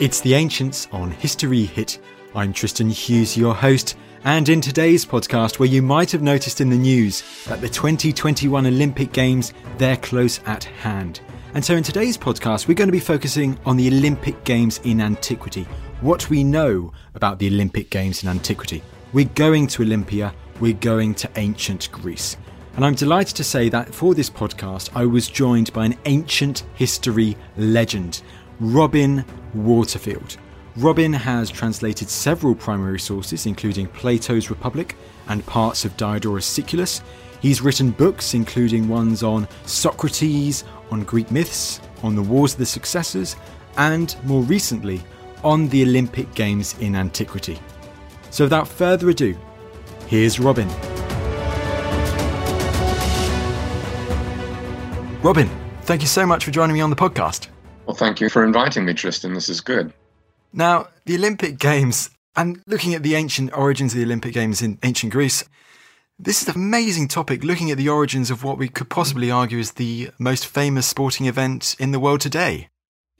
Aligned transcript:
It's 0.00 0.22
The 0.22 0.32
Ancients 0.32 0.88
on 0.92 1.10
History 1.10 1.66
Hit. 1.66 1.98
I'm 2.34 2.54
Tristan 2.54 2.88
Hughes, 2.88 3.36
your 3.36 3.54
host, 3.54 3.98
and 4.24 4.48
in 4.48 4.62
today's 4.62 5.04
podcast, 5.04 5.58
where 5.58 5.68
you 5.68 5.82
might 5.82 6.10
have 6.10 6.22
noticed 6.22 6.62
in 6.62 6.70
the 6.70 6.76
news 6.78 7.22
that 7.44 7.60
the 7.60 7.68
2021 7.68 8.66
Olympic 8.66 9.12
Games, 9.12 9.52
they're 9.76 9.98
close 9.98 10.40
at 10.46 10.64
hand. 10.64 11.20
And 11.52 11.62
so 11.62 11.76
in 11.76 11.82
today's 11.82 12.16
podcast, 12.16 12.66
we're 12.66 12.76
going 12.76 12.88
to 12.88 12.92
be 12.92 12.98
focusing 12.98 13.58
on 13.66 13.76
the 13.76 13.88
Olympic 13.88 14.42
Games 14.44 14.80
in 14.84 15.02
antiquity, 15.02 15.64
what 16.00 16.30
we 16.30 16.44
know 16.44 16.94
about 17.14 17.38
the 17.38 17.48
Olympic 17.48 17.90
Games 17.90 18.22
in 18.22 18.30
antiquity. 18.30 18.82
We're 19.12 19.28
going 19.34 19.66
to 19.66 19.82
Olympia, 19.82 20.32
we're 20.60 20.72
going 20.72 21.14
to 21.16 21.30
ancient 21.36 21.92
Greece. 21.92 22.38
And 22.76 22.86
I'm 22.86 22.94
delighted 22.94 23.36
to 23.36 23.44
say 23.44 23.68
that 23.68 23.94
for 23.94 24.14
this 24.14 24.30
podcast, 24.30 24.88
I 24.94 25.04
was 25.04 25.28
joined 25.28 25.74
by 25.74 25.84
an 25.84 25.98
ancient 26.06 26.64
history 26.74 27.36
legend, 27.58 28.22
Robin 28.60 29.26
Waterfield. 29.54 30.36
Robin 30.76 31.12
has 31.12 31.50
translated 31.50 32.08
several 32.08 32.54
primary 32.54 33.00
sources, 33.00 33.46
including 33.46 33.88
Plato's 33.88 34.50
Republic 34.50 34.96
and 35.28 35.44
parts 35.46 35.84
of 35.84 35.96
Diodorus 35.96 36.46
Siculus. 36.46 37.02
He's 37.40 37.60
written 37.60 37.90
books, 37.90 38.34
including 38.34 38.88
ones 38.88 39.22
on 39.22 39.48
Socrates, 39.66 40.64
on 40.90 41.04
Greek 41.04 41.30
myths, 41.30 41.80
on 42.02 42.14
the 42.14 42.22
Wars 42.22 42.52
of 42.52 42.58
the 42.58 42.66
Successors, 42.66 43.36
and 43.76 44.14
more 44.24 44.42
recently, 44.42 45.02
on 45.42 45.68
the 45.68 45.82
Olympic 45.82 46.32
Games 46.34 46.76
in 46.80 46.94
antiquity. 46.94 47.58
So 48.30 48.44
without 48.44 48.68
further 48.68 49.10
ado, 49.10 49.36
here's 50.06 50.38
Robin. 50.38 50.68
Robin, 55.22 55.50
thank 55.82 56.00
you 56.00 56.08
so 56.08 56.24
much 56.26 56.44
for 56.44 56.50
joining 56.50 56.74
me 56.74 56.80
on 56.80 56.90
the 56.90 56.96
podcast. 56.96 57.48
Well, 57.86 57.96
thank 57.96 58.20
you 58.20 58.28
for 58.28 58.44
inviting 58.44 58.84
me, 58.84 58.94
Tristan. 58.94 59.34
This 59.34 59.48
is 59.48 59.60
good. 59.60 59.92
Now, 60.52 60.88
the 61.06 61.16
Olympic 61.16 61.58
Games, 61.58 62.10
and 62.36 62.62
looking 62.66 62.94
at 62.94 63.02
the 63.02 63.14
ancient 63.14 63.52
origins 63.56 63.92
of 63.92 63.98
the 63.98 64.04
Olympic 64.04 64.34
Games 64.34 64.62
in 64.62 64.78
ancient 64.82 65.12
Greece, 65.12 65.44
this 66.18 66.42
is 66.42 66.48
an 66.48 66.54
amazing 66.54 67.08
topic 67.08 67.42
looking 67.44 67.70
at 67.70 67.78
the 67.78 67.88
origins 67.88 68.30
of 68.30 68.44
what 68.44 68.58
we 68.58 68.68
could 68.68 68.90
possibly 68.90 69.30
argue 69.30 69.58
is 69.58 69.72
the 69.72 70.10
most 70.18 70.46
famous 70.46 70.86
sporting 70.86 71.26
event 71.26 71.74
in 71.78 71.92
the 71.92 72.00
world 72.00 72.20
today. 72.20 72.68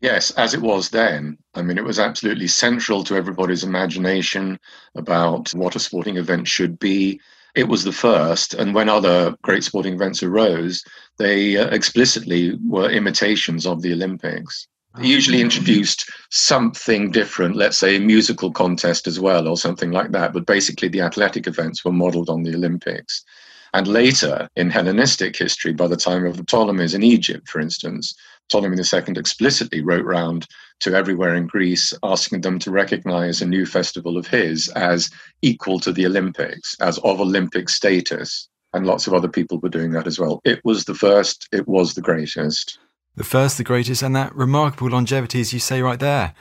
Yes, 0.00 0.30
as 0.32 0.54
it 0.54 0.62
was 0.62 0.90
then. 0.90 1.38
I 1.54 1.62
mean, 1.62 1.78
it 1.78 1.84
was 1.84 1.98
absolutely 1.98 2.48
central 2.48 3.04
to 3.04 3.16
everybody's 3.16 3.64
imagination 3.64 4.58
about 4.94 5.50
what 5.54 5.76
a 5.76 5.80
sporting 5.80 6.16
event 6.16 6.48
should 6.48 6.78
be. 6.78 7.20
It 7.54 7.68
was 7.68 7.84
the 7.84 7.92
first, 7.92 8.54
and 8.54 8.74
when 8.74 8.88
other 8.88 9.34
great 9.42 9.64
sporting 9.64 9.94
events 9.94 10.22
arose, 10.22 10.84
they 11.18 11.56
uh, 11.56 11.66
explicitly 11.68 12.58
were 12.66 12.90
imitations 12.90 13.66
of 13.66 13.82
the 13.82 13.92
Olympics. 13.92 14.68
They 14.96 15.06
usually 15.06 15.40
introduced 15.40 16.10
something 16.30 17.12
different, 17.12 17.54
let's 17.54 17.76
say 17.76 17.96
a 17.96 18.00
musical 18.00 18.50
contest 18.50 19.06
as 19.06 19.20
well, 19.20 19.46
or 19.46 19.56
something 19.56 19.92
like 19.92 20.10
that. 20.12 20.32
But 20.32 20.46
basically, 20.46 20.88
the 20.88 21.02
athletic 21.02 21.46
events 21.46 21.84
were 21.84 21.92
modeled 21.92 22.28
on 22.28 22.42
the 22.42 22.54
Olympics. 22.54 23.24
And 23.72 23.86
later, 23.86 24.48
in 24.56 24.70
Hellenistic 24.70 25.36
history, 25.36 25.72
by 25.72 25.86
the 25.86 25.96
time 25.96 26.26
of 26.26 26.36
the 26.36 26.44
Ptolemies 26.44 26.94
in 26.94 27.02
Egypt, 27.02 27.48
for 27.48 27.60
instance, 27.60 28.14
Ptolemy 28.48 28.76
II 28.76 29.14
explicitly 29.16 29.80
wrote 29.80 30.04
round 30.04 30.46
to 30.80 30.94
everywhere 30.94 31.34
in 31.34 31.46
Greece, 31.46 31.92
asking 32.02 32.40
them 32.40 32.58
to 32.58 32.70
recognize 32.70 33.40
a 33.40 33.46
new 33.46 33.64
festival 33.64 34.16
of 34.16 34.26
his 34.26 34.68
as 34.70 35.10
equal 35.42 35.78
to 35.80 35.92
the 35.92 36.06
Olympics, 36.06 36.74
as 36.80 36.98
of 36.98 37.20
Olympic 37.20 37.68
status. 37.68 38.48
And 38.72 38.86
lots 38.86 39.06
of 39.06 39.14
other 39.14 39.28
people 39.28 39.58
were 39.60 39.68
doing 39.68 39.92
that 39.92 40.06
as 40.06 40.18
well. 40.18 40.40
It 40.44 40.60
was 40.64 40.84
the 40.84 40.94
first, 40.94 41.48
it 41.52 41.68
was 41.68 41.94
the 41.94 42.00
greatest. 42.00 42.78
The 43.16 43.24
first, 43.24 43.58
the 43.58 43.64
greatest, 43.64 44.02
and 44.02 44.14
that 44.16 44.34
remarkable 44.34 44.90
longevity, 44.90 45.40
as 45.40 45.52
you 45.52 45.60
say 45.60 45.82
right 45.82 45.98
there. 45.98 46.34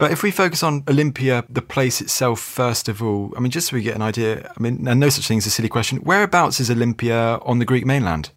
But 0.00 0.12
if 0.12 0.22
we 0.22 0.30
focus 0.30 0.62
on 0.62 0.82
Olympia, 0.88 1.44
the 1.50 1.60
place 1.60 2.00
itself, 2.00 2.40
first 2.40 2.88
of 2.88 3.02
all, 3.02 3.34
I 3.36 3.40
mean, 3.40 3.50
just 3.50 3.68
so 3.68 3.76
we 3.76 3.82
get 3.82 3.94
an 3.94 4.00
idea, 4.00 4.50
I 4.56 4.58
mean, 4.58 4.88
and 4.88 4.98
no 4.98 5.10
such 5.10 5.28
thing 5.28 5.36
as 5.36 5.44
a 5.44 5.50
silly 5.50 5.68
question, 5.68 5.98
whereabouts 5.98 6.58
is 6.58 6.70
Olympia 6.70 7.38
on 7.42 7.58
the 7.58 7.66
Greek 7.66 7.84
mainland? 7.84 8.30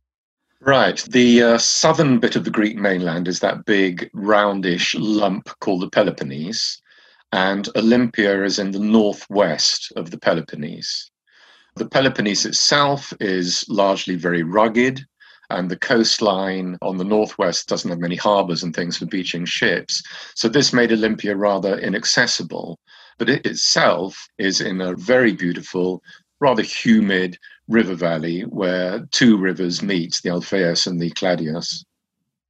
Right. 0.59 0.97
The 1.09 1.41
uh, 1.41 1.57
southern 1.57 2.19
bit 2.19 2.35
of 2.35 2.43
the 2.43 2.51
Greek 2.51 2.75
mainland 2.75 3.29
is 3.29 3.39
that 3.39 3.63
big 3.63 4.09
roundish 4.13 4.93
lump 4.99 5.57
called 5.61 5.83
the 5.83 5.89
Peloponnese, 5.89 6.81
and 7.31 7.69
Olympia 7.77 8.43
is 8.43 8.59
in 8.59 8.71
the 8.71 8.79
northwest 8.79 9.93
of 9.95 10.11
the 10.11 10.19
Peloponnese. 10.19 11.09
The 11.75 11.87
Peloponnese 11.87 12.45
itself 12.45 13.13
is 13.21 13.63
largely 13.69 14.17
very 14.17 14.43
rugged, 14.43 15.05
and 15.53 15.69
the 15.69 15.77
coastline 15.77 16.77
on 16.81 16.97
the 16.97 17.03
northwest 17.03 17.67
doesn't 17.67 17.89
have 17.89 17.99
many 17.99 18.15
harbors 18.15 18.63
and 18.63 18.75
things 18.75 18.97
for 18.97 19.05
beaching 19.05 19.45
ships. 19.45 20.03
So 20.35 20.47
this 20.49 20.73
made 20.73 20.91
Olympia 20.91 21.35
rather 21.35 21.77
inaccessible. 21.77 22.79
But 23.17 23.29
it 23.29 23.45
itself 23.45 24.27
is 24.37 24.59
in 24.59 24.81
a 24.81 24.95
very 24.95 25.33
beautiful, 25.33 26.01
rather 26.39 26.63
humid 26.63 27.37
river 27.67 27.95
valley 27.95 28.41
where 28.41 29.07
two 29.11 29.37
rivers 29.37 29.81
meet, 29.81 30.19
the 30.23 30.31
Alpheus 30.31 30.87
and 30.87 30.99
the 30.99 31.11
Cladeus. 31.11 31.85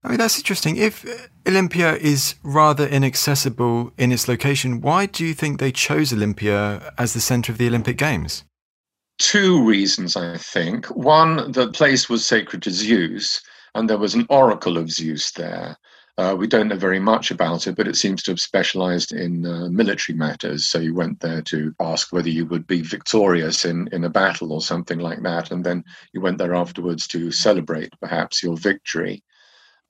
I 0.03 0.09
mean, 0.09 0.17
that's 0.17 0.37
interesting. 0.37 0.75
If 0.75 1.05
Olympia 1.47 1.95
is 1.95 2.35
rather 2.43 2.87
inaccessible 2.87 3.93
in 3.97 4.11
its 4.11 4.27
location, 4.27 4.81
why 4.81 5.05
do 5.05 5.25
you 5.25 5.33
think 5.33 5.59
they 5.59 5.71
chose 5.71 6.11
Olympia 6.11 6.93
as 6.97 7.13
the 7.13 7.21
center 7.21 7.51
of 7.51 7.57
the 7.57 7.67
Olympic 7.67 7.97
Games? 7.97 8.43
Two 9.19 9.63
reasons, 9.63 10.15
I 10.17 10.37
think. 10.37 10.87
One, 10.87 11.51
the 11.51 11.71
place 11.71 12.09
was 12.09 12.25
sacred 12.25 12.63
to 12.63 12.71
Zeus, 12.71 13.41
and 13.75 13.89
there 13.89 13.97
was 13.97 14.15
an 14.15 14.25
oracle 14.29 14.77
of 14.77 14.91
Zeus 14.91 15.31
there. 15.31 15.77
Uh, 16.17 16.35
we 16.37 16.45
don't 16.45 16.67
know 16.67 16.77
very 16.77 16.99
much 16.99 17.31
about 17.31 17.65
it, 17.65 17.75
but 17.75 17.87
it 17.87 17.95
seems 17.95 18.21
to 18.21 18.31
have 18.31 18.39
specialized 18.39 19.11
in 19.11 19.45
uh, 19.45 19.67
military 19.69 20.15
matters. 20.15 20.67
So 20.67 20.77
you 20.77 20.93
went 20.93 21.19
there 21.19 21.41
to 21.43 21.73
ask 21.79 22.13
whether 22.13 22.29
you 22.29 22.45
would 22.45 22.67
be 22.67 22.81
victorious 22.81 23.65
in, 23.65 23.87
in 23.91 24.03
a 24.03 24.09
battle 24.09 24.53
or 24.53 24.61
something 24.61 24.99
like 24.99 25.23
that. 25.23 25.49
And 25.49 25.63
then 25.63 25.83
you 26.11 26.21
went 26.21 26.37
there 26.37 26.53
afterwards 26.53 27.07
to 27.07 27.31
celebrate 27.31 27.99
perhaps 27.99 28.43
your 28.43 28.57
victory. 28.57 29.23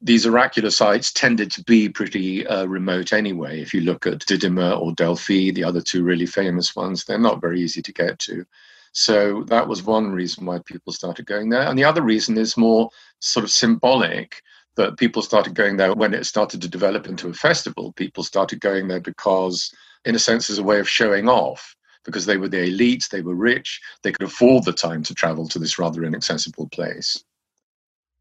These 0.01 0.25
oracular 0.25 0.69
sites 0.69 1.11
tended 1.11 1.51
to 1.51 1.63
be 1.63 1.89
pretty 1.89 2.47
uh, 2.47 2.65
remote 2.65 3.11
anyway. 3.11 3.59
If 3.59 3.73
you 3.73 3.81
look 3.81 4.07
at 4.07 4.19
Didyma 4.19 4.79
or 4.79 4.93
Delphi, 4.93 5.51
the 5.51 5.63
other 5.65 5.81
two 5.81 6.03
really 6.03 6.25
famous 6.25 6.73
ones, 6.73 7.03
they're 7.03 7.19
not 7.19 7.41
very 7.41 7.61
easy 7.61 7.81
to 7.81 7.93
get 7.93 8.19
to. 8.19 8.45
So 8.93 9.43
that 9.47 9.67
was 9.67 9.83
one 9.83 10.11
reason 10.11 10.45
why 10.45 10.59
people 10.65 10.93
started 10.93 11.25
going 11.25 11.49
there. 11.49 11.63
And 11.63 11.77
the 11.77 11.83
other 11.83 12.03
reason 12.03 12.37
is 12.37 12.55
more 12.55 12.89
sort 13.19 13.43
of 13.43 13.51
symbolic 13.51 14.41
that 14.75 14.97
people 14.97 15.21
started 15.21 15.55
going 15.55 15.77
there 15.77 15.93
when 15.93 16.13
it 16.13 16.25
started 16.25 16.61
to 16.61 16.67
develop 16.67 17.07
into 17.07 17.27
a 17.27 17.33
festival. 17.33 17.91
People 17.93 18.23
started 18.23 18.59
going 18.59 18.87
there 18.87 18.99
because, 18.99 19.73
in 20.05 20.15
a 20.15 20.19
sense, 20.19 20.49
as 20.49 20.59
a 20.59 20.63
way 20.63 20.79
of 20.79 20.87
showing 20.87 21.27
off, 21.27 21.75
because 22.05 22.25
they 22.25 22.37
were 22.37 22.49
the 22.49 22.69
elites, 22.69 23.09
they 23.09 23.21
were 23.21 23.35
rich, 23.35 23.81
they 24.03 24.11
could 24.11 24.27
afford 24.27 24.63
the 24.63 24.73
time 24.73 25.01
to 25.03 25.15
travel 25.15 25.47
to 25.47 25.59
this 25.59 25.79
rather 25.79 26.03
inaccessible 26.03 26.67
place. 26.69 27.23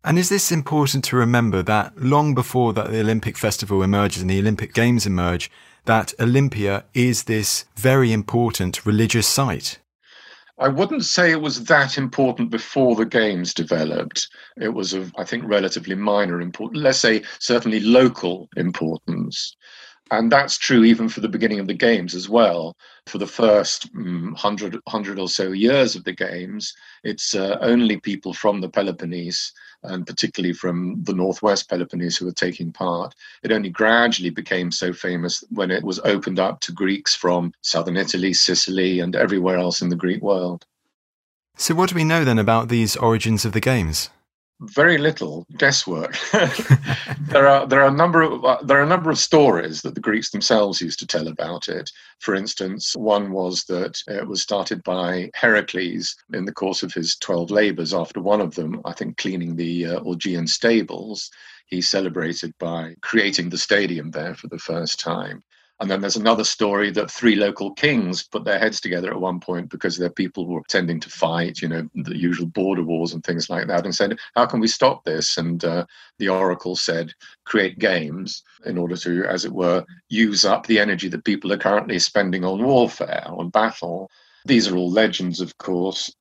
And 0.05 0.19
is 0.19 0.31
this 0.31 0.51
important 0.51 1.05
to 1.05 1.17
remember 1.17 1.63
that 1.63 1.97
long 1.99 2.35
before 2.35 2.73
that 2.73 2.91
the 2.91 3.01
Olympic 3.01 3.37
Festival 3.37 3.83
emerges 3.83 4.23
and 4.23 4.31
the 4.31 4.41
Olympic 4.41 4.73
Games 4.73 5.07
emerge, 5.07 5.51
that 5.85 6.15
Olympia 6.19 6.85
is 6.95 7.25
this 7.25 7.67
very 7.77 8.13
important 8.13 8.85
religious 8.87 9.27
site? 9.27 9.79
I 10.63 10.69
wouldn't 10.69 11.05
say 11.05 11.33
it 11.33 11.41
was 11.41 11.65
that 11.65 11.99
important 11.99 12.51
before 12.51 12.95
the 12.95 13.05
games 13.05 13.53
developed. 13.53 14.29
It 14.57 14.69
was 14.69 14.93
of, 14.93 15.13
I 15.19 15.25
think, 15.25 15.43
relatively 15.45 15.97
minor 15.97 16.41
importance, 16.41 16.81
let's 16.81 17.01
say 17.01 17.25
certainly 17.41 17.81
local 17.81 18.49
importance. 18.57 19.57
And 20.13 20.31
that's 20.31 20.57
true 20.59 20.85
even 20.85 21.09
for 21.09 21.21
the 21.21 21.29
beginning 21.29 21.59
of 21.59 21.67
the 21.67 21.75
games 21.75 22.15
as 22.15 22.29
well. 22.29 22.77
For 23.09 23.19
the 23.19 23.27
first 23.27 23.89
um, 23.97 24.35
100, 24.35 24.75
100 24.75 25.19
or 25.19 25.29
so 25.29 25.51
years 25.51 25.97
of 25.97 26.05
the 26.05 26.13
games, 26.13 26.73
it's 27.03 27.35
uh, 27.35 27.59
only 27.61 27.97
people 27.99 28.33
from 28.33 28.61
the 28.61 28.69
Peloponnese 28.69 29.53
and 29.83 30.07
particularly 30.07 30.53
from 30.53 31.03
the 31.03 31.13
northwest 31.13 31.69
Peloponnese 31.69 32.17
who 32.17 32.27
were 32.27 32.33
taking 32.33 32.73
part. 32.73 33.15
It 33.43 33.53
only 33.53 33.71
gradually 33.71 34.31
became 34.31 34.71
so 34.71 34.93
famous 34.93 35.43
when 35.51 35.71
it 35.71 35.83
was 35.83 36.01
opened 36.05 36.39
up 36.39 36.61
to 36.61 36.73
Greeks 36.73 37.15
from 37.15 37.53
southern 37.63 37.97
Italy, 37.97 38.33
Sicily, 38.33 39.01
and 39.01 39.17
everywhere 39.17 39.59
else 39.59 39.83
in 39.83 39.89
the 39.89 39.97
Greek 39.97 40.23
world. 40.23 40.67
So, 41.57 41.75
what 41.75 41.91
do 41.91 41.95
we 41.95 42.05
know 42.05 42.25
then 42.25 42.39
about 42.39 42.69
these 42.69 42.97
origins 42.97 43.45
of 43.45 43.53
the 43.53 43.61
games? 43.61 44.09
Very 44.69 44.99
little 44.99 45.47
guesswork. 45.59 46.17
there 47.21 47.47
are 47.47 47.67
there 47.67 47.83
are 47.83 47.89
a 47.89 47.97
number 47.97 48.23
of 48.23 48.45
uh, 48.45 48.59
there 48.63 48.79
are 48.79 48.85
a 48.85 48.95
number 48.95 49.11
of 49.11 49.19
stories 49.19 49.83
that 49.83 49.95
the 49.95 50.01
Greeks 50.01 50.31
themselves 50.31 50.81
used 50.81 50.99
to 51.01 51.07
tell 51.07 51.29
about 51.29 51.69
it. 51.69 51.91
For 52.21 52.35
instance, 52.35 52.95
one 52.97 53.33
was 53.33 53.65
that 53.65 54.01
it 54.09 54.27
was 54.27 54.43
started 54.43 54.83
by 54.83 55.31
Heracles 55.35 56.17
in 56.33 56.45
the 56.45 56.53
course 56.53 56.83
of 56.83 56.93
his 56.93 57.17
twelve 57.17 57.51
labors. 57.51 57.95
After 57.95 58.21
one 58.21 58.41
of 58.41 58.55
them, 58.55 58.81
I 58.85 58.93
think, 58.93 59.17
cleaning 59.17 59.57
the 59.57 59.87
uh, 59.87 60.01
Augean 60.01 60.49
stables, 60.49 61.31
he 61.67 61.81
celebrated 61.81 62.53
by 62.59 62.95
creating 63.01 63.51
the 63.51 63.59
stadium 63.59 64.11
there 64.11 64.35
for 64.35 64.49
the 64.49 64.59
first 64.59 65.01
time. 65.01 65.43
And 65.83 65.91
then 65.91 66.01
there's 66.01 66.15
another 66.15 66.45
story 66.45 66.93
that 66.93 67.11
three 67.11 67.35
local 67.35 67.75
kings 67.75 68.23
put 68.23 68.45
their 68.45 68.61
heads 68.61 68.81
together 68.81 69.11
at 69.11 69.21
one 69.21 69.41
point 69.41 69.69
because 69.69 69.99
their 69.99 70.11
people 70.11 70.47
were 70.47 70.61
pretending 70.61 71.01
to 71.01 71.11
fight, 71.11 71.61
you 71.61 71.67
know, 71.67 71.89
the 71.97 72.17
usual 72.17 72.47
border 72.47 72.85
wars 72.85 73.13
and 73.13 73.25
things 73.25 73.51
like 73.51 73.67
that, 73.67 73.85
and 73.85 73.93
said, 73.93 74.17
How 74.37 74.47
can 74.47 74.61
we 74.61 74.69
stop 74.69 75.03
this? 75.03 75.39
And 75.39 75.65
uh, 75.65 75.85
the 76.21 76.29
oracle 76.29 76.77
said, 76.77 77.13
Create 77.47 77.81
games 77.81 78.45
in 78.65 78.79
order 78.79 78.97
to, 78.99 79.25
as 79.25 79.45
it 79.45 79.53
were, 79.53 79.85
use 80.09 80.45
up 80.45 80.69
the 80.69 80.79
energy 80.79 81.09
that 81.09 81.25
people 81.25 81.53
are 81.53 81.59
currently 81.59 81.99
spending 81.99 82.45
on 82.45 82.63
warfare, 82.63 83.25
on 83.27 83.51
battle. 83.51 84.09
These 84.45 84.69
are 84.69 84.77
all 84.77 84.89
legends, 84.89 85.41
of 85.41 85.59
course 85.59 86.15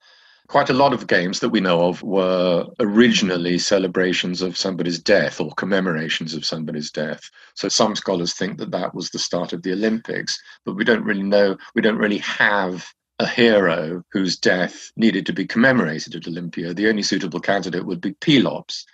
quite 0.51 0.69
a 0.69 0.74
lot 0.74 0.92
of 0.92 1.07
games 1.07 1.39
that 1.39 1.48
we 1.48 1.62
know 1.62 1.88
of 1.88 2.03
were 2.03 2.68
originally 2.81 3.57
celebrations 3.57 4.42
of 4.42 4.57
somebody's 4.57 5.00
death 5.00 5.39
or 5.39 5.50
commemorations 5.53 6.33
of 6.33 6.44
somebody's 6.44 6.92
death. 6.92 7.21
So 7.56 7.69
some 7.69 7.95
scholars 7.95 8.33
think 8.33 8.57
that 8.57 8.71
that 8.71 8.94
was 8.94 9.09
the 9.09 9.18
start 9.18 9.53
of 9.53 9.63
the 9.63 9.71
Olympics, 9.71 10.38
but 10.65 10.75
we 10.75 10.83
don't 10.83 11.06
really 11.06 11.24
know, 11.24 11.56
we 11.74 11.81
don't 11.81 11.98
really 11.98 12.18
have 12.18 12.86
a 13.19 13.25
hero 13.25 14.03
whose 14.12 14.36
death 14.36 14.92
needed 14.98 15.25
to 15.27 15.33
be 15.33 15.48
commemorated 15.48 16.15
at 16.15 16.27
Olympia. 16.27 16.74
The 16.74 16.89
only 16.89 17.04
suitable 17.04 17.39
candidate 17.39 17.86
would 17.86 18.01
be 18.01 18.12
Pelops. 18.19 18.86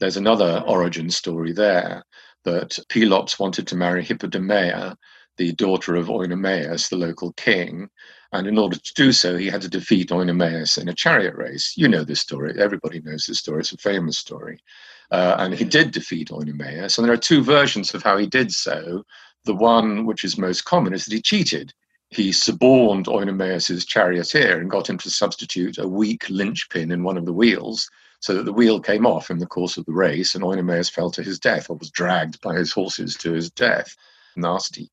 There's 0.00 0.16
another 0.16 0.64
origin 0.66 1.08
story 1.10 1.52
there 1.52 2.02
that 2.44 2.80
Pelops 2.88 3.38
wanted 3.38 3.68
to 3.68 3.76
marry 3.76 4.04
Hippodamia, 4.04 4.96
the 5.36 5.52
daughter 5.52 5.94
of 5.94 6.08
Oenomaus, 6.08 6.88
the 6.88 6.96
local 6.96 7.32
king, 7.34 7.90
and 8.36 8.46
in 8.46 8.58
order 8.58 8.76
to 8.76 8.94
do 8.94 9.12
so, 9.12 9.36
he 9.36 9.46
had 9.46 9.62
to 9.62 9.68
defeat 9.68 10.10
Oenomaus 10.10 10.78
in 10.78 10.88
a 10.88 10.94
chariot 10.94 11.34
race. 11.34 11.74
You 11.76 11.88
know 11.88 12.04
this 12.04 12.20
story. 12.20 12.54
Everybody 12.58 13.00
knows 13.00 13.26
this 13.26 13.38
story. 13.38 13.60
It's 13.60 13.72
a 13.72 13.78
famous 13.78 14.18
story. 14.18 14.60
Uh, 15.10 15.36
and 15.38 15.54
he 15.54 15.64
did 15.64 15.90
defeat 15.90 16.30
Oenomaus. 16.30 16.98
And 16.98 17.06
there 17.06 17.14
are 17.14 17.18
two 17.18 17.42
versions 17.42 17.94
of 17.94 18.02
how 18.02 18.16
he 18.18 18.26
did 18.26 18.52
so. 18.52 19.04
The 19.44 19.54
one 19.54 20.04
which 20.04 20.24
is 20.24 20.36
most 20.36 20.64
common 20.64 20.92
is 20.92 21.04
that 21.04 21.14
he 21.14 21.22
cheated. 21.22 21.72
He 22.10 22.30
suborned 22.32 23.06
Oenomaus's 23.06 23.86
charioteer 23.86 24.60
and 24.60 24.70
got 24.70 24.88
him 24.88 24.98
to 24.98 25.10
substitute 25.10 25.78
a 25.78 25.88
weak 25.88 26.28
linchpin 26.28 26.92
in 26.92 27.02
one 27.02 27.16
of 27.16 27.24
the 27.24 27.32
wheels 27.32 27.88
so 28.20 28.34
that 28.34 28.44
the 28.44 28.52
wheel 28.52 28.80
came 28.80 29.06
off 29.06 29.30
in 29.30 29.38
the 29.38 29.46
course 29.46 29.76
of 29.76 29.84
the 29.86 29.92
race 29.92 30.34
and 30.34 30.44
Oenomaus 30.44 30.90
fell 30.90 31.10
to 31.12 31.22
his 31.22 31.38
death 31.38 31.70
or 31.70 31.76
was 31.76 31.90
dragged 31.90 32.40
by 32.40 32.54
his 32.54 32.72
horses 32.72 33.16
to 33.16 33.32
his 33.32 33.50
death. 33.50 33.96
Nasty. 34.36 34.90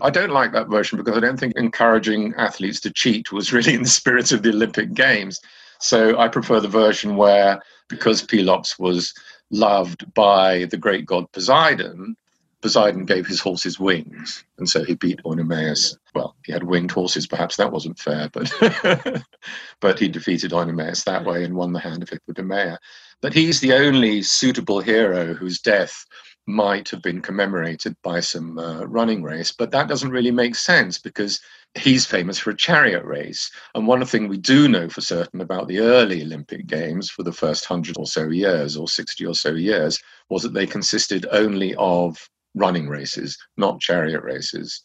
I 0.00 0.10
don't 0.10 0.32
like 0.32 0.52
that 0.52 0.68
version 0.68 0.98
because 0.98 1.16
I 1.16 1.20
don't 1.20 1.38
think 1.38 1.56
encouraging 1.56 2.34
athletes 2.36 2.80
to 2.80 2.90
cheat 2.90 3.32
was 3.32 3.52
really 3.54 3.74
in 3.74 3.82
the 3.82 3.88
spirit 3.88 4.32
of 4.32 4.42
the 4.42 4.50
Olympic 4.50 4.94
Games. 4.94 5.40
So 5.80 6.18
I 6.18 6.28
prefer 6.28 6.60
the 6.60 6.68
version 6.68 7.16
where, 7.16 7.60
because 7.88 8.22
Pelops 8.22 8.78
was 8.78 9.12
loved 9.50 10.12
by 10.14 10.64
the 10.66 10.76
great 10.76 11.06
god 11.06 11.30
Poseidon, 11.32 12.16
Poseidon 12.64 13.04
gave 13.04 13.26
his 13.26 13.40
horses 13.40 13.78
wings, 13.78 14.42
and 14.56 14.66
so 14.66 14.82
he 14.82 14.94
beat 14.94 15.20
Oenomaus. 15.26 15.98
Well, 16.14 16.34
he 16.46 16.52
had 16.52 16.62
winged 16.62 16.92
horses. 16.92 17.26
Perhaps 17.26 17.56
that 17.56 17.70
wasn't 17.70 17.98
fair, 17.98 18.30
but 18.32 18.50
but 19.80 19.98
he 19.98 20.08
defeated 20.08 20.52
Oenomaus 20.52 21.04
that 21.04 21.26
way 21.26 21.44
and 21.44 21.54
won 21.54 21.74
the 21.74 21.78
hand 21.78 22.02
of 22.02 22.08
Hippodamia. 22.08 22.78
But 23.20 23.34
he's 23.34 23.60
the 23.60 23.74
only 23.74 24.22
suitable 24.22 24.80
hero 24.80 25.34
whose 25.34 25.60
death 25.60 26.06
might 26.46 26.88
have 26.90 27.02
been 27.02 27.22
commemorated 27.22 27.96
by 28.02 28.20
some 28.20 28.58
uh, 28.58 28.84
running 28.84 29.22
race, 29.22 29.50
but 29.52 29.70
that 29.70 29.88
doesn't 29.88 30.10
really 30.10 30.30
make 30.30 30.54
sense 30.54 30.98
because 30.98 31.40
he's 31.74 32.06
famous 32.06 32.38
for 32.38 32.50
a 32.50 32.56
chariot 32.56 33.04
race. 33.04 33.50
And 33.74 33.86
one 33.86 34.04
thing 34.04 34.28
we 34.28 34.36
do 34.36 34.68
know 34.68 34.88
for 34.88 35.00
certain 35.00 35.40
about 35.40 35.68
the 35.68 35.80
early 35.80 36.22
Olympic 36.22 36.66
Games 36.66 37.10
for 37.10 37.22
the 37.22 37.32
first 37.32 37.64
hundred 37.64 37.96
or 37.98 38.06
so 38.06 38.28
years, 38.28 38.76
or 38.76 38.88
60 38.88 39.24
or 39.26 39.34
so 39.34 39.52
years, 39.52 39.98
was 40.28 40.42
that 40.42 40.52
they 40.52 40.66
consisted 40.66 41.26
only 41.30 41.74
of 41.76 42.28
running 42.54 42.88
races, 42.88 43.38
not 43.56 43.80
chariot 43.80 44.22
races. 44.22 44.82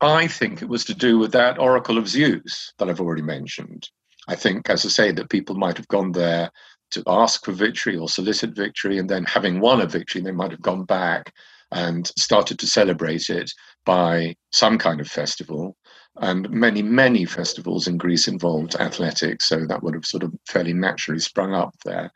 I 0.00 0.26
think 0.26 0.60
it 0.60 0.68
was 0.68 0.84
to 0.86 0.94
do 0.94 1.18
with 1.18 1.32
that 1.32 1.58
oracle 1.58 1.98
of 1.98 2.08
Zeus 2.08 2.72
that 2.78 2.90
I've 2.90 3.00
already 3.00 3.22
mentioned. 3.22 3.88
I 4.26 4.34
think, 4.34 4.68
as 4.70 4.84
I 4.84 4.88
say, 4.88 5.12
that 5.12 5.30
people 5.30 5.54
might 5.54 5.76
have 5.76 5.88
gone 5.88 6.12
there 6.12 6.50
to 6.94 7.02
ask 7.06 7.44
for 7.44 7.52
victory 7.52 7.96
or 7.96 8.08
solicit 8.08 8.56
victory. 8.56 8.98
And 8.98 9.08
then, 9.08 9.24
having 9.24 9.60
won 9.60 9.80
a 9.80 9.86
victory, 9.86 10.20
they 10.20 10.32
might 10.32 10.50
have 10.50 10.62
gone 10.62 10.84
back 10.84 11.32
and 11.70 12.06
started 12.18 12.58
to 12.60 12.66
celebrate 12.66 13.28
it 13.28 13.50
by 13.84 14.34
some 14.50 14.78
kind 14.78 15.00
of 15.00 15.08
festival. 15.08 15.76
And 16.16 16.48
many, 16.48 16.82
many 16.82 17.24
festivals 17.24 17.88
in 17.88 17.96
Greece 17.96 18.28
involved 18.28 18.76
athletics. 18.76 19.48
So 19.48 19.66
that 19.66 19.82
would 19.82 19.94
have 19.94 20.06
sort 20.06 20.22
of 20.22 20.32
fairly 20.46 20.72
naturally 20.72 21.18
sprung 21.18 21.52
up 21.54 21.74
there. 21.84 22.12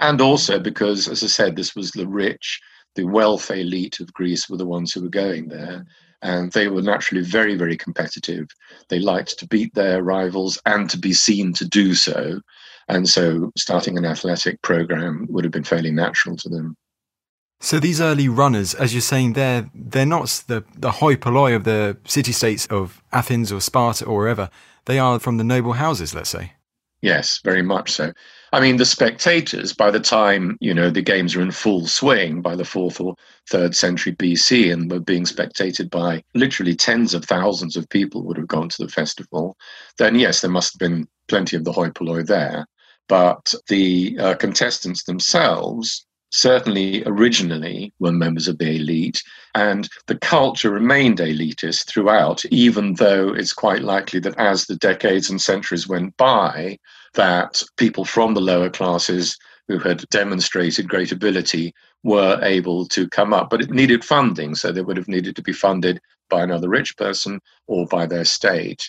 And 0.00 0.20
also 0.20 0.58
because, 0.58 1.06
as 1.08 1.22
I 1.22 1.26
said, 1.26 1.54
this 1.54 1.76
was 1.76 1.90
the 1.90 2.08
rich, 2.08 2.60
the 2.94 3.04
wealth 3.04 3.50
elite 3.50 4.00
of 4.00 4.12
Greece 4.12 4.48
were 4.48 4.56
the 4.56 4.66
ones 4.66 4.92
who 4.92 5.02
were 5.02 5.10
going 5.10 5.48
there. 5.48 5.84
And 6.22 6.50
they 6.52 6.68
were 6.68 6.82
naturally 6.82 7.24
very, 7.24 7.56
very 7.56 7.76
competitive. 7.76 8.46
They 8.88 9.00
liked 9.00 9.38
to 9.40 9.46
beat 9.48 9.74
their 9.74 10.02
rivals 10.02 10.58
and 10.64 10.88
to 10.88 10.96
be 10.96 11.12
seen 11.12 11.52
to 11.54 11.68
do 11.68 11.94
so. 11.94 12.40
And 12.88 13.08
so 13.08 13.52
starting 13.56 13.96
an 13.96 14.04
athletic 14.04 14.60
program 14.62 15.26
would 15.30 15.44
have 15.44 15.52
been 15.52 15.64
fairly 15.64 15.90
natural 15.90 16.36
to 16.36 16.48
them. 16.48 16.76
So 17.60 17.78
these 17.78 18.00
early 18.00 18.28
runners, 18.28 18.74
as 18.74 18.92
you're 18.92 19.00
saying, 19.00 19.34
they're 19.34 19.70
they're 19.72 20.04
not 20.04 20.42
the 20.48 20.64
the 20.74 20.90
hoi 20.90 21.14
polloi 21.14 21.54
of 21.54 21.62
the 21.62 21.96
city 22.04 22.32
states 22.32 22.66
of 22.66 23.02
Athens 23.12 23.52
or 23.52 23.60
Sparta 23.60 24.04
or 24.04 24.18
wherever. 24.18 24.50
They 24.86 24.98
are 24.98 25.20
from 25.20 25.36
the 25.36 25.44
noble 25.44 25.74
houses, 25.74 26.12
let's 26.12 26.30
say. 26.30 26.54
Yes, 27.02 27.40
very 27.42 27.62
much 27.62 27.90
so. 27.90 28.12
I 28.52 28.60
mean, 28.60 28.76
the 28.76 28.84
spectators, 28.84 29.72
by 29.72 29.90
the 29.90 29.98
time, 29.98 30.56
you 30.60 30.72
know, 30.72 30.88
the 30.88 31.02
games 31.02 31.34
are 31.34 31.42
in 31.42 31.50
full 31.50 31.86
swing 31.86 32.42
by 32.42 32.54
the 32.54 32.64
fourth 32.64 33.00
or 33.00 33.16
third 33.48 33.74
century 33.74 34.14
BC 34.14 34.72
and 34.72 34.88
were 34.88 35.00
being 35.00 35.26
spectated 35.26 35.90
by 35.90 36.22
literally 36.34 36.76
tens 36.76 37.12
of 37.12 37.24
thousands 37.24 37.76
of 37.76 37.88
people 37.88 38.22
would 38.22 38.36
have 38.36 38.46
gone 38.46 38.68
to 38.68 38.84
the 38.84 38.88
festival, 38.88 39.56
then 39.98 40.14
yes, 40.14 40.40
there 40.40 40.50
must 40.50 40.74
have 40.74 40.78
been 40.78 41.08
plenty 41.32 41.56
of 41.56 41.64
the 41.64 41.72
hoi 41.72 41.88
polloi 41.88 42.22
there. 42.22 42.66
But 43.08 43.54
the 43.68 44.18
uh, 44.18 44.34
contestants 44.34 45.04
themselves 45.04 46.04
certainly 46.28 47.02
originally 47.06 47.90
were 48.00 48.12
members 48.12 48.48
of 48.48 48.58
the 48.58 48.76
elite, 48.76 49.22
and 49.54 49.88
the 50.08 50.18
culture 50.18 50.70
remained 50.70 51.20
elitist 51.20 51.86
throughout, 51.86 52.44
even 52.46 52.94
though 52.94 53.28
it's 53.32 53.54
quite 53.54 53.80
likely 53.80 54.20
that 54.20 54.38
as 54.38 54.66
the 54.66 54.76
decades 54.76 55.30
and 55.30 55.40
centuries 55.40 55.88
went 55.88 56.14
by, 56.18 56.76
that 57.14 57.62
people 57.78 58.04
from 58.04 58.34
the 58.34 58.46
lower 58.52 58.68
classes 58.68 59.38
who 59.68 59.78
had 59.78 60.04
demonstrated 60.10 60.86
great 60.86 61.12
ability 61.12 61.72
were 62.02 62.38
able 62.42 62.86
to 62.88 63.08
come 63.08 63.32
up. 63.32 63.48
But 63.48 63.62
it 63.62 63.70
needed 63.70 64.04
funding, 64.04 64.54
so 64.54 64.70
they 64.70 64.82
would 64.82 64.98
have 64.98 65.08
needed 65.08 65.34
to 65.36 65.42
be 65.42 65.54
funded 65.54 65.98
by 66.28 66.42
another 66.42 66.68
rich 66.68 66.94
person 66.98 67.40
or 67.66 67.86
by 67.86 68.04
their 68.04 68.26
state. 68.26 68.82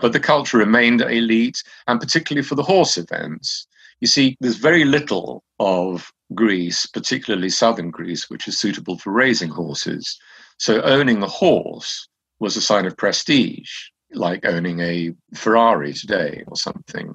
But 0.00 0.12
the 0.12 0.20
culture 0.20 0.58
remained 0.58 1.00
elite, 1.00 1.62
and 1.86 2.00
particularly 2.00 2.46
for 2.46 2.54
the 2.54 2.62
horse 2.62 2.96
events. 2.96 3.66
You 4.00 4.08
see, 4.08 4.36
there's 4.40 4.56
very 4.56 4.84
little 4.84 5.44
of 5.60 6.12
Greece, 6.34 6.86
particularly 6.86 7.50
southern 7.50 7.90
Greece, 7.90 8.28
which 8.28 8.48
is 8.48 8.58
suitable 8.58 8.98
for 8.98 9.12
raising 9.12 9.50
horses. 9.50 10.18
So 10.58 10.82
owning 10.82 11.22
a 11.22 11.28
horse 11.28 12.08
was 12.40 12.56
a 12.56 12.60
sign 12.60 12.86
of 12.86 12.96
prestige, 12.96 13.70
like 14.12 14.44
owning 14.44 14.80
a 14.80 15.12
Ferrari 15.34 15.92
today 15.92 16.42
or 16.46 16.56
something. 16.56 17.14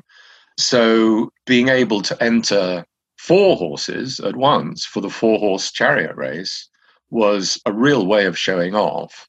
So 0.57 1.31
being 1.45 1.69
able 1.69 2.01
to 2.03 2.23
enter 2.23 2.85
four 3.17 3.57
horses 3.57 4.19
at 4.19 4.35
once 4.35 4.85
for 4.85 5.01
the 5.01 5.09
four 5.09 5.39
horse 5.39 5.71
chariot 5.71 6.15
race 6.15 6.69
was 7.09 7.59
a 7.65 7.73
real 7.73 8.05
way 8.07 8.25
of 8.25 8.37
showing 8.37 8.75
off. 8.75 9.27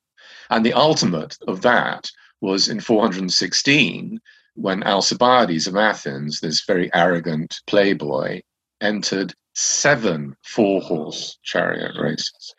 And 0.51 0.65
the 0.65 0.73
ultimate 0.73 1.37
of 1.47 1.63
that 1.63 2.11
was 2.41 2.69
in 2.69 2.81
416 2.81 4.21
when 4.55 4.83
Alcibiades 4.83 5.67
of 5.67 5.77
Athens, 5.77 6.41
this 6.41 6.65
very 6.65 6.93
arrogant 6.93 7.61
playboy, 7.67 8.41
entered 8.81 9.35
seven 9.55 10.37
four 10.45 10.81
horse 10.81 11.39
chariot 11.43 11.93
races. 12.01 12.55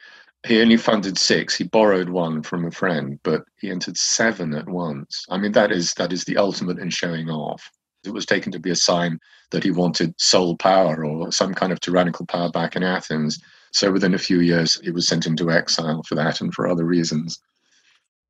He 0.47 0.61
only 0.61 0.77
funded 0.77 1.17
six. 1.17 1.55
He 1.55 1.65
borrowed 1.65 2.09
one 2.09 2.41
from 2.43 2.65
a 2.65 2.71
friend, 2.71 3.19
but 3.23 3.43
he 3.59 3.69
entered 3.69 3.97
seven 3.97 4.53
at 4.53 4.67
once. 4.67 5.25
I 5.29 5.37
mean, 5.37 5.51
that 5.51 5.71
is 5.71 5.93
that 5.95 6.13
is 6.13 6.23
the 6.23 6.37
ultimate 6.37 6.79
in 6.79 6.89
showing 6.89 7.29
off. 7.29 7.69
It 8.05 8.11
was 8.11 8.25
taken 8.25 8.51
to 8.53 8.59
be 8.59 8.71
a 8.71 8.75
sign 8.75 9.19
that 9.51 9.63
he 9.63 9.71
wanted 9.71 10.13
sole 10.17 10.55
power 10.55 11.03
or 11.03 11.31
some 11.33 11.53
kind 11.53 11.73
of 11.73 11.81
tyrannical 11.81 12.25
power 12.25 12.49
back 12.49 12.77
in 12.77 12.83
Athens. 12.83 13.41
So 13.73 13.91
within 13.91 14.13
a 14.13 14.19
few 14.19 14.39
years, 14.39 14.79
he 14.81 14.91
was 14.91 15.07
sent 15.07 15.25
into 15.25 15.51
exile 15.51 16.03
for 16.03 16.15
that 16.15 16.39
and 16.39 16.53
for 16.53 16.67
other 16.67 16.85
reasons. 16.85 17.41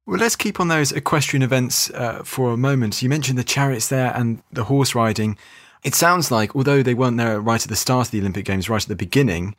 Well, 0.09 0.17
let's 0.17 0.35
keep 0.35 0.59
on 0.59 0.69
those 0.69 0.91
equestrian 0.91 1.43
events 1.43 1.91
uh, 1.91 2.23
for 2.23 2.51
a 2.51 2.57
moment. 2.57 2.99
You 3.03 3.09
mentioned 3.09 3.37
the 3.37 3.43
chariots 3.43 3.89
there 3.89 4.11
and 4.15 4.41
the 4.51 4.63
horse 4.63 4.95
riding. 4.95 5.37
It 5.83 5.93
sounds 5.93 6.31
like, 6.31 6.55
although 6.55 6.81
they 6.81 6.95
weren't 6.95 7.17
there 7.17 7.39
right 7.39 7.61
at 7.61 7.69
the 7.69 7.75
start 7.75 8.07
of 8.07 8.11
the 8.11 8.19
Olympic 8.19 8.43
Games, 8.43 8.67
right 8.67 8.81
at 8.81 8.87
the 8.87 8.95
beginning, 8.95 9.55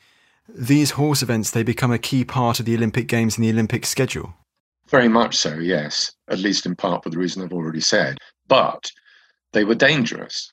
these 0.49 0.91
horse 0.91 1.23
events 1.23 1.53
they 1.53 1.63
become 1.63 1.93
a 1.93 1.99
key 1.99 2.25
part 2.25 2.59
of 2.59 2.67
the 2.67 2.75
Olympic 2.75 3.07
Games 3.07 3.37
and 3.37 3.45
the 3.45 3.51
Olympic 3.51 3.87
schedule. 3.87 4.35
Very 4.89 5.07
much 5.07 5.37
so, 5.37 5.55
yes. 5.55 6.11
At 6.27 6.41
least 6.41 6.67
in 6.67 6.75
part 6.75 7.05
for 7.05 7.11
the 7.11 7.19
reason 7.19 7.45
I've 7.45 7.53
already 7.53 7.81
said. 7.81 8.19
But 8.49 8.91
they 9.53 9.63
were 9.63 9.77
dangerous. 9.77 10.53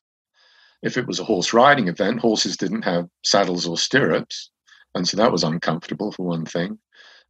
If 0.83 0.97
it 0.97 1.07
was 1.07 1.19
a 1.19 1.23
horse 1.23 1.53
riding 1.53 1.87
event, 1.87 2.19
horses 2.19 2.55
didn't 2.55 2.83
have 2.83 3.09
saddles 3.23 3.65
or 3.65 3.79
stirrups. 3.79 4.51
And 4.93 5.07
so 5.07 5.17
that 5.17 5.31
was 5.31 5.43
uncomfortable 5.43 6.11
for 6.11 6.23
one 6.23 6.45
thing. 6.45 6.77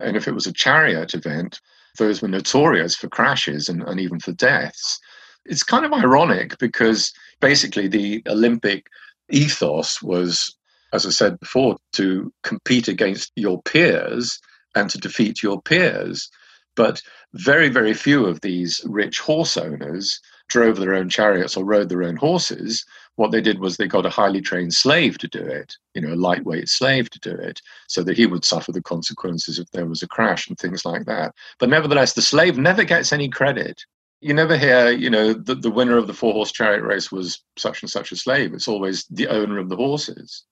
And 0.02 0.18
if 0.18 0.28
it 0.28 0.34
was 0.34 0.48
a 0.48 0.54
chariot 0.54 1.14
event, 1.14 1.62
those 1.98 2.22
were 2.22 2.28
notorious 2.28 2.96
for 2.96 3.10
crashes 3.10 3.70
and, 3.70 3.84
and 3.84 4.00
even 4.00 4.20
for 4.20 4.32
deaths. 4.34 5.00
It's 5.46 5.64
kind 5.64 5.86
of 5.86 5.94
ironic 5.94 6.58
because 6.58 7.14
basically 7.40 7.88
the 7.88 8.22
Olympic 8.28 8.88
ethos 9.30 10.02
was, 10.02 10.56
as 10.94 11.06
I 11.06 11.10
said 11.10 11.40
before, 11.40 11.78
to 11.94 12.32
compete 12.44 12.88
against 12.88 13.32
your 13.36 13.62
peers 13.62 14.40
and 14.76 14.90
to 14.90 14.98
defeat 14.98 15.42
your 15.42 15.62
peers. 15.62 16.30
But 16.76 17.02
very, 17.34 17.70
very 17.70 17.94
few 17.94 18.26
of 18.26 18.42
these 18.42 18.82
rich 18.86 19.20
horse 19.20 19.58
owners 19.58 20.20
drove 20.48 20.78
their 20.78 20.94
own 20.94 21.10
chariots 21.10 21.58
or 21.58 21.66
rode 21.66 21.90
their 21.90 22.04
own 22.04 22.16
horses. 22.16 22.86
What 23.16 23.32
they 23.32 23.42
did 23.42 23.60
was 23.60 23.78
they 23.78 23.88
got 23.88 24.06
a 24.06 24.10
highly 24.10 24.42
trained 24.42 24.74
slave 24.74 25.18
to 25.20 25.28
do 25.28 25.40
it, 25.40 25.76
you 25.94 26.02
know, 26.02 26.14
a 26.14 26.16
lightweight 26.16 26.70
slave 26.70 27.10
to 27.10 27.20
do 27.20 27.32
it, 27.32 27.62
so 27.88 28.04
that 28.04 28.18
he 28.18 28.26
would 28.26 28.46
suffer 28.46 28.72
the 28.72 28.82
consequences 28.82 29.60
if 29.60 29.70
there 29.72 29.86
was 29.86 30.04
a 30.04 30.08
crash 30.08 30.48
and 30.48 30.58
things 30.58 30.86
like 30.86 31.06
that. 31.06 31.34
But 31.60 31.70
nevertheless, 31.70 32.14
the 32.14 32.22
slave 32.22 32.58
never 32.58 32.84
gets 32.84 33.12
any 33.12 33.30
credit. 33.30 33.82
You 34.22 34.34
never 34.34 34.58
hear, 34.58 34.90
you 34.92 35.10
know, 35.10 35.34
the, 35.34 35.56
the 35.56 35.72
winner 35.72 35.98
of 35.98 36.08
the 36.08 36.14
four 36.14 36.34
horse 36.34 36.52
chariot 36.52 36.84
race 36.84 37.12
was 37.12 37.44
such 37.58 37.82
and 37.82 37.90
such 37.90 38.12
a 38.12 38.16
slave. 38.16 38.54
It's 38.54 38.68
always 38.68 39.06
the 39.06 39.28
owner 39.28 39.60
of 39.60 39.70
the 39.70 39.76
horses. 39.76 40.44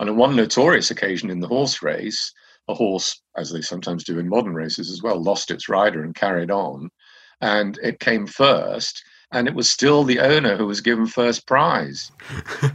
And 0.00 0.08
on 0.08 0.16
one 0.16 0.36
notorious 0.36 0.90
occasion 0.90 1.30
in 1.30 1.40
the 1.40 1.48
horse 1.48 1.82
race, 1.82 2.32
a 2.68 2.74
horse, 2.74 3.20
as 3.36 3.50
they 3.50 3.60
sometimes 3.60 4.04
do 4.04 4.18
in 4.18 4.28
modern 4.28 4.54
races 4.54 4.90
as 4.90 5.02
well, 5.02 5.20
lost 5.22 5.50
its 5.50 5.68
rider 5.68 6.04
and 6.04 6.14
carried 6.14 6.50
on. 6.50 6.90
And 7.40 7.78
it 7.82 8.00
came 8.00 8.26
first 8.26 9.02
and 9.32 9.48
it 9.48 9.54
was 9.54 9.70
still 9.70 10.04
the 10.04 10.20
owner 10.20 10.56
who 10.56 10.66
was 10.66 10.80
given 10.80 11.06
first 11.06 11.46
prize, 11.46 12.10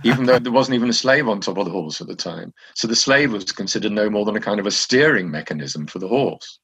even 0.04 0.26
though 0.26 0.40
there 0.40 0.52
wasn't 0.52 0.76
even 0.76 0.90
a 0.90 0.94
slave 0.94 1.28
on 1.28 1.40
top 1.40 1.58
of 1.58 1.66
the 1.66 1.72
horse 1.72 2.02
at 2.02 2.08
the 2.08 2.16
time. 2.16 2.54
So 2.76 2.88
the 2.88 2.96
slave 2.96 3.32
was 3.32 3.52
considered 3.52 3.92
no 3.92 4.10
more 4.10 4.26
than 4.26 4.36
a 4.36 4.42
kind 4.42 4.60
of 4.60 4.66
a 4.66 4.72
steering 4.72 5.32
mechanism 5.32 5.88
for 5.88 6.00
the 6.00 6.08
horse. 6.08 6.60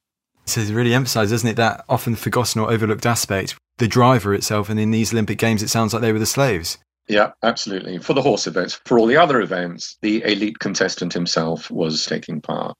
So 0.46 0.60
it 0.60 0.70
really 0.70 0.94
emphasised, 0.94 1.30
doesn't 1.30 1.48
it, 1.48 1.56
that 1.56 1.84
often 1.88 2.16
forgotten 2.16 2.60
or 2.60 2.70
overlooked 2.70 3.06
aspect, 3.06 3.56
the 3.78 3.88
driver 3.88 4.34
itself, 4.34 4.68
and 4.68 4.78
in 4.78 4.90
these 4.90 5.12
Olympic 5.12 5.38
Games, 5.38 5.62
it 5.62 5.68
sounds 5.68 5.94
like 5.94 6.02
they 6.02 6.12
were 6.12 6.18
the 6.18 6.26
slaves. 6.26 6.78
Yeah, 7.08 7.32
absolutely. 7.42 7.98
For 7.98 8.14
the 8.14 8.22
horse 8.22 8.46
events, 8.46 8.80
for 8.86 8.98
all 8.98 9.06
the 9.06 9.16
other 9.16 9.40
events, 9.40 9.96
the 10.00 10.22
elite 10.22 10.58
contestant 10.58 11.12
himself 11.12 11.70
was 11.70 12.04
taking 12.04 12.40
part. 12.40 12.76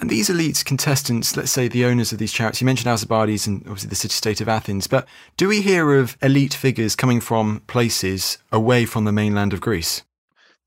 And 0.00 0.08
these 0.08 0.30
elite 0.30 0.62
contestants, 0.64 1.36
let's 1.36 1.50
say 1.50 1.66
the 1.66 1.84
owners 1.84 2.12
of 2.12 2.18
these 2.18 2.32
chariots, 2.32 2.60
you 2.60 2.64
mentioned 2.64 2.88
Alcibiades 2.88 3.48
and 3.48 3.62
obviously 3.62 3.88
the 3.88 3.96
city 3.96 4.12
state 4.12 4.40
of 4.40 4.48
Athens, 4.48 4.86
but 4.86 5.08
do 5.36 5.48
we 5.48 5.60
hear 5.60 5.94
of 5.94 6.16
elite 6.22 6.54
figures 6.54 6.94
coming 6.94 7.20
from 7.20 7.62
places 7.66 8.38
away 8.52 8.84
from 8.84 9.04
the 9.04 9.12
mainland 9.12 9.52
of 9.52 9.60
Greece? 9.60 10.02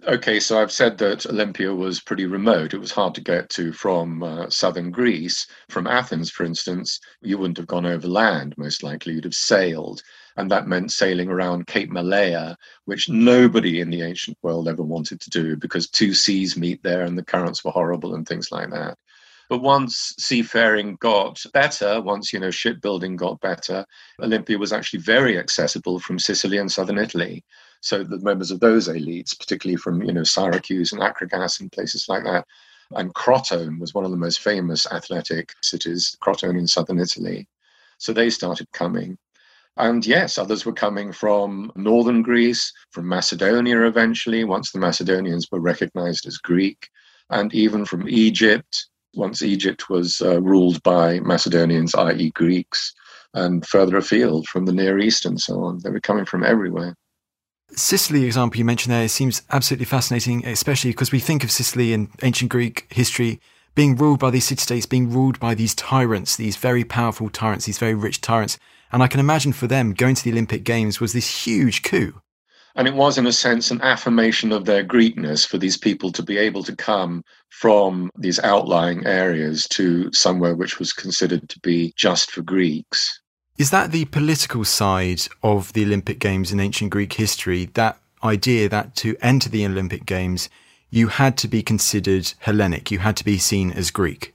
Okay, 0.07 0.39
so 0.39 0.59
I've 0.59 0.71
said 0.71 0.97
that 0.97 1.27
Olympia 1.27 1.75
was 1.75 2.01
pretty 2.01 2.25
remote. 2.25 2.73
It 2.73 2.79
was 2.79 2.91
hard 2.91 3.13
to 3.15 3.21
get 3.21 3.49
to 3.51 3.71
from 3.71 4.23
uh, 4.23 4.49
southern 4.49 4.89
Greece. 4.89 5.45
From 5.69 5.85
Athens, 5.85 6.31
for 6.31 6.43
instance, 6.43 6.99
you 7.21 7.37
wouldn't 7.37 7.57
have 7.57 7.67
gone 7.67 7.85
over 7.85 8.07
land, 8.07 8.55
most 8.57 8.81
likely. 8.81 9.13
You'd 9.13 9.25
have 9.25 9.35
sailed. 9.35 10.01
And 10.37 10.49
that 10.49 10.67
meant 10.67 10.91
sailing 10.91 11.29
around 11.29 11.67
Cape 11.67 11.91
Malea, 11.91 12.55
which 12.85 13.09
nobody 13.09 13.79
in 13.79 13.91
the 13.91 14.01
ancient 14.01 14.37
world 14.41 14.67
ever 14.67 14.81
wanted 14.81 15.21
to 15.21 15.29
do 15.29 15.55
because 15.55 15.87
two 15.87 16.15
seas 16.15 16.57
meet 16.57 16.81
there 16.81 17.03
and 17.03 17.15
the 17.15 17.23
currents 17.23 17.63
were 17.63 17.71
horrible 17.71 18.15
and 18.15 18.27
things 18.27 18.51
like 18.51 18.71
that. 18.71 18.97
But 19.51 19.63
once 19.63 20.15
seafaring 20.17 20.95
got 21.01 21.43
better, 21.51 21.99
once 21.99 22.31
you 22.31 22.39
know 22.39 22.51
shipbuilding 22.51 23.17
got 23.17 23.41
better, 23.41 23.85
Olympia 24.21 24.57
was 24.57 24.71
actually 24.71 25.01
very 25.01 25.37
accessible 25.37 25.99
from 25.99 26.19
Sicily 26.19 26.57
and 26.57 26.71
southern 26.71 26.97
Italy. 26.97 27.43
So 27.81 28.01
the 28.01 28.19
members 28.19 28.51
of 28.51 28.61
those 28.61 28.87
elites, 28.87 29.37
particularly 29.37 29.75
from 29.75 30.03
you 30.03 30.13
know 30.13 30.23
Syracuse 30.23 30.93
and 30.93 31.01
Acragas 31.01 31.59
and 31.59 31.69
places 31.69 32.07
like 32.07 32.23
that, 32.23 32.47
and 32.91 33.13
Crotone 33.13 33.77
was 33.77 33.93
one 33.93 34.05
of 34.05 34.11
the 34.11 34.15
most 34.15 34.39
famous 34.39 34.87
athletic 34.89 35.53
cities, 35.61 36.15
Crotone 36.23 36.57
in 36.57 36.65
southern 36.65 37.01
Italy. 37.01 37.45
So 37.97 38.13
they 38.13 38.29
started 38.29 38.71
coming. 38.71 39.17
And 39.75 40.05
yes, 40.05 40.37
others 40.37 40.65
were 40.65 40.71
coming 40.71 41.11
from 41.11 41.73
northern 41.75 42.21
Greece, 42.21 42.71
from 42.91 43.09
Macedonia 43.09 43.81
eventually, 43.81 44.45
once 44.45 44.71
the 44.71 44.79
Macedonians 44.79 45.51
were 45.51 45.59
recognized 45.59 46.25
as 46.25 46.37
Greek, 46.37 46.89
and 47.29 47.53
even 47.53 47.83
from 47.83 48.07
Egypt 48.07 48.87
once 49.15 49.41
Egypt 49.41 49.89
was 49.89 50.21
uh, 50.21 50.41
ruled 50.41 50.81
by 50.83 51.19
Macedonians, 51.19 51.95
i.e., 51.95 52.31
Greeks, 52.31 52.93
and 53.33 53.65
further 53.65 53.97
afield 53.97 54.47
from 54.47 54.65
the 54.65 54.73
Near 54.73 54.99
East 54.99 55.25
and 55.25 55.39
so 55.39 55.63
on. 55.63 55.79
They 55.79 55.89
were 55.89 55.99
coming 55.99 56.25
from 56.25 56.43
everywhere. 56.43 56.95
Sicily 57.73 58.25
example 58.25 58.57
you 58.57 58.65
mentioned 58.65 58.93
there 58.93 59.07
seems 59.07 59.43
absolutely 59.49 59.85
fascinating, 59.85 60.45
especially 60.45 60.91
because 60.91 61.11
we 61.11 61.19
think 61.19 61.43
of 61.43 61.51
Sicily 61.51 61.93
in 61.93 62.09
ancient 62.21 62.51
Greek 62.51 62.85
history 62.91 63.39
being 63.75 63.95
ruled 63.95 64.19
by 64.19 64.29
these 64.29 64.45
city 64.45 64.61
states, 64.61 64.85
being 64.85 65.09
ruled 65.09 65.39
by 65.39 65.55
these 65.55 65.73
tyrants, 65.73 66.35
these 66.35 66.57
very 66.57 66.83
powerful 66.83 67.29
tyrants, 67.29 67.65
these 67.65 67.77
very 67.77 67.93
rich 67.93 68.19
tyrants. 68.19 68.57
And 68.91 69.01
I 69.01 69.07
can 69.07 69.21
imagine 69.21 69.53
for 69.53 69.67
them 69.67 69.93
going 69.93 70.15
to 70.15 70.23
the 70.23 70.31
Olympic 70.31 70.65
Games 70.65 70.99
was 70.99 71.13
this 71.13 71.45
huge 71.45 71.81
coup. 71.81 72.21
And 72.75 72.87
it 72.87 72.93
was, 72.93 73.17
in 73.17 73.27
a 73.27 73.31
sense, 73.31 73.71
an 73.71 73.81
affirmation 73.81 74.51
of 74.51 74.65
their 74.65 74.83
Greekness 74.83 75.45
for 75.45 75.57
these 75.57 75.77
people 75.77 76.11
to 76.11 76.23
be 76.23 76.37
able 76.37 76.63
to 76.63 76.75
come 76.75 77.23
from 77.49 78.09
these 78.17 78.39
outlying 78.39 79.05
areas 79.05 79.67
to 79.69 80.11
somewhere 80.13 80.55
which 80.55 80.79
was 80.79 80.93
considered 80.93 81.49
to 81.49 81.59
be 81.59 81.93
just 81.97 82.31
for 82.31 82.41
Greeks. 82.41 83.19
Is 83.57 83.69
that 83.71 83.91
the 83.91 84.05
political 84.05 84.63
side 84.63 85.21
of 85.43 85.73
the 85.73 85.83
Olympic 85.83 86.19
Games 86.19 86.51
in 86.51 86.59
ancient 86.59 86.91
Greek 86.91 87.13
history? 87.13 87.65
That 87.73 87.99
idea 88.23 88.69
that 88.69 88.95
to 88.97 89.15
enter 89.21 89.49
the 89.49 89.65
Olympic 89.65 90.05
Games, 90.05 90.49
you 90.89 91.07
had 91.07 91.37
to 91.37 91.47
be 91.47 91.61
considered 91.61 92.33
Hellenic, 92.39 92.91
you 92.91 92.99
had 92.99 93.17
to 93.17 93.25
be 93.25 93.37
seen 93.37 93.71
as 93.71 93.91
Greek? 93.91 94.33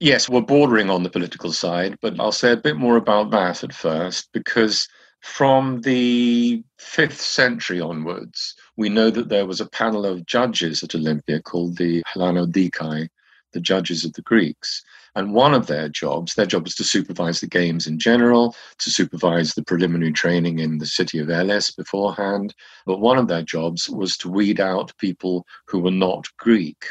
Yes, 0.00 0.28
we're 0.28 0.40
bordering 0.40 0.90
on 0.90 1.02
the 1.02 1.10
political 1.10 1.52
side, 1.52 1.96
but 2.00 2.18
I'll 2.18 2.32
say 2.32 2.52
a 2.52 2.56
bit 2.56 2.76
more 2.76 2.96
about 2.96 3.30
that 3.30 3.62
at 3.62 3.72
first 3.72 4.32
because 4.32 4.88
from 5.22 5.80
the 5.82 6.62
fifth 6.78 7.20
century 7.20 7.80
onwards, 7.80 8.54
we 8.76 8.88
know 8.88 9.08
that 9.10 9.28
there 9.28 9.46
was 9.46 9.60
a 9.60 9.68
panel 9.68 10.04
of 10.04 10.26
judges 10.26 10.82
at 10.82 10.94
Olympia 10.94 11.40
called 11.40 11.76
the 11.76 12.02
Hellanodikai, 12.12 13.08
the 13.52 13.60
judges 13.60 14.04
of 14.04 14.12
the 14.14 14.22
Greeks. 14.22 14.82
And 15.14 15.32
one 15.32 15.54
of 15.54 15.66
their 15.68 15.88
jobs, 15.88 16.34
their 16.34 16.46
job 16.46 16.64
was 16.64 16.74
to 16.76 16.84
supervise 16.84 17.40
the 17.40 17.46
games 17.46 17.86
in 17.86 17.98
general, 17.98 18.56
to 18.78 18.90
supervise 18.90 19.54
the 19.54 19.62
preliminary 19.62 20.12
training 20.12 20.58
in 20.58 20.78
the 20.78 20.86
city 20.86 21.18
of 21.18 21.30
Elis 21.30 21.70
beforehand. 21.70 22.54
But 22.84 23.00
one 23.00 23.18
of 23.18 23.28
their 23.28 23.42
jobs 23.42 23.88
was 23.88 24.16
to 24.18 24.30
weed 24.30 24.58
out 24.58 24.96
people 24.98 25.46
who 25.66 25.80
were 25.80 25.90
not 25.92 26.26
Greek, 26.38 26.84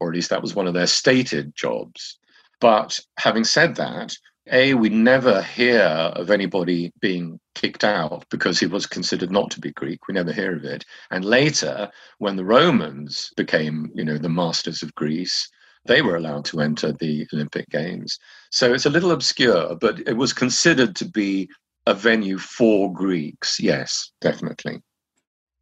or 0.00 0.08
at 0.08 0.14
least 0.14 0.30
that 0.30 0.42
was 0.42 0.54
one 0.54 0.66
of 0.66 0.74
their 0.74 0.86
stated 0.86 1.54
jobs. 1.54 2.18
But 2.60 3.00
having 3.18 3.44
said 3.44 3.76
that, 3.76 4.14
A, 4.52 4.74
we 4.74 4.88
never 4.88 5.42
hear 5.42 5.80
of 5.80 6.30
anybody 6.30 6.92
being 7.00 7.38
kicked 7.54 7.84
out 7.84 8.24
because 8.30 8.58
he 8.58 8.66
was 8.66 8.86
considered 8.86 9.30
not 9.30 9.50
to 9.52 9.60
be 9.60 9.72
Greek. 9.72 10.08
We 10.08 10.14
never 10.14 10.32
hear 10.32 10.56
of 10.56 10.64
it. 10.64 10.84
And 11.10 11.24
later, 11.24 11.90
when 12.18 12.36
the 12.36 12.44
Romans 12.44 13.30
became, 13.36 13.90
you 13.94 14.04
know, 14.04 14.18
the 14.18 14.28
masters 14.28 14.82
of 14.82 14.94
Greece, 14.94 15.48
they 15.86 16.02
were 16.02 16.16
allowed 16.16 16.44
to 16.46 16.60
enter 16.60 16.92
the 16.92 17.26
Olympic 17.32 17.68
Games. 17.70 18.18
So 18.50 18.72
it's 18.72 18.86
a 18.86 18.90
little 18.90 19.12
obscure, 19.12 19.76
but 19.76 20.00
it 20.00 20.16
was 20.16 20.32
considered 20.32 20.96
to 20.96 21.08
be 21.08 21.48
a 21.86 21.94
venue 21.94 22.38
for 22.38 22.92
Greeks. 22.92 23.58
Yes, 23.60 24.10
definitely. 24.20 24.82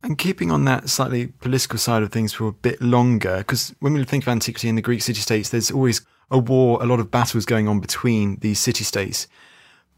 And 0.02 0.16
keeping 0.16 0.50
on 0.50 0.64
that 0.64 0.88
slightly 0.88 1.26
political 1.26 1.78
side 1.78 2.02
of 2.02 2.12
things 2.12 2.32
for 2.32 2.46
a 2.46 2.52
bit 2.52 2.80
longer, 2.80 3.38
because 3.38 3.74
when 3.80 3.94
we 3.94 4.04
think 4.04 4.24
of 4.24 4.28
antiquity 4.28 4.68
in 4.68 4.76
the 4.76 4.82
Greek 4.82 5.02
city 5.02 5.20
states, 5.20 5.50
there's 5.50 5.70
always 5.70 6.02
a 6.30 6.38
war, 6.38 6.82
a 6.82 6.86
lot 6.86 7.00
of 7.00 7.10
battles 7.10 7.44
going 7.44 7.68
on 7.68 7.80
between 7.80 8.36
these 8.40 8.58
city 8.58 8.84
states. 8.84 9.26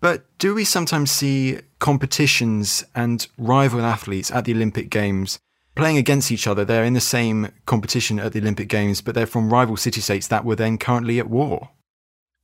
But 0.01 0.25
do 0.39 0.55
we 0.55 0.65
sometimes 0.65 1.11
see 1.11 1.59
competitions 1.79 2.85
and 2.95 3.27
rival 3.37 3.83
athletes 3.83 4.31
at 4.31 4.45
the 4.45 4.55
Olympic 4.55 4.89
Games 4.89 5.39
playing 5.75 5.99
against 5.99 6.33
each 6.33 6.47
other? 6.47 6.65
They're 6.65 6.85
in 6.85 6.95
the 6.95 7.01
same 7.01 7.49
competition 7.67 8.19
at 8.19 8.33
the 8.33 8.41
Olympic 8.41 8.69
Games, 8.69 9.01
but 9.01 9.15
they're 9.15 9.27
from 9.27 9.53
rival 9.53 9.77
city 9.77 10.01
states 10.01 10.29
that 10.29 10.45
were 10.45 10.57
then 10.57 10.79
currently 10.79 11.19
at 11.19 11.29
war. 11.29 11.71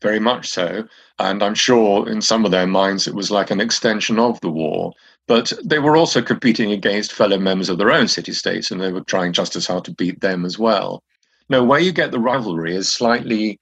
Very 0.02 0.20
much 0.20 0.48
so. 0.50 0.86
And 1.18 1.42
I'm 1.42 1.54
sure 1.54 2.06
in 2.08 2.20
some 2.20 2.44
of 2.44 2.50
their 2.50 2.66
minds 2.66 3.06
it 3.06 3.14
was 3.14 3.30
like 3.30 3.50
an 3.50 3.60
extension 3.60 4.18
of 4.18 4.38
the 4.42 4.50
war. 4.50 4.92
But 5.26 5.52
they 5.64 5.78
were 5.78 5.96
also 5.96 6.22
competing 6.22 6.70
against 6.70 7.12
fellow 7.12 7.38
members 7.38 7.68
of 7.68 7.78
their 7.78 7.90
own 7.90 8.06
city 8.06 8.32
states, 8.32 8.70
and 8.70 8.80
they 8.80 8.92
were 8.92 9.00
trying 9.00 9.32
just 9.32 9.56
as 9.56 9.66
hard 9.66 9.84
to 9.86 9.94
beat 9.94 10.20
them 10.20 10.44
as 10.44 10.58
well. 10.58 11.02
Now, 11.48 11.64
where 11.64 11.80
you 11.80 11.92
get 11.92 12.10
the 12.10 12.20
rivalry 12.20 12.76
is 12.76 12.92
slightly, 12.92 13.58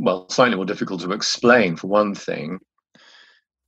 well, 0.00 0.28
slightly 0.30 0.56
more 0.56 0.64
difficult 0.64 1.00
to 1.02 1.12
explain, 1.12 1.76
for 1.76 1.86
one 1.86 2.14
thing. 2.14 2.58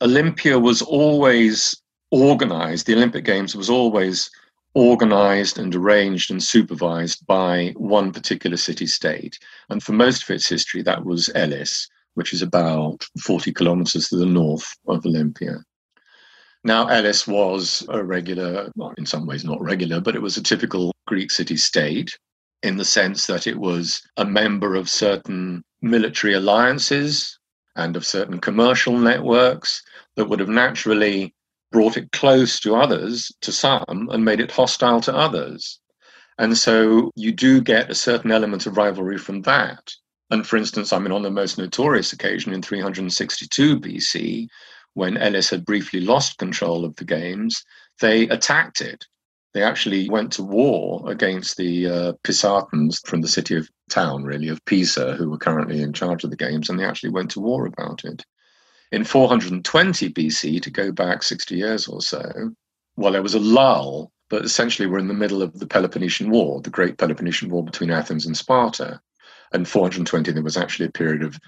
Olympia 0.01 0.59
was 0.59 0.83
always 0.83 1.81
organized, 2.11 2.87
the 2.87 2.95
Olympic 2.95 3.25
Games 3.25 3.55
was 3.55 3.71
always 3.71 4.31
organized 4.75 5.59
and 5.59 5.75
arranged 5.75 6.31
and 6.31 6.43
supervised 6.43 7.27
by 7.27 7.75
one 7.77 8.11
particular 8.11 8.57
city 8.57 8.87
state. 8.87 9.39
And 9.69 9.83
for 9.83 9.93
most 9.93 10.23
of 10.23 10.31
its 10.31 10.49
history, 10.49 10.83
that 10.83 11.05
was 11.05 11.31
Elis, 11.35 11.89
which 12.15 12.33
is 12.33 12.43
about 12.43 13.05
40 13.23 13.53
kilometers 13.53 14.09
to 14.09 14.17
the 14.17 14.27
north 14.27 14.67
of 14.89 15.05
Olympia. 15.05 15.59
Now, 16.65 16.87
Elis 16.87 17.27
was 17.27 17.85
a 17.91 18.03
regular, 18.03 18.71
well, 18.77 18.95
in 18.97 19.05
some 19.05 19.27
ways 19.27 19.45
not 19.45 19.61
regular, 19.61 20.01
but 20.01 20.15
it 20.15 20.23
was 20.23 20.37
a 20.37 20.43
typical 20.43 20.93
Greek 21.07 21.31
city 21.31 21.57
state 21.57 22.17
in 22.63 22.77
the 22.77 22.85
sense 22.85 23.27
that 23.27 23.47
it 23.47 23.59
was 23.59 24.01
a 24.17 24.25
member 24.25 24.77
of 24.77 24.89
certain 24.89 25.63
military 25.83 26.35
alliances 26.35 27.39
and 27.77 27.97
of 27.97 28.07
certain 28.07 28.39
commercial 28.39 28.99
networks 28.99 29.83
that 30.17 30.29
would 30.29 30.41
have 30.41 30.49
naturally 30.49 31.35
brought 31.71 31.97
it 31.97 32.13
close 32.13 32.61
to 32.61 32.77
others, 32.77 33.33
to 33.41 33.51
some, 33.51 33.85
and 33.89 34.25
made 34.25 34.41
it 34.41 34.51
hostile 34.51 35.01
to 35.01 35.15
others. 35.15 35.81
And 36.39 36.57
so 36.57 37.11
you 37.17 37.33
do 37.33 37.61
get 37.61 37.91
a 37.91 37.95
certain 37.95 38.31
element 38.31 38.67
of 38.67 38.77
rivalry 38.77 39.19
from 39.19 39.43
that. 39.43 39.93
And 40.31 40.47
for 40.47 40.57
instance, 40.57 40.93
I 40.93 40.99
mean, 40.99 41.13
on 41.13 41.23
the 41.23 41.31
most 41.31 41.59
notorious 41.59 42.13
occasion 42.13 42.53
in 42.53 42.63
362 42.63 43.81
BC, 43.81 44.49
when 44.95 45.17
Elis 45.17 45.51
had 45.51 45.65
briefly 45.65 46.01
lost 46.01 46.39
control 46.39 46.85
of 46.85 46.97
the 46.97 47.05
games, 47.05 47.65
they 48.01 48.29
attacked 48.29 48.81
it. 48.81 49.07
They 49.55 49.63
actually 49.63 50.09
went 50.09 50.33
to 50.35 50.43
war 50.43 51.03
against 51.11 51.59
the 51.59 51.87
uh, 51.87 52.13
from 53.05 53.21
the 53.21 53.29
city 53.29 53.57
of 53.57 53.69
town, 53.91 54.25
really, 54.25 54.49
of 54.49 54.65
Pisa, 54.65 55.15
who 55.15 55.29
were 55.29 55.39
currently 55.39 55.83
in 55.83 55.93
charge 55.93 56.25
of 56.25 56.31
the 56.31 56.37
games, 56.37 56.71
and 56.71 56.79
they 56.79 56.87
actually 56.87 57.11
went 57.11 57.31
to 57.33 57.41
war 57.41 57.67
about 57.67 58.05
it. 58.05 58.25
In 58.93 59.05
420 59.05 60.11
BC, 60.11 60.63
to 60.63 60.71
go 60.71 60.93
back 60.93 61.23
60 61.23 61.55
years 61.55 61.87
or 61.87 62.01
so, 62.01 62.55
well, 62.97 63.13
there 63.13 63.23
was 63.23 63.35
a 63.35 63.41
lull, 63.41 64.13
but 64.29 64.45
essentially 64.45 64.87
we're 64.87 64.99
in 64.99 65.09
the 65.09 65.15
middle 65.15 65.43
of 65.43 65.59
the 65.59 65.67
Peloponnesian 65.67 66.31
War, 66.31 66.61
the 66.61 66.71
great 66.71 66.99
Peloponnesian 66.99 67.51
War 67.51 67.65
between 67.65 67.91
Athens 67.91 68.27
and 68.27 68.37
Sparta. 68.37 69.01
And 69.53 69.69
420, 69.69 70.33
there 70.33 70.43
was 70.43 70.57
actually 70.57 70.87
a 70.87 70.93
period 70.93 71.23
of 71.23 71.39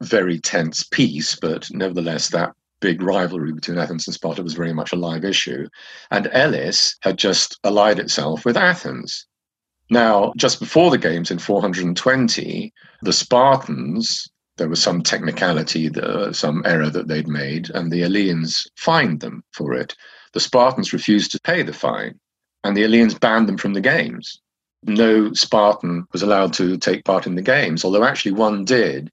very 0.00 0.40
tense 0.40 0.82
peace, 0.82 1.36
but 1.36 1.70
nevertheless, 1.72 2.30
that 2.30 2.54
big 2.82 3.00
rivalry 3.00 3.52
between 3.52 3.78
Athens 3.78 4.06
and 4.06 4.12
Sparta 4.12 4.42
was 4.42 4.52
very 4.52 4.74
much 4.74 4.92
a 4.92 4.96
live 4.96 5.24
issue. 5.24 5.68
And 6.10 6.28
Elis 6.32 6.96
had 7.00 7.16
just 7.16 7.58
allied 7.64 7.98
itself 7.98 8.44
with 8.44 8.58
Athens. 8.58 9.26
Now, 9.88 10.32
just 10.36 10.60
before 10.60 10.90
the 10.90 10.98
games 10.98 11.30
in 11.30 11.38
420, 11.38 12.72
the 13.02 13.12
Spartans, 13.12 14.28
there 14.56 14.68
was 14.68 14.82
some 14.82 15.02
technicality, 15.02 15.90
some 16.32 16.62
error 16.66 16.90
that 16.90 17.08
they'd 17.08 17.28
made, 17.28 17.70
and 17.70 17.90
the 17.90 18.02
Eleans 18.02 18.66
fined 18.76 19.20
them 19.20 19.44
for 19.52 19.72
it. 19.74 19.94
The 20.32 20.40
Spartans 20.40 20.92
refused 20.92 21.30
to 21.32 21.40
pay 21.40 21.62
the 21.62 21.72
fine, 21.72 22.18
and 22.64 22.76
the 22.76 22.84
Eleans 22.84 23.18
banned 23.18 23.48
them 23.48 23.58
from 23.58 23.74
the 23.74 23.80
games. 23.80 24.40
No 24.82 25.32
Spartan 25.34 26.06
was 26.12 26.22
allowed 26.22 26.52
to 26.54 26.76
take 26.76 27.04
part 27.04 27.26
in 27.26 27.36
the 27.36 27.42
games, 27.42 27.84
although 27.84 28.04
actually 28.04 28.32
one 28.32 28.64
did. 28.64 29.12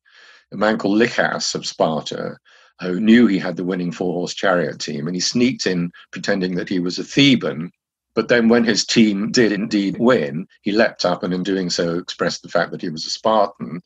A 0.51 0.57
man 0.57 0.77
called 0.79 0.97
Lichas 0.99 1.53
of 1.53 1.65
Sparta 1.65 2.37
who 2.81 2.99
knew 2.99 3.27
he 3.27 3.39
had 3.39 3.57
the 3.57 3.63
winning 3.63 3.91
four 3.91 4.13
horse 4.13 4.33
chariot 4.33 4.79
team, 4.79 5.07
and 5.07 5.15
he 5.15 5.19
sneaked 5.19 5.67
in 5.67 5.91
pretending 6.11 6.55
that 6.55 6.69
he 6.69 6.79
was 6.79 6.97
a 6.97 7.03
Theban. 7.03 7.71
But 8.15 8.27
then, 8.27 8.49
when 8.49 8.63
his 8.63 8.85
team 8.85 9.31
did 9.31 9.51
indeed 9.51 9.97
win, 9.99 10.47
he 10.61 10.71
leapt 10.71 11.05
up 11.05 11.23
and, 11.23 11.33
in 11.33 11.43
doing 11.43 11.69
so, 11.69 11.97
expressed 11.97 12.41
the 12.41 12.49
fact 12.49 12.71
that 12.71 12.81
he 12.81 12.89
was 12.89 13.05
a 13.05 13.09
Spartan. 13.09 13.81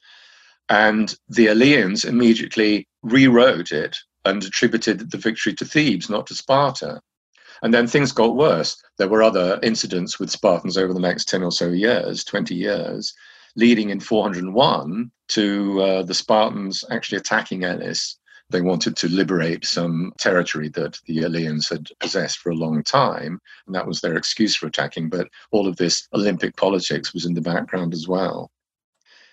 And 0.69 1.13
the 1.27 1.49
Eleans 1.49 2.05
immediately 2.05 2.87
rewrote 3.01 3.71
it 3.71 3.97
and 4.25 4.43
attributed 4.43 5.11
the 5.11 5.17
victory 5.17 5.53
to 5.55 5.65
Thebes, 5.65 6.09
not 6.09 6.27
to 6.27 6.35
Sparta. 6.35 7.01
And 7.61 7.73
then 7.73 7.87
things 7.87 8.11
got 8.11 8.35
worse. 8.35 8.81
There 8.97 9.09
were 9.09 9.23
other 9.23 9.59
incidents 9.61 10.19
with 10.19 10.31
Spartans 10.31 10.77
over 10.77 10.93
the 10.93 10.99
next 10.99 11.27
10 11.27 11.43
or 11.43 11.51
so 11.51 11.69
years, 11.69 12.23
20 12.23 12.55
years, 12.55 13.13
leading 13.55 13.89
in 13.89 13.99
401 13.99 15.11
to 15.29 15.81
uh, 15.81 16.03
the 16.03 16.13
Spartans 16.13 16.83
actually 16.89 17.17
attacking 17.17 17.63
Elis 17.63 18.17
they 18.49 18.61
wanted 18.61 18.95
to 18.97 19.09
liberate 19.09 19.65
some 19.65 20.13
territory 20.17 20.69
that 20.69 20.99
the 21.05 21.23
Eleans 21.23 21.69
had 21.69 21.89
possessed 21.99 22.39
for 22.39 22.51
a 22.51 22.55
long 22.55 22.83
time, 22.83 23.39
and 23.65 23.75
that 23.75 23.87
was 23.87 24.01
their 24.01 24.15
excuse 24.15 24.55
for 24.55 24.67
attacking. 24.67 25.09
But 25.09 25.27
all 25.51 25.67
of 25.67 25.77
this 25.77 26.07
Olympic 26.13 26.55
politics 26.55 27.13
was 27.13 27.25
in 27.25 27.33
the 27.33 27.41
background 27.41 27.93
as 27.93 28.07
well. 28.07 28.51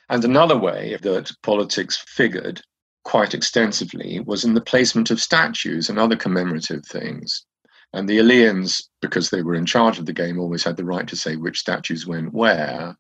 And 0.08 0.24
another 0.24 0.56
way 0.56 0.98
that 1.02 1.30
politics 1.42 1.96
figured 1.96 2.62
quite 3.04 3.34
extensively 3.34 4.20
was 4.20 4.44
in 4.44 4.54
the 4.54 4.60
placement 4.60 5.10
of 5.10 5.20
statues 5.20 5.88
and 5.88 5.98
other 5.98 6.16
commemorative 6.16 6.84
things. 6.84 7.46
And 7.92 8.08
the 8.08 8.18
Eleans, 8.18 8.88
because 9.00 9.30
they 9.30 9.42
were 9.42 9.54
in 9.54 9.66
charge 9.66 9.98
of 9.98 10.06
the 10.06 10.12
game, 10.12 10.38
always 10.38 10.64
had 10.64 10.76
the 10.76 10.84
right 10.84 11.06
to 11.08 11.16
say 11.16 11.36
which 11.36 11.60
statues 11.60 12.06
went 12.06 12.32
where. 12.32 12.96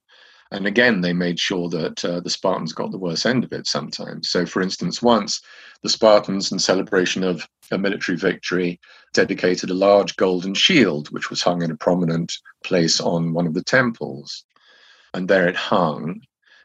And 0.52 0.66
again, 0.66 1.00
they 1.00 1.12
made 1.12 1.38
sure 1.38 1.68
that 1.68 2.04
uh, 2.04 2.18
the 2.20 2.30
Spartans 2.30 2.72
got 2.72 2.90
the 2.90 2.98
worst 2.98 3.24
end 3.24 3.44
of 3.44 3.52
it 3.52 3.68
sometimes. 3.68 4.30
So, 4.30 4.44
for 4.44 4.60
instance, 4.60 5.00
once 5.00 5.40
the 5.82 5.88
Spartans, 5.88 6.50
in 6.50 6.58
celebration 6.58 7.22
of 7.22 7.46
a 7.70 7.78
military 7.78 8.18
victory, 8.18 8.80
dedicated 9.12 9.70
a 9.70 9.74
large 9.74 10.16
golden 10.16 10.54
shield, 10.54 11.08
which 11.10 11.30
was 11.30 11.42
hung 11.42 11.62
in 11.62 11.70
a 11.70 11.76
prominent 11.76 12.32
place 12.64 13.00
on 13.00 13.32
one 13.32 13.46
of 13.46 13.54
the 13.54 13.62
temples. 13.62 14.44
And 15.14 15.28
there 15.28 15.46
it 15.46 15.54
hung. 15.54 16.20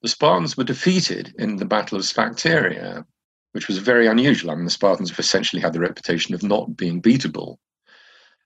the 0.01 0.07
Spartans 0.07 0.55
were 0.55 0.63
defeated 0.63 1.35
in 1.37 1.57
the 1.57 1.65
Battle 1.65 1.97
of 1.97 2.05
Sphacteria, 2.05 3.05
which 3.51 3.67
was 3.67 3.79
very 3.79 4.07
unusual. 4.07 4.51
I 4.51 4.55
mean, 4.55 4.63
the 4.65 4.71
Spartans 4.71 5.09
have 5.09 5.19
essentially 5.19 5.61
had 5.61 5.73
the 5.73 5.81
reputation 5.81 6.33
of 6.33 6.43
not 6.43 6.77
being 6.77 7.01
beatable 7.01 7.57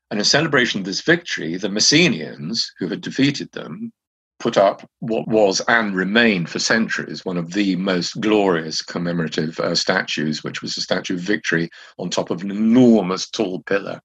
and 0.10 0.20
in 0.20 0.26
celebration 0.26 0.80
of 0.80 0.86
this 0.86 1.02
victory, 1.02 1.58
the 1.58 1.68
Messenians, 1.68 2.72
who 2.80 2.88
had 2.88 3.02
defeated 3.02 3.52
them, 3.52 3.92
put 4.40 4.58
up 4.58 4.88
what 5.00 5.28
was 5.28 5.62
and 5.68 5.96
remained 5.96 6.50
for 6.50 6.60
centuries 6.60 7.26
one 7.26 7.38
of 7.38 7.52
the 7.54 7.76
most 7.76 8.22
glorious 8.22 8.82
commemorative 8.82 9.60
uh, 9.60 9.76
statues, 9.76 10.44
which 10.44 10.62
was 10.62 10.78
a 10.78 10.82
statue 10.82 11.16
of 11.16 11.20
victory 11.20 11.70
on 11.98 12.10
top 12.10 12.30
of 12.30 12.42
an 12.42 12.52
enormous 12.52 13.30
tall 13.30 13.62
pillar. 13.64 14.00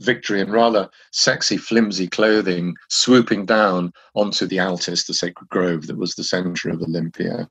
Victory 0.00 0.40
in 0.40 0.50
rather 0.50 0.88
sexy, 1.12 1.56
flimsy 1.56 2.08
clothing, 2.08 2.74
swooping 2.88 3.46
down 3.46 3.92
onto 4.14 4.46
the 4.46 4.58
Altis, 4.58 5.04
the 5.04 5.14
sacred 5.14 5.48
grove 5.50 5.86
that 5.86 5.96
was 5.96 6.14
the 6.14 6.24
center 6.24 6.70
of 6.70 6.82
Olympia. 6.82 7.48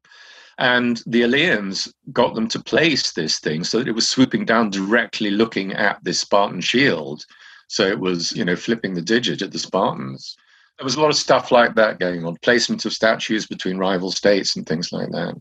And 0.58 1.01
the 1.06 1.23
Eleans 1.23 1.91
got 2.12 2.36
them 2.36 2.47
to 2.49 2.60
place 2.62 3.12
this 3.12 3.39
thing 3.39 3.63
so 3.63 3.79
that 3.79 3.88
it 3.88 3.95
was 3.95 4.10
swooping 4.10 4.45
down 4.45 4.69
directly 4.69 5.32
looking 5.32 5.73
at 5.73 6.03
this 6.03 6.19
Spartan 6.19 6.62
shield 6.62 7.25
so 7.67 7.88
it 7.88 7.99
was, 7.99 8.32
you 8.34 8.45
know, 8.45 8.56
flipping 8.56 8.93
the 8.93 9.02
digit 9.02 9.41
at 9.41 9.52
the 9.52 9.60
Spartans. 9.60 10.36
There 10.78 10.86
was 10.86 10.95
a 10.95 11.02
lot 11.02 11.10
of 11.10 11.15
stuff 11.15 11.52
like 11.52 11.76
that 11.76 11.99
going 11.99 12.26
on, 12.26 12.38
placement 12.41 12.86
of 12.86 12.93
statues 12.93 13.45
between 13.45 13.78
rival 13.78 14.12
states 14.12 14.56
and 14.56 14.65
things 14.65 14.91
like 14.91 15.10
that. 15.12 15.36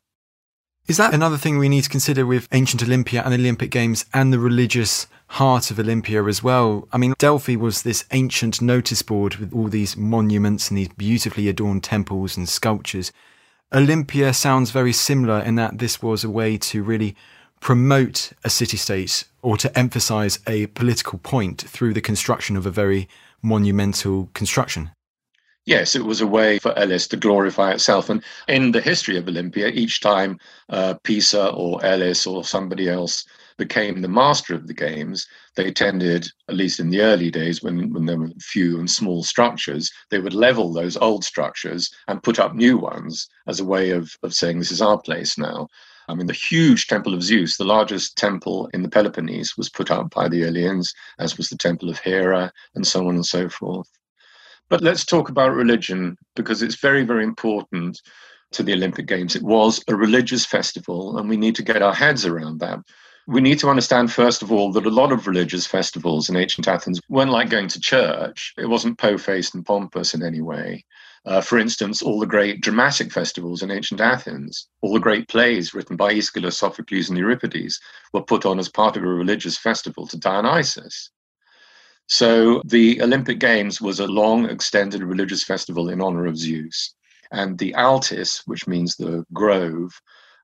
Is 0.89 0.97
that 0.97 1.15
another 1.15 1.37
thing 1.39 1.59
we 1.59 1.69
need 1.69 1.85
to 1.85 1.91
consider 1.91 2.27
with 2.27 2.49
ancient 2.51 2.83
Olympia 2.83 3.23
and 3.25 3.33
Olympic 3.33 3.71
Games 3.71 4.05
and 4.13 4.33
the 4.33 4.41
religious 4.41 5.07
heart 5.29 5.71
of 5.71 5.79
Olympia 5.79 6.25
as 6.25 6.43
well? 6.43 6.89
I 6.93 6.99
mean, 6.99 7.15
Delphi 7.19 7.55
was 7.55 7.83
this 7.83 8.05
ancient 8.11 8.61
notice 8.61 9.01
board 9.01 9.37
with 9.37 9.53
all 9.53 9.69
these 9.69 9.97
monuments 9.97 10.69
and 10.69 10.79
these 10.79 10.89
beautifully 10.89 11.49
adorned 11.49 11.85
temples 11.85 12.37
and 12.37 12.49
sculptures. 12.49 13.13
Olympia 13.73 14.35
sounds 14.35 14.73
very 14.73 14.93
similar 14.93 15.39
in 15.41 15.55
that 15.55 15.79
this 15.79 16.03
was 16.03 16.25
a 16.25 16.31
way 16.31 16.59
to 16.59 16.83
really 16.83 17.15
promote 17.63 18.33
a 18.43 18.51
city 18.51 18.77
state 18.77 19.23
or 19.41 19.57
to 19.57 19.79
emphasize 19.79 20.41
a 20.49 20.67
political 20.67 21.21
point 21.21 21.63
through 21.63 21.95
the 21.95 22.01
construction 22.01 22.57
of 22.57 22.67
a 22.67 22.73
very 22.73 23.09
monumental 23.41 24.29
construction. 24.35 24.91
Yes, 25.65 25.95
it 25.95 26.05
was 26.05 26.21
a 26.21 26.27
way 26.27 26.59
for 26.59 26.77
Elis 26.77 27.07
to 27.09 27.17
glorify 27.17 27.71
itself. 27.71 28.11
And 28.11 28.21
in 28.49 28.73
the 28.73 28.81
history 28.81 29.17
of 29.17 29.29
Olympia, 29.29 29.69
each 29.69 30.01
time 30.01 30.41
uh, 30.71 30.95
Pisa 31.05 31.51
or 31.51 31.83
Elis 31.85 32.27
or 32.27 32.43
somebody 32.43 32.89
else 32.89 33.25
became 33.59 34.03
the 34.03 34.09
master 34.09 34.57
of 34.57 34.67
the 34.67 34.75
games, 34.75 35.29
they 35.55 35.71
tended, 35.71 36.27
at 36.49 36.57
least 36.57 36.81
in 36.81 36.91
the 36.91 37.03
early 37.03 37.31
days 37.31 37.63
when, 37.63 37.93
when 37.93 38.07
there 38.07 38.19
were 38.19 38.31
few 38.41 38.81
and 38.81 38.91
small 38.91 39.23
structures, 39.23 39.89
they 40.11 40.19
would 40.19 40.35
level 40.35 40.73
those 40.73 40.97
old 40.97 41.23
structures 41.23 41.95
and 42.09 42.25
put 42.25 42.41
up 42.41 42.57
new 42.57 42.77
ones 42.77 43.29
as 43.47 43.61
a 43.61 43.65
way 43.65 43.91
of, 43.91 44.17
of 44.25 44.35
saying, 44.35 44.59
this 44.59 44.73
is 44.73 44.83
our 44.83 44.99
place 44.99 45.39
now. 45.39 45.69
I 46.09 46.15
mean, 46.15 46.27
the 46.27 46.33
huge 46.33 46.87
Temple 46.87 47.15
of 47.15 47.23
Zeus, 47.23 47.57
the 47.57 47.65
largest 47.65 48.17
temple 48.17 48.69
in 48.75 48.83
the 48.83 48.89
Peloponnese, 48.89 49.57
was 49.57 49.69
put 49.69 49.91
up 49.91 50.11
by 50.11 50.29
the 50.29 50.45
Eleans, 50.45 50.93
as 51.19 51.37
was 51.37 51.49
the 51.49 51.57
Temple 51.57 51.89
of 51.89 51.99
Hera, 51.99 52.53
and 52.75 52.87
so 52.87 53.07
on 53.09 53.15
and 53.15 53.27
so 53.27 53.49
forth. 53.49 53.89
But 54.69 54.83
let's 54.83 55.05
talk 55.05 55.29
about 55.29 55.53
religion 55.53 56.17
because 56.35 56.63
it's 56.63 56.77
very, 56.77 57.05
very 57.05 57.25
important 57.25 58.01
to 58.53 58.63
the 58.63 58.73
Olympic 58.73 59.07
Games. 59.07 59.37
It 59.37 59.43
was 59.43 59.83
a 59.89 59.97
religious 59.97 60.47
festival, 60.47 61.19
and 61.19 61.29
we 61.29 61.37
need 61.37 61.55
to 61.57 61.63
get 61.63 61.83
our 61.83 61.95
heads 61.95 62.27
around 62.27 62.61
that. 62.61 62.81
We 63.27 63.41
need 63.41 63.59
to 63.61 63.69
understand, 63.69 64.13
first 64.13 64.43
of 64.43 64.51
all, 64.51 64.73
that 64.73 64.87
a 64.87 64.91
lot 64.91 65.13
of 65.13 65.27
religious 65.27 65.67
festivals 65.67 66.29
in 66.29 66.37
ancient 66.37 66.67
Athens 66.67 67.01
weren't 67.09 67.31
like 67.31 67.51
going 67.51 67.69
to 67.69 67.81
church. 67.81 68.53
It 68.59 68.67
wasn't 68.67 68.99
po 68.99 69.17
faced 69.17 69.55
and 69.55 69.65
pompous 69.65 70.15
in 70.15 70.23
any 70.23 70.41
way. 70.41 70.85
Uh, 71.25 71.41
for 71.41 71.59
instance, 71.59 72.03
all 72.03 72.19
the 72.19 72.27
great 72.27 72.61
dramatic 72.61 73.13
festivals 73.13 73.63
in 73.63 73.71
ancient 73.71 74.01
Athens, 74.01 74.67
all 74.81 74.93
the 74.93 74.99
great 74.99 75.29
plays 75.29 75.73
written 75.73 75.97
by 75.97 76.13
Aeschylus, 76.13 76.59
Sophocles, 76.59 77.09
and 77.09 77.19
Euripides 77.19 77.79
were 78.13 78.23
put 78.23 78.45
on 78.45 78.59
as 78.59 78.69
part 78.69 78.97
of 78.97 79.05
a 79.05 79.07
religious 79.07 79.57
festival 79.57 80.07
to 80.09 80.19
Dionysus. 80.19 81.11
So 82.09 82.61
the 82.65 83.01
Olympic 83.01 83.39
Games 83.39 83.81
was 83.81 84.01
a 84.01 84.07
long, 84.07 84.51
extended 84.51 85.03
religious 85.03 85.45
festival 85.45 85.89
in 85.89 86.01
honor 86.01 86.27
of 86.27 86.37
Zeus. 86.37 86.95
And 87.31 87.57
the 87.57 87.75
Altis, 87.75 88.43
which 88.47 88.67
means 88.67 88.97
the 88.97 89.25
grove, 89.33 89.93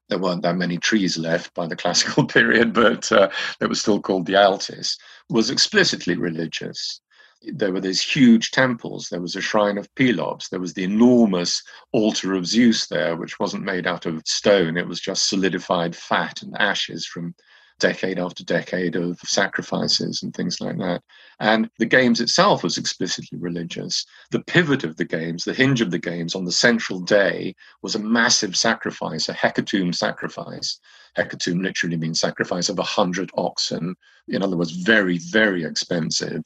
there 0.09 0.19
weren't 0.19 0.43
that 0.43 0.57
many 0.57 0.79
trees 0.79 1.19
left 1.19 1.53
by 1.55 1.67
the 1.67 1.77
classical 1.77 2.25
period, 2.39 2.73
but 2.73 3.11
uh, 3.13 3.29
it 3.61 3.69
was 3.69 3.81
still 3.81 4.01
called 4.01 4.27
the 4.27 4.37
Altis, 4.37 4.97
was 5.29 5.51
explicitly 5.51 6.17
religious. 6.17 7.01
There 7.43 7.73
were 7.73 7.81
these 7.81 8.03
huge 8.03 8.51
temples. 8.51 9.09
There 9.09 9.21
was 9.21 9.37
a 9.37 9.41
shrine 9.41 9.79
of 9.79 9.95
Pelops. 9.95 10.49
There 10.49 10.61
was 10.61 10.75
the 10.75 10.85
enormous 10.85 11.63
altar 11.93 12.35
of 12.35 12.47
Zeus 12.47 12.87
there, 12.87 13.17
which 13.17 13.39
wasn't 13.39 13.65
made 13.65 13.87
out 13.87 14.07
of 14.07 14.23
stone. 14.27 14.77
It 14.77 14.89
was 14.89 15.01
just 15.01 15.29
solidified 15.29 15.95
fat 15.95 16.43
and 16.43 16.57
ashes 16.59 17.07
from 17.07 17.35
decade 17.79 18.19
after 18.19 18.43
decade 18.45 18.97
of 18.97 19.19
sacrifices 19.21 20.23
and 20.23 20.35
things 20.35 20.61
like 20.61 20.79
that. 20.79 21.03
And 21.39 21.71
the 21.79 21.87
games 21.87 22.21
itself 22.21 22.65
was 22.65 22.77
explicitly 22.77 23.39
religious. 23.39 24.05
The 24.31 24.43
pivot 24.43 24.85
of 24.85 24.97
the 24.97 25.05
games, 25.05 25.45
the 25.45 25.55
hinge 25.55 25.81
of 25.81 25.91
the 25.91 25.99
games 25.99 26.35
on 26.35 26.45
the 26.45 26.53
central 26.53 27.01
day 27.01 27.55
was 27.83 27.95
a 27.95 28.01
massive 28.01 28.57
sacrifice, 28.57 29.29
a 29.29 29.35
hecatomb 29.35 29.95
sacrifice. 29.95 30.81
Hecatomb 31.17 31.63
literally 31.63 31.97
means 31.97 32.21
sacrifice 32.21 32.69
of 32.69 32.79
a 32.79 32.83
hundred 32.83 33.31
oxen. 33.35 33.95
In 34.27 34.43
other 34.43 34.57
words, 34.57 34.73
very, 34.73 35.19
very 35.19 35.65
expensive. 35.65 36.43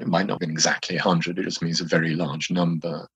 It 0.00 0.08
might 0.08 0.26
not 0.26 0.40
be 0.40 0.46
exactly 0.46 0.96
100, 0.96 1.38
it 1.38 1.44
just 1.44 1.62
means 1.62 1.80
a 1.80 1.84
very 1.84 2.14
large 2.14 2.50
number. 2.50 3.06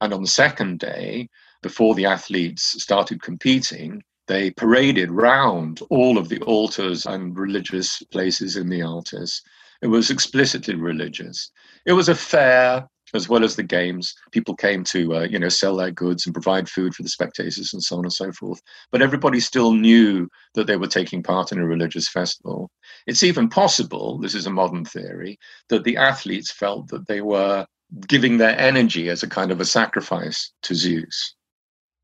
And 0.00 0.12
on 0.12 0.22
the 0.22 0.28
second 0.28 0.78
day, 0.78 1.28
before 1.62 1.94
the 1.94 2.06
athletes 2.06 2.82
started 2.82 3.22
competing, 3.22 4.02
they 4.26 4.50
paraded 4.50 5.10
round 5.10 5.80
all 5.88 6.18
of 6.18 6.28
the 6.28 6.40
altars 6.42 7.06
and 7.06 7.36
religious 7.36 8.02
places 8.12 8.56
in 8.56 8.68
the 8.68 8.82
Altis. 8.82 9.42
It 9.82 9.86
was 9.86 10.10
explicitly 10.10 10.74
religious. 10.74 11.50
It 11.84 11.92
was 11.92 12.08
a 12.08 12.14
fair 12.14 12.88
as 13.14 13.28
well 13.28 13.44
as 13.44 13.56
the 13.56 13.62
games. 13.62 14.14
People 14.32 14.54
came 14.54 14.84
to, 14.84 15.16
uh, 15.16 15.22
you 15.22 15.38
know, 15.38 15.48
sell 15.48 15.76
their 15.76 15.90
goods 15.90 16.26
and 16.26 16.34
provide 16.34 16.68
food 16.68 16.94
for 16.94 17.02
the 17.02 17.08
spectators 17.08 17.72
and 17.72 17.82
so 17.82 17.96
on 17.96 18.04
and 18.04 18.12
so 18.12 18.32
forth. 18.32 18.60
But 18.90 19.02
everybody 19.02 19.40
still 19.40 19.72
knew 19.72 20.28
that 20.54 20.66
they 20.66 20.76
were 20.76 20.86
taking 20.86 21.22
part 21.22 21.52
in 21.52 21.58
a 21.58 21.66
religious 21.66 22.08
festival. 22.08 22.70
It's 23.06 23.22
even 23.22 23.48
possible, 23.48 24.18
this 24.18 24.34
is 24.34 24.46
a 24.46 24.50
modern 24.50 24.84
theory, 24.84 25.38
that 25.68 25.84
the 25.84 25.96
athletes 25.96 26.50
felt 26.50 26.88
that 26.88 27.06
they 27.06 27.20
were 27.20 27.66
giving 28.08 28.38
their 28.38 28.58
energy 28.58 29.08
as 29.08 29.22
a 29.22 29.28
kind 29.28 29.50
of 29.50 29.60
a 29.60 29.64
sacrifice 29.64 30.52
to 30.62 30.74
Zeus. 30.74 31.34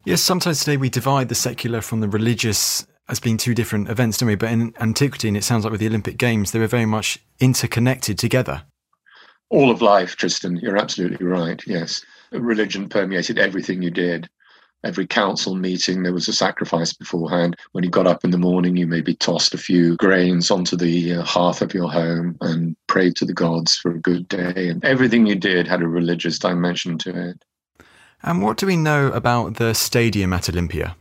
Yes, 0.05 0.21
sometimes 0.21 0.61
today 0.61 0.77
we 0.77 0.89
divide 0.89 1.29
the 1.29 1.35
secular 1.35 1.81
from 1.81 2.01
the 2.01 2.09
religious 2.09 2.87
as 3.09 3.21
being 3.21 3.37
two 3.37 3.55
different 3.55 3.89
events, 3.89 4.19
don't 4.19 4.29
we? 4.29 4.37
But 4.37 4.51
in 4.51 4.75
antiquity, 4.81 5.29
and 5.29 5.37
it 5.37 5.45
sounds 5.45 5.65
like 5.65 5.73
with 5.73 5.81
the 5.81 5.87
Olympic 5.87 6.17
Games, 6.17 6.51
they 6.51 6.59
were 6.59 6.67
very 6.67 6.87
much 6.87 7.19
interconnected 7.41 8.19
together. 8.19 8.63
All 9.53 9.71
of 9.71 9.83
life, 9.83 10.17
Tristan, 10.17 10.57
you're 10.57 10.79
absolutely 10.79 11.27
right. 11.27 11.63
Yes. 11.67 12.03
Religion 12.33 12.89
permeated 12.89 13.39
everything 13.39 13.83
you 13.83 13.91
did. 13.91 14.31
Every 14.83 15.07
council 15.07 15.55
meeting, 15.55 16.03
there 16.03 16.15
was 16.15 16.27
a 16.27 16.33
sacrifice 16.33 16.95
beforehand. 16.95 17.59
When 17.73 17.85
you 17.85 17.91
got 17.91 18.07
up 18.07 18.25
in 18.25 18.31
the 18.31 18.39
morning, 18.39 18.79
you 18.79 18.87
maybe 18.87 19.15
tossed 19.15 19.53
a 19.53 19.59
few 19.59 19.99
grains 19.99 20.51
onto 20.51 20.75
the 20.75 21.17
uh, 21.17 21.23
hearth 21.23 21.61
of 21.61 21.75
your 21.75 21.93
home 21.93 22.39
and 22.41 22.75
prayed 22.87 23.15
to 23.17 23.27
the 23.27 23.35
gods 23.35 23.77
for 23.77 23.91
a 23.91 24.01
good 24.01 24.27
day. 24.27 24.71
And 24.71 24.83
everything 24.87 25.27
you 25.27 25.35
did 25.35 25.69
had 25.69 25.83
a 25.83 25.87
religious 25.87 26.39
dimension 26.39 26.97
to 26.99 27.29
it. 27.29 27.45
And 28.23 28.41
what 28.43 28.57
do 28.57 28.67
we 28.67 28.79
know 28.79 29.13
about 29.13 29.57
the 29.57 29.75
stadium 29.75 30.33
at 30.33 30.49
Olympia? 30.49 30.97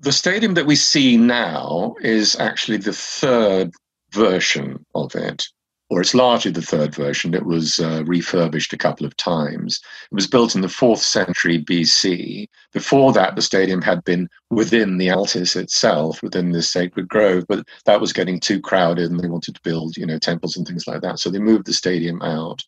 The 0.00 0.12
stadium 0.12 0.54
that 0.54 0.64
we 0.64 0.74
see 0.74 1.18
now 1.18 1.96
is 2.00 2.34
actually 2.40 2.78
the 2.78 2.94
third 2.94 3.72
version 4.12 4.86
of 4.94 5.14
it, 5.14 5.46
or 5.90 6.00
it's 6.00 6.14
largely 6.14 6.50
the 6.50 6.62
third 6.62 6.94
version. 6.94 7.34
It 7.34 7.46
was 7.46 7.78
uh, 7.78 8.04
refurbished 8.04 8.72
a 8.72 8.78
couple 8.78 9.06
of 9.06 9.16
times. 9.16 9.80
It 10.10 10.14
was 10.14 10.26
built 10.26 10.54
in 10.54 10.60
the 10.60 10.68
fourth 10.68 11.00
century 11.00 11.62
BC. 11.62 12.48
Before 12.72 13.12
that, 13.14 13.36
the 13.36 13.42
stadium 13.42 13.80
had 13.80 14.04
been 14.04 14.28
within 14.50 14.98
the 14.98 15.10
Altis 15.10 15.56
itself, 15.56 16.22
within 16.22 16.52
the 16.52 16.62
sacred 16.62 17.08
grove, 17.08 17.44
but 17.48 17.66
that 17.86 18.00
was 18.00 18.12
getting 18.12 18.38
too 18.38 18.60
crowded 18.60 19.10
and 19.10 19.18
they 19.18 19.28
wanted 19.28 19.54
to 19.54 19.62
build, 19.62 19.96
you 19.96 20.04
know, 20.04 20.18
temples 20.18 20.56
and 20.56 20.66
things 20.66 20.86
like 20.86 21.00
that. 21.00 21.18
So 21.18 21.30
they 21.30 21.38
moved 21.38 21.66
the 21.66 21.72
stadium 21.72 22.20
out. 22.20 22.62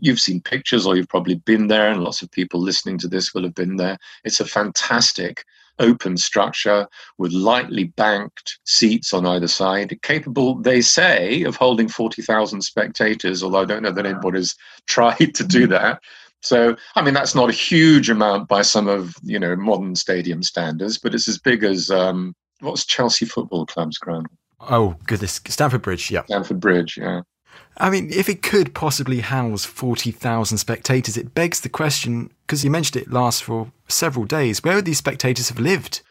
You've 0.00 0.20
seen 0.20 0.40
pictures 0.40 0.86
or 0.86 0.96
you've 0.96 1.08
probably 1.08 1.36
been 1.36 1.68
there, 1.68 1.90
and 1.90 2.02
lots 2.02 2.22
of 2.22 2.30
people 2.30 2.58
listening 2.58 2.98
to 2.98 3.08
this 3.08 3.34
will 3.34 3.44
have 3.44 3.54
been 3.54 3.76
there. 3.76 3.98
It's 4.24 4.40
a 4.40 4.44
fantastic 4.44 5.44
open 5.82 6.16
structure 6.16 6.88
with 7.18 7.32
lightly 7.32 7.84
banked 7.84 8.58
seats 8.64 9.12
on 9.12 9.26
either 9.26 9.48
side, 9.48 9.98
capable, 10.02 10.56
they 10.56 10.80
say, 10.80 11.42
of 11.42 11.56
holding 11.56 11.88
40,000 11.88 12.62
spectators, 12.62 13.42
although 13.42 13.62
I 13.62 13.64
don't 13.64 13.82
know 13.82 13.92
that 13.92 14.06
anybody's 14.06 14.54
tried 14.86 15.34
to 15.34 15.44
do 15.44 15.66
that. 15.68 16.00
So, 16.40 16.76
I 16.96 17.02
mean, 17.02 17.14
that's 17.14 17.34
not 17.34 17.50
a 17.50 17.52
huge 17.52 18.10
amount 18.10 18.48
by 18.48 18.62
some 18.62 18.88
of, 18.88 19.14
you 19.22 19.38
know, 19.38 19.54
modern 19.54 19.94
stadium 19.94 20.42
standards, 20.42 20.98
but 20.98 21.14
it's 21.14 21.28
as 21.28 21.38
big 21.38 21.62
as, 21.62 21.90
um, 21.90 22.34
what's 22.60 22.84
Chelsea 22.84 23.26
Football 23.26 23.66
Club's 23.66 23.98
ground? 23.98 24.26
Oh, 24.60 24.96
goodness. 25.06 25.40
Stamford 25.46 25.82
Bridge, 25.82 26.10
yeah. 26.10 26.24
Stamford 26.24 26.60
Bridge, 26.60 26.96
yeah. 26.96 27.22
I 27.76 27.90
mean, 27.90 28.10
if 28.12 28.28
it 28.28 28.42
could 28.42 28.74
possibly 28.74 29.20
house 29.20 29.64
40,000 29.64 30.58
spectators, 30.58 31.16
it 31.16 31.34
begs 31.34 31.60
the 31.60 31.68
question 31.68 32.30
because 32.46 32.64
you 32.64 32.70
mentioned 32.70 33.02
it 33.02 33.12
lasts 33.12 33.40
for 33.40 33.72
several 33.88 34.24
days. 34.24 34.62
Where 34.62 34.76
would 34.76 34.84
these 34.84 34.98
spectators 34.98 35.48
have 35.48 35.58
lived? 35.58 36.02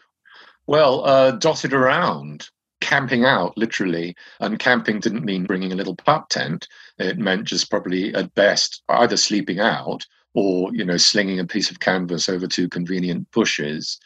Well, 0.66 1.04
uh, 1.04 1.32
dotted 1.32 1.72
around, 1.72 2.48
camping 2.80 3.24
out, 3.24 3.56
literally. 3.56 4.14
And 4.40 4.58
camping 4.58 5.00
didn't 5.00 5.24
mean 5.24 5.44
bringing 5.44 5.72
a 5.72 5.76
little 5.76 5.96
pup 5.96 6.28
tent, 6.28 6.66
it 6.98 7.18
meant 7.18 7.44
just 7.44 7.70
probably 7.70 8.14
at 8.14 8.34
best 8.34 8.82
either 8.88 9.16
sleeping 9.16 9.60
out 9.60 10.04
or, 10.34 10.74
you 10.74 10.84
know, 10.84 10.96
slinging 10.96 11.38
a 11.38 11.46
piece 11.46 11.70
of 11.70 11.80
canvas 11.80 12.28
over 12.28 12.46
two 12.46 12.68
convenient 12.68 13.30
bushes 13.30 13.98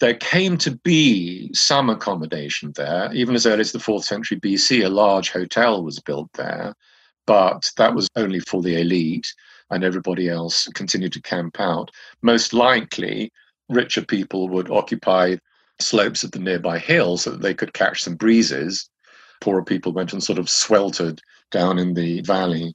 there 0.00 0.14
came 0.14 0.58
to 0.58 0.72
be 0.78 1.48
some 1.54 1.88
accommodation 1.88 2.72
there. 2.74 3.12
Even 3.14 3.34
as 3.36 3.46
early 3.46 3.60
as 3.60 3.70
the 3.70 3.78
fourth 3.78 4.04
century 4.04 4.40
BC, 4.40 4.84
a 4.84 4.88
large 4.88 5.30
hotel 5.30 5.84
was 5.84 6.00
built 6.00 6.28
there 6.34 6.74
but 7.26 7.70
that 7.76 7.94
was 7.94 8.08
only 8.16 8.40
for 8.40 8.62
the 8.62 8.80
elite, 8.80 9.32
and 9.70 9.82
everybody 9.84 10.28
else 10.28 10.68
continued 10.74 11.12
to 11.12 11.22
camp 11.22 11.58
out. 11.58 11.90
Most 12.22 12.52
likely, 12.52 13.32
richer 13.68 14.02
people 14.02 14.48
would 14.48 14.70
occupy 14.70 15.36
slopes 15.80 16.22
of 16.22 16.30
the 16.32 16.38
nearby 16.38 16.78
hills 16.78 17.22
so 17.22 17.30
that 17.30 17.42
they 17.42 17.54
could 17.54 17.72
catch 17.72 18.02
some 18.02 18.14
breezes. 18.14 18.88
Poorer 19.40 19.64
people 19.64 19.92
went 19.92 20.12
and 20.12 20.22
sort 20.22 20.38
of 20.38 20.48
sweltered 20.48 21.20
down 21.50 21.78
in 21.78 21.94
the 21.94 22.20
valley. 22.22 22.74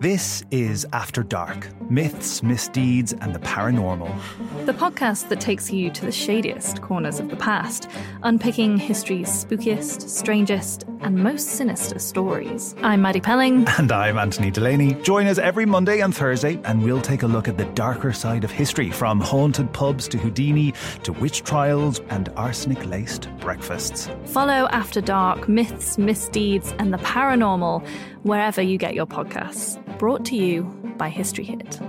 This 0.00 0.44
is 0.52 0.86
After 0.92 1.24
Dark 1.24 1.66
Myths, 1.90 2.40
Misdeeds, 2.40 3.14
and 3.14 3.34
the 3.34 3.40
Paranormal. 3.40 4.16
The 4.64 4.72
podcast 4.72 5.28
that 5.28 5.40
takes 5.40 5.72
you 5.72 5.90
to 5.90 6.06
the 6.06 6.12
shadiest 6.12 6.80
corners 6.82 7.18
of 7.18 7.30
the 7.30 7.36
past, 7.36 7.90
unpicking 8.22 8.78
history's 8.78 9.28
spookiest, 9.28 10.08
strangest, 10.08 10.84
and 11.00 11.16
most 11.16 11.48
sinister 11.48 11.98
stories. 11.98 12.74
I'm 12.82 13.02
Maddie 13.02 13.20
Pelling. 13.20 13.66
And 13.78 13.92
I'm 13.92 14.18
Anthony 14.18 14.50
Delaney. 14.50 14.94
Join 15.02 15.26
us 15.26 15.38
every 15.38 15.64
Monday 15.64 16.00
and 16.00 16.14
Thursday, 16.14 16.60
and 16.64 16.82
we'll 16.82 17.00
take 17.00 17.22
a 17.22 17.26
look 17.26 17.48
at 17.48 17.56
the 17.56 17.64
darker 17.66 18.12
side 18.12 18.44
of 18.44 18.50
history 18.50 18.90
from 18.90 19.20
haunted 19.20 19.72
pubs 19.72 20.08
to 20.08 20.18
Houdini 20.18 20.74
to 21.04 21.12
witch 21.12 21.44
trials 21.44 22.00
and 22.10 22.28
arsenic 22.36 22.84
laced 22.86 23.28
breakfasts. 23.38 24.10
Follow 24.26 24.68
After 24.70 25.00
Dark 25.00 25.48
Myths, 25.48 25.98
Misdeeds, 25.98 26.74
and 26.78 26.92
the 26.92 26.98
Paranormal 26.98 27.86
wherever 28.22 28.60
you 28.60 28.78
get 28.78 28.94
your 28.94 29.06
podcasts. 29.06 29.78
Brought 29.98 30.24
to 30.26 30.36
you 30.36 30.64
by 30.98 31.08
History 31.08 31.44
Hit. 31.44 31.80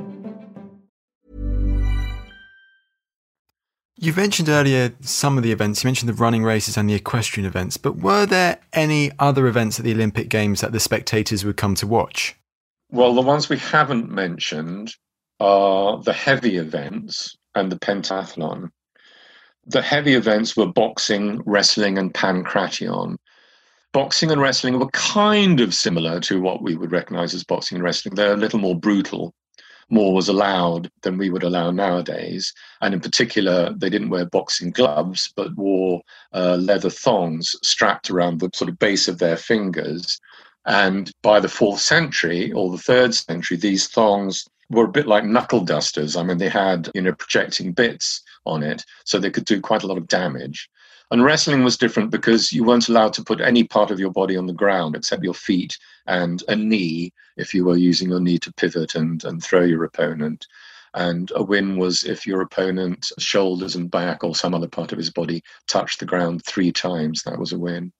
You 4.02 4.14
mentioned 4.14 4.48
earlier 4.48 4.94
some 5.02 5.38
of 5.38 5.44
the 5.44 5.52
events. 5.52 5.84
You 5.84 5.90
mentioned 5.90 6.10
the 6.10 6.14
running 6.14 6.44
races 6.44 6.78
and 6.78 6.90
the 6.90 6.94
equestrian 6.94 7.46
events, 7.46 7.76
but 7.78 7.98
were 7.98 8.26
there 8.26 8.60
any 8.74 9.12
other 9.20 9.46
events 9.48 9.78
at 9.78 9.86
the 9.86 9.94
Olympic 9.94 10.30
Games 10.30 10.62
that 10.62 10.72
the 10.72 10.80
spectators 10.80 11.44
would 11.44 11.58
come 11.58 11.76
to 11.76 11.88
watch? 11.88 12.36
Well, 12.92 13.14
the 13.14 13.22
ones 13.22 13.50
we 13.50 13.58
haven't 13.58 14.10
mentioned 14.10 14.96
are 15.40 16.02
the 16.02 16.14
heavy 16.14 16.58
events 16.58 17.36
and 17.56 17.72
the 17.72 17.78
pentathlon. 17.78 18.70
The 19.66 19.82
heavy 19.82 20.14
events 20.16 20.56
were 20.56 20.66
boxing, 20.66 21.42
wrestling, 21.46 21.98
and 21.98 22.14
pankration 22.14 23.18
boxing 23.92 24.32
and 24.32 24.42
wrestling 24.42 24.80
were 24.80 24.90
kind 24.92 25.60
of 25.60 25.74
similar 25.74 26.20
to 26.22 26.42
what 26.42 26.62
we 26.62 26.76
would 26.76 26.92
recognize 26.92 27.34
as 27.34 27.44
boxing 27.44 27.76
and 27.76 27.84
wrestling. 27.84 28.16
They're 28.16 28.34
a 28.34 28.38
little 28.38 28.60
more 28.60 28.78
brutal. 28.78 29.34
More 29.90 30.14
was 30.14 30.30
allowed 30.30 30.92
than 31.02 31.18
we 31.18 31.30
would 31.30 31.44
allow 31.44 31.72
nowadays. 31.72 32.54
And 32.82 32.94
in 32.94 33.00
particular, 33.00 33.74
they 33.74 33.90
didn't 33.90 34.10
wear 34.10 34.26
boxing 34.26 34.72
gloves, 34.72 35.34
but 35.36 35.56
wore 35.56 36.02
uh, 36.34 36.58
leather 36.58 36.90
thongs 36.90 37.56
strapped 37.64 38.10
around 38.10 38.40
the 38.40 38.50
sort 38.54 38.70
of 38.70 38.80
base 38.80 39.08
of 39.08 39.18
their 39.18 39.38
fingers. 39.38 40.20
And 40.66 41.12
by 41.24 41.40
the 41.40 41.50
fourth 41.50 41.80
century 41.80 42.52
or 42.52 42.70
the 42.70 42.78
third 42.78 43.16
century, 43.16 43.58
these 43.58 43.88
thongs 43.88 44.48
were 44.70 44.86
a 44.86 44.92
bit 44.92 45.08
like 45.08 45.26
knuckle 45.26 45.62
dusters. 45.62 46.16
I 46.16 46.24
mean, 46.24 46.38
they 46.38 46.50
had, 46.50 46.90
you 46.94 47.02
know, 47.02 47.14
projecting 47.14 47.74
bits 47.74 48.22
on 48.46 48.62
it, 48.64 48.86
so 49.04 49.18
they 49.18 49.32
could 49.32 49.46
do 49.46 49.60
quite 49.60 49.84
a 49.84 49.88
lot 49.88 49.98
of 49.98 50.08
damage. 50.08 50.70
And 51.12 51.24
wrestling 51.24 51.64
was 51.64 51.78
different 51.78 52.12
because 52.12 52.54
you 52.54 52.64
weren't 52.64 52.88
allowed 52.88 53.14
to 53.14 53.24
put 53.24 53.42
any 53.42 53.64
part 53.64 53.90
of 53.90 54.00
your 54.00 54.12
body 54.12 54.38
on 54.38 54.46
the 54.46 54.54
ground 54.54 54.96
except 54.96 55.24
your 55.24 55.34
feet 55.34 55.78
and 56.06 56.44
a 56.48 56.56
knee 56.56 57.12
if 57.40 57.54
you 57.54 57.66
were 57.66 57.78
using 57.78 58.10
your 58.10 58.20
knee 58.20 58.38
to 58.40 58.54
pivot 58.54 58.96
and, 58.96 59.24
and 59.24 59.44
throw 59.44 59.64
your 59.64 59.86
opponent. 59.86 60.46
And 60.94 61.32
a 61.36 61.44
win 61.44 61.78
was 61.78 62.04
if 62.04 62.28
your 62.28 62.42
opponent's 62.42 63.14
shoulders 63.20 63.76
and 63.76 63.90
back 63.90 64.24
or 64.24 64.36
some 64.36 64.54
other 64.54 64.68
part 64.68 64.92
of 64.92 64.98
his 64.98 65.10
body 65.10 65.44
touched 65.68 66.00
the 66.00 66.06
ground 66.06 66.44
three 66.46 66.72
times, 66.72 67.24
that 67.24 67.40
was 67.40 67.54
a 67.54 67.60
win. 67.60 67.92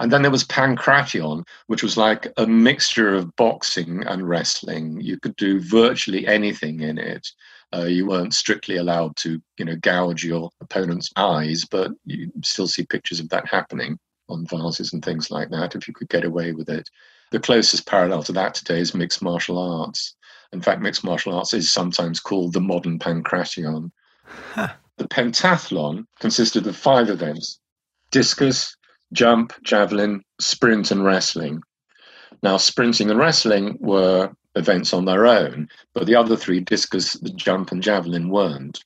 And 0.00 0.12
then 0.12 0.22
there 0.22 0.30
was 0.30 0.44
pankration, 0.44 1.44
which 1.66 1.82
was 1.82 1.96
like 1.96 2.32
a 2.36 2.46
mixture 2.46 3.14
of 3.14 3.34
boxing 3.34 4.04
and 4.06 4.28
wrestling. 4.28 5.00
You 5.00 5.18
could 5.18 5.34
do 5.36 5.60
virtually 5.60 6.26
anything 6.26 6.80
in 6.80 6.98
it. 6.98 7.28
Uh, 7.74 7.84
you 7.84 8.06
weren't 8.06 8.32
strictly 8.32 8.76
allowed 8.76 9.16
to, 9.16 9.42
you 9.58 9.64
know, 9.64 9.76
gouge 9.76 10.24
your 10.24 10.50
opponent's 10.60 11.10
eyes, 11.16 11.64
but 11.64 11.90
you 12.06 12.30
still 12.44 12.68
see 12.68 12.86
pictures 12.86 13.20
of 13.20 13.28
that 13.28 13.46
happening 13.46 13.98
on 14.28 14.46
vases 14.46 14.92
and 14.92 15.04
things 15.04 15.30
like 15.30 15.50
that 15.50 15.74
if 15.74 15.88
you 15.88 15.94
could 15.94 16.08
get 16.08 16.24
away 16.24 16.52
with 16.52 16.68
it. 16.68 16.88
The 17.30 17.40
closest 17.40 17.86
parallel 17.86 18.22
to 18.24 18.32
that 18.32 18.54
today 18.54 18.80
is 18.80 18.94
mixed 18.94 19.22
martial 19.22 19.58
arts. 19.58 20.14
In 20.52 20.62
fact, 20.62 20.80
mixed 20.80 21.04
martial 21.04 21.34
arts 21.34 21.52
is 21.52 21.70
sometimes 21.70 22.20
called 22.20 22.54
the 22.54 22.60
modern 22.60 22.98
pankration. 22.98 23.90
Huh. 24.24 24.72
The 24.96 25.08
pentathlon 25.08 26.06
consisted 26.20 26.66
of 26.66 26.76
five 26.76 27.08
events 27.10 27.60
discus, 28.10 28.74
jump, 29.12 29.52
javelin, 29.62 30.22
sprint, 30.40 30.90
and 30.90 31.04
wrestling. 31.04 31.62
Now, 32.42 32.56
sprinting 32.56 33.10
and 33.10 33.18
wrestling 33.18 33.76
were 33.80 34.30
events 34.54 34.92
on 34.92 35.04
their 35.04 35.26
own, 35.26 35.68
but 35.94 36.06
the 36.06 36.14
other 36.14 36.36
three, 36.36 36.60
discus, 36.60 37.12
the 37.14 37.30
jump, 37.30 37.72
and 37.72 37.82
javelin, 37.82 38.30
weren't. 38.30 38.82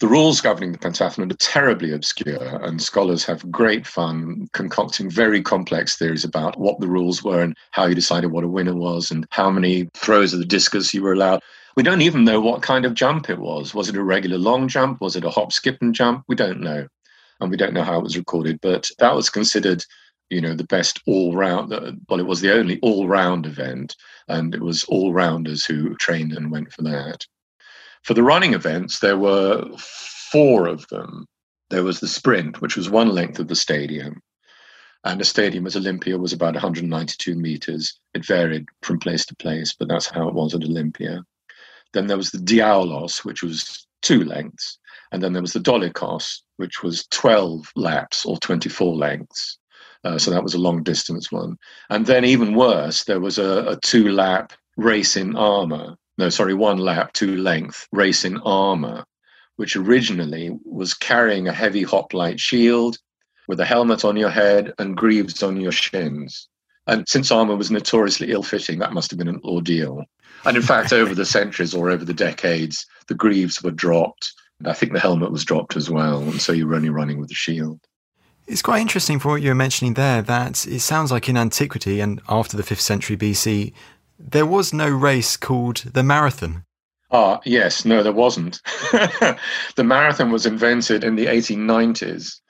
The 0.00 0.06
rules 0.06 0.40
governing 0.40 0.70
the 0.70 0.78
pentathlon 0.78 1.32
are 1.32 1.36
terribly 1.36 1.92
obscure, 1.92 2.64
and 2.64 2.80
scholars 2.80 3.24
have 3.24 3.50
great 3.50 3.84
fun 3.84 4.46
concocting 4.52 5.10
very 5.10 5.42
complex 5.42 5.96
theories 5.96 6.22
about 6.22 6.56
what 6.56 6.78
the 6.78 6.86
rules 6.86 7.24
were 7.24 7.42
and 7.42 7.56
how 7.72 7.86
you 7.86 7.96
decided 7.96 8.30
what 8.30 8.44
a 8.44 8.48
winner 8.48 8.76
was 8.76 9.10
and 9.10 9.26
how 9.30 9.50
many 9.50 9.88
throws 9.94 10.32
of 10.32 10.38
the 10.38 10.44
discus 10.44 10.94
you 10.94 11.02
were 11.02 11.14
allowed. 11.14 11.40
We 11.74 11.82
don't 11.82 12.02
even 12.02 12.24
know 12.24 12.40
what 12.40 12.62
kind 12.62 12.84
of 12.84 12.94
jump 12.94 13.28
it 13.28 13.40
was. 13.40 13.74
Was 13.74 13.88
it 13.88 13.96
a 13.96 14.02
regular 14.04 14.38
long 14.38 14.68
jump? 14.68 15.00
Was 15.00 15.16
it 15.16 15.24
a 15.24 15.30
hop, 15.30 15.52
skip, 15.52 15.78
and 15.80 15.92
jump? 15.92 16.22
We 16.28 16.36
don't 16.36 16.60
know. 16.60 16.86
And 17.40 17.50
we 17.50 17.56
don't 17.56 17.74
know 17.74 17.82
how 17.82 17.98
it 17.98 18.04
was 18.04 18.16
recorded, 18.16 18.60
but 18.60 18.88
that 19.00 19.16
was 19.16 19.30
considered 19.30 19.84
you 20.30 20.40
know 20.40 20.54
the 20.54 20.64
best 20.64 21.00
all 21.06 21.34
round 21.34 21.70
well 22.08 22.20
it 22.20 22.26
was 22.26 22.42
the 22.42 22.52
only 22.52 22.78
all 22.82 23.08
round 23.08 23.46
event 23.46 23.96
and 24.28 24.54
it 24.54 24.60
was 24.60 24.84
all 24.84 25.14
rounders 25.14 25.64
who 25.64 25.96
trained 25.96 26.34
and 26.34 26.50
went 26.50 26.70
for 26.70 26.82
that 26.82 27.24
for 28.08 28.14
the 28.14 28.22
running 28.22 28.54
events 28.54 29.00
there 29.00 29.18
were 29.18 29.62
four 29.76 30.66
of 30.66 30.88
them. 30.88 31.26
There 31.68 31.84
was 31.84 32.00
the 32.00 32.08
sprint 32.08 32.62
which 32.62 32.74
was 32.74 32.88
one 32.88 33.10
length 33.10 33.38
of 33.38 33.48
the 33.48 33.54
stadium. 33.54 34.22
And 35.04 35.20
the 35.20 35.26
stadium 35.26 35.66
at 35.66 35.76
olympia 35.76 36.16
was 36.16 36.32
about 36.32 36.54
192 36.54 37.34
meters. 37.34 38.00
It 38.14 38.24
varied 38.24 38.64
from 38.80 38.98
place 38.98 39.26
to 39.26 39.36
place 39.36 39.74
but 39.78 39.88
that's 39.88 40.06
how 40.06 40.26
it 40.26 40.32
was 40.32 40.54
at 40.54 40.64
olympia. 40.64 41.22
Then 41.92 42.06
there 42.06 42.16
was 42.16 42.30
the 42.30 42.38
diaulos 42.38 43.26
which 43.26 43.42
was 43.42 43.86
two 44.00 44.24
lengths. 44.24 44.78
And 45.12 45.22
then 45.22 45.34
there 45.34 45.42
was 45.42 45.52
the 45.52 45.60
dolichos 45.60 46.40
which 46.56 46.82
was 46.82 47.06
12 47.08 47.70
laps 47.76 48.24
or 48.24 48.38
24 48.38 48.96
lengths. 48.96 49.58
Uh, 50.02 50.16
so 50.16 50.30
that 50.30 50.42
was 50.42 50.54
a 50.54 50.58
long 50.58 50.82
distance 50.82 51.30
one. 51.30 51.58
And 51.90 52.06
then, 52.06 52.24
even 52.24 52.54
worse, 52.54 53.04
there 53.04 53.20
was 53.20 53.36
a, 53.36 53.72
a 53.72 53.76
two 53.82 54.08
lap 54.08 54.54
race 54.78 55.14
in 55.14 55.36
armor. 55.36 55.98
No, 56.18 56.28
sorry, 56.28 56.54
one 56.54 56.78
lap, 56.78 57.12
two 57.12 57.36
length 57.36 57.86
race 57.92 58.24
in 58.24 58.38
armor, 58.38 59.04
which 59.56 59.76
originally 59.76 60.50
was 60.64 60.92
carrying 60.92 61.48
a 61.48 61.52
heavy 61.52 61.84
hoplite 61.84 62.40
shield 62.40 62.98
with 63.46 63.60
a 63.60 63.64
helmet 63.64 64.04
on 64.04 64.16
your 64.16 64.30
head 64.30 64.74
and 64.78 64.96
greaves 64.96 65.42
on 65.42 65.60
your 65.60 65.72
shins. 65.72 66.48
And 66.86 67.08
since 67.08 67.30
armor 67.30 67.56
was 67.56 67.70
notoriously 67.70 68.32
ill 68.32 68.42
fitting, 68.42 68.78
that 68.80 68.92
must 68.92 69.10
have 69.10 69.18
been 69.18 69.28
an 69.28 69.40
ordeal. 69.44 70.04
And 70.44 70.56
in 70.56 70.62
fact, 70.62 70.92
over 70.92 71.14
the 71.14 71.24
centuries 71.24 71.74
or 71.74 71.90
over 71.90 72.04
the 72.04 72.14
decades, 72.14 72.86
the 73.06 73.14
greaves 73.14 73.62
were 73.62 73.70
dropped. 73.70 74.32
And 74.58 74.68
I 74.68 74.72
think 74.72 74.92
the 74.92 75.00
helmet 75.00 75.30
was 75.30 75.44
dropped 75.44 75.76
as 75.76 75.88
well. 75.88 76.20
And 76.20 76.40
so 76.40 76.52
you 76.52 76.66
were 76.66 76.74
only 76.74 76.90
running 76.90 77.18
with 77.18 77.28
the 77.28 77.34
shield. 77.34 77.80
It's 78.46 78.62
quite 78.62 78.80
interesting 78.80 79.18
for 79.18 79.28
what 79.28 79.42
you 79.42 79.50
were 79.50 79.54
mentioning 79.54 79.94
there 79.94 80.22
that 80.22 80.66
it 80.66 80.80
sounds 80.80 81.12
like 81.12 81.28
in 81.28 81.36
antiquity 81.36 82.00
and 82.00 82.20
after 82.28 82.56
the 82.56 82.62
5th 82.62 82.80
century 82.80 83.16
BC, 83.16 83.74
there 84.18 84.46
was 84.46 84.72
no 84.72 84.88
race 84.88 85.36
called 85.36 85.78
the 85.78 86.02
marathon. 86.02 86.64
Ah, 87.10 87.40
yes, 87.44 87.84
no, 87.84 88.02
there 88.02 88.12
wasn't. 88.12 88.60
the 89.76 89.84
marathon 89.84 90.30
was 90.30 90.44
invented 90.44 91.04
in 91.04 91.16
the 91.16 91.26
1890s. 91.26 92.40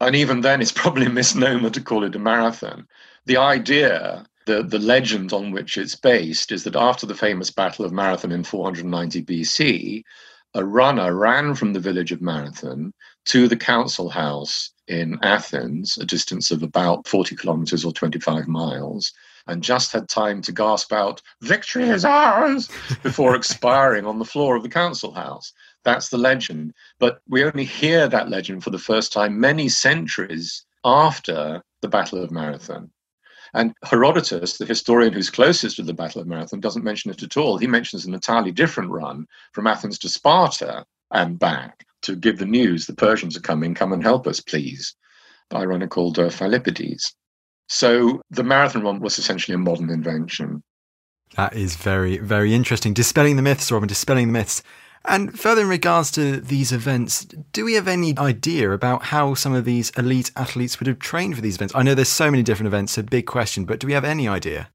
And 0.00 0.16
even 0.16 0.40
then, 0.40 0.60
it's 0.60 0.72
probably 0.72 1.06
a 1.06 1.10
misnomer 1.20 1.70
to 1.70 1.80
call 1.80 2.04
it 2.04 2.16
a 2.16 2.18
marathon. 2.18 2.88
The 3.26 3.36
idea, 3.36 4.24
the, 4.46 4.62
the 4.62 4.78
legend 4.78 5.32
on 5.32 5.52
which 5.52 5.76
it's 5.76 5.94
based, 5.94 6.50
is 6.50 6.64
that 6.64 6.74
after 6.74 7.06
the 7.06 7.14
famous 7.14 7.50
Battle 7.50 7.84
of 7.84 7.92
Marathon 7.92 8.32
in 8.32 8.42
490 8.42 9.22
BC, 9.22 10.02
a 10.54 10.64
runner 10.64 11.14
ran 11.14 11.54
from 11.54 11.74
the 11.74 11.80
village 11.80 12.10
of 12.10 12.20
Marathon 12.20 12.92
to 13.26 13.46
the 13.46 13.56
council 13.56 14.08
house 14.08 14.70
in 14.88 15.18
Athens, 15.22 15.96
a 15.98 16.04
distance 16.04 16.50
of 16.50 16.64
about 16.64 17.06
40 17.06 17.36
kilometers 17.36 17.84
or 17.84 17.92
25 17.92 18.48
miles, 18.48 19.12
and 19.46 19.62
just 19.62 19.92
had 19.92 20.08
time 20.08 20.42
to 20.42 20.52
gasp 20.52 20.92
out, 20.92 21.22
Victory 21.42 21.88
is 21.88 22.04
ours! 22.04 22.68
before 23.02 23.34
expiring 23.34 24.06
on 24.06 24.18
the 24.18 24.24
floor 24.24 24.56
of 24.56 24.62
the 24.62 24.68
council 24.68 25.12
house. 25.12 25.52
That's 25.84 26.08
the 26.08 26.18
legend. 26.18 26.74
But 26.98 27.20
we 27.28 27.44
only 27.44 27.64
hear 27.64 28.08
that 28.08 28.28
legend 28.28 28.62
for 28.64 28.70
the 28.70 28.78
first 28.78 29.12
time 29.12 29.40
many 29.40 29.68
centuries 29.68 30.64
after 30.84 31.62
the 31.80 31.88
Battle 31.88 32.22
of 32.22 32.30
Marathon. 32.30 32.90
And 33.52 33.74
Herodotus, 33.84 34.58
the 34.58 34.66
historian 34.66 35.12
who's 35.12 35.30
closest 35.30 35.76
to 35.76 35.82
the 35.82 35.94
Battle 35.94 36.20
of 36.20 36.28
Marathon, 36.28 36.60
doesn't 36.60 36.84
mention 36.84 37.10
it 37.10 37.22
at 37.22 37.36
all. 37.36 37.58
He 37.58 37.66
mentions 37.66 38.06
an 38.06 38.14
entirely 38.14 38.52
different 38.52 38.90
run 38.90 39.26
from 39.52 39.66
Athens 39.66 39.98
to 40.00 40.08
Sparta 40.08 40.84
and 41.10 41.38
back 41.38 41.84
to 42.02 42.14
give 42.14 42.38
the 42.38 42.46
news 42.46 42.86
the 42.86 42.94
Persians 42.94 43.36
are 43.36 43.40
coming, 43.40 43.74
come 43.74 43.92
and 43.92 44.02
help 44.02 44.26
us, 44.26 44.40
please, 44.40 44.94
by 45.48 45.64
a 45.64 45.66
runner 45.66 45.88
called 45.88 46.18
uh, 46.18 46.28
Philippides. 46.28 47.14
So 47.70 48.20
the 48.30 48.42
marathon 48.42 48.82
run 48.82 48.98
was 48.98 49.16
essentially 49.16 49.54
a 49.54 49.58
modern 49.58 49.90
invention. 49.90 50.62
That 51.36 51.54
is 51.54 51.76
very, 51.76 52.18
very 52.18 52.52
interesting. 52.52 52.92
Dispelling 52.92 53.36
the 53.36 53.42
myths, 53.42 53.70
Robin, 53.70 53.86
dispelling 53.86 54.26
the 54.26 54.32
myths. 54.32 54.64
And 55.04 55.38
further 55.38 55.62
in 55.62 55.68
regards 55.68 56.10
to 56.12 56.40
these 56.40 56.72
events, 56.72 57.24
do 57.52 57.64
we 57.64 57.74
have 57.74 57.86
any 57.86 58.18
idea 58.18 58.72
about 58.72 59.04
how 59.04 59.34
some 59.34 59.54
of 59.54 59.64
these 59.64 59.90
elite 59.90 60.32
athletes 60.34 60.80
would 60.80 60.88
have 60.88 60.98
trained 60.98 61.36
for 61.36 61.42
these 61.42 61.54
events? 61.54 61.72
I 61.76 61.84
know 61.84 61.94
there's 61.94 62.08
so 62.08 62.28
many 62.28 62.42
different 62.42 62.66
events, 62.66 62.98
a 62.98 63.04
big 63.04 63.26
question, 63.26 63.64
but 63.64 63.78
do 63.78 63.86
we 63.86 63.92
have 63.92 64.04
any 64.04 64.26
idea? 64.26 64.68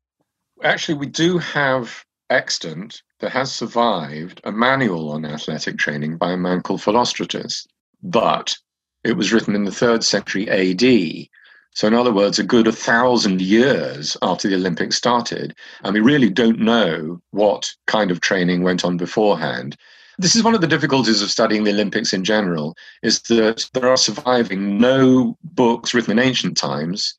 Actually, 0.64 0.98
we 0.98 1.08
do 1.08 1.38
have 1.38 2.06
extant, 2.30 3.04
that 3.20 3.32
has 3.32 3.52
survived 3.52 4.40
a 4.46 4.52
manual 4.54 5.12
on 5.12 5.26
athletic 5.26 5.78
training 5.78 6.16
by 6.18 6.32
a 6.32 6.38
man 6.38 6.62
called 6.62 6.82
Philostratus, 6.82 7.68
but 8.02 8.56
it 9.04 9.18
was 9.18 9.34
written 9.34 9.54
in 9.54 9.66
the 9.66 9.72
third 9.72 10.04
century 10.04 10.50
AD. 10.50 11.28
So, 11.76 11.88
in 11.88 11.94
other 11.94 12.14
words, 12.14 12.40
a 12.40 12.44
good 12.44 12.68
a 12.68 12.72
thousand 12.72 13.42
years 13.42 14.16
after 14.22 14.48
the 14.48 14.56
Olympics 14.56 14.96
started. 14.96 15.54
And 15.84 15.94
we 15.94 16.00
really 16.00 16.30
don't 16.30 16.60
know 16.60 17.22
what 17.32 17.70
kind 17.86 18.12
of 18.12 18.22
training 18.22 18.64
went 18.64 18.86
on 18.86 18.96
beforehand. 18.98 19.76
This 20.18 20.38
is 20.38 20.44
one 20.44 20.56
of 20.56 20.62
the 20.62 20.68
difficulties 20.68 21.22
of 21.22 21.30
studying 21.30 21.66
the 21.66 21.72
Olympics 21.72 22.14
in 22.14 22.24
general, 22.24 22.76
is 23.04 23.20
that 23.24 23.70
there 23.74 23.90
are 23.90 23.98
surviving 23.98 24.80
no 24.80 25.38
books 25.44 25.94
written 25.94 26.18
in 26.18 26.20
ancient 26.20 26.56
times 26.56 27.14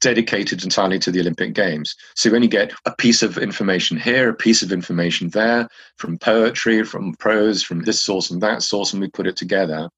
dedicated 0.00 0.64
entirely 0.64 0.98
to 0.98 1.12
the 1.12 1.20
Olympic 1.20 1.52
Games. 1.52 1.94
So 2.16 2.30
you 2.30 2.34
only 2.34 2.48
get 2.48 2.72
a 2.86 2.94
piece 2.96 3.22
of 3.22 3.38
information 3.38 3.96
here, 3.96 4.30
a 4.30 4.34
piece 4.34 4.62
of 4.62 4.72
information 4.72 5.28
there, 5.28 5.68
from 5.98 6.18
poetry, 6.18 6.82
from 6.82 7.14
prose, 7.14 7.62
from 7.62 7.82
this 7.82 8.00
source 8.00 8.30
and 8.30 8.42
that 8.42 8.62
source, 8.62 8.92
and 8.92 9.00
we 9.00 9.08
put 9.08 9.28
it 9.28 9.36
together. 9.36 9.88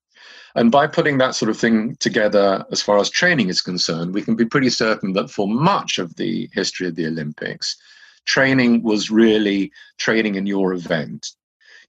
And 0.55 0.71
by 0.71 0.87
putting 0.87 1.19
that 1.19 1.35
sort 1.35 1.51
of 1.51 1.57
thing 1.57 1.97
together, 1.97 2.65
as 2.71 2.83
far 2.83 2.99
as 2.99 3.09
training 3.09 3.49
is 3.49 3.63
concerned, 3.63 4.15
we 4.15 4.23
can 4.23 4.37
be 4.37 4.45
pretty 4.45 4.71
certain 4.71 5.13
that 5.15 5.31
for 5.31 5.49
much 5.49 5.99
of 5.99 6.15
the 6.17 6.49
history 6.53 6.87
of 6.87 6.95
the 6.95 7.07
Olympics, 7.07 7.77
training 8.27 8.83
was 8.83 9.11
really 9.11 9.73
training 9.99 10.35
in 10.35 10.47
your 10.47 10.75
event. 10.75 11.31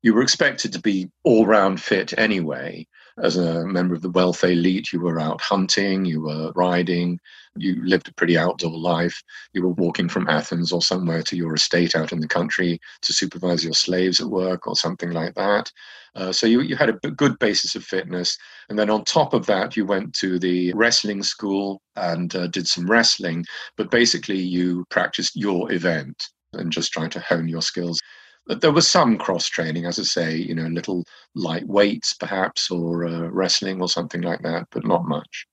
You 0.02 0.14
were 0.14 0.22
expected 0.22 0.74
to 0.74 0.80
be 0.80 1.12
all 1.24 1.46
round 1.46 1.82
fit 1.82 2.18
anyway. 2.18 2.88
As 3.22 3.38
a 3.38 3.66
member 3.66 3.94
of 3.94 4.02
the 4.02 4.10
wealth 4.10 4.44
elite, 4.44 4.92
you 4.92 5.00
were 5.00 5.20
out 5.20 5.40
hunting, 5.40 6.04
you 6.04 6.22
were 6.22 6.52
riding, 6.56 7.20
you 7.56 7.86
lived 7.86 8.08
a 8.08 8.14
pretty 8.14 8.38
outdoor 8.38 8.78
life. 8.78 9.22
You 9.54 9.62
were 9.62 9.74
walking 9.74 10.10
from 10.10 10.28
Athens 10.28 10.72
or 10.72 10.82
somewhere 10.82 11.22
to 11.24 11.38
your 11.38 11.54
estate 11.54 11.96
out 11.96 12.12
in 12.12 12.20
the 12.20 12.28
country 12.28 12.80
to 13.02 13.14
supervise 13.14 13.64
your 13.64 13.74
slaves 13.74 14.20
at 14.20 14.28
work 14.28 14.66
or 14.66 14.76
something 14.76 15.12
like 15.12 15.36
that. 15.36 15.72
Uh, 16.16 16.32
so 16.32 16.48
you, 16.48 16.62
you 16.62 16.76
had 16.76 16.90
a 16.90 17.12
good 17.12 17.38
basis 17.40 17.76
of 17.76 17.84
fitness. 17.84 18.38
And 18.70 18.80
then 18.80 18.90
on 18.90 19.04
top 19.04 19.34
of 19.34 19.46
that, 19.46 19.78
you 19.78 19.86
went 19.86 20.14
to 20.16 20.40
the 20.40 20.74
wrestling 20.74 21.22
school 21.22 21.82
and 21.96 22.36
uh, 22.36 22.48
did 22.48 22.68
some 22.68 22.90
wrestling. 22.90 23.46
But 23.78 23.92
basically, 23.92 24.40
you 24.40 24.86
practiced 24.90 25.36
your 25.36 25.72
event 25.72 26.30
and 26.54 26.72
just 26.72 26.92
trying 26.92 27.10
to 27.12 27.20
hone 27.20 27.48
your 27.48 27.62
skills. 27.62 28.00
But 28.46 28.62
there 28.62 28.72
was 28.72 28.88
some 28.88 29.18
cross 29.18 29.48
training, 29.48 29.86
as 29.86 30.00
I 30.00 30.04
say, 30.04 30.36
you 30.36 30.54
know, 30.54 30.68
little 30.68 31.06
light 31.34 31.66
weights 31.68 32.14
perhaps, 32.14 32.70
or 32.70 33.06
uh, 33.06 33.30
wrestling 33.30 33.82
or 33.82 33.88
something 33.88 34.22
like 34.22 34.42
that, 34.42 34.68
but 34.72 34.86
not 34.86 35.06
much. 35.06 35.48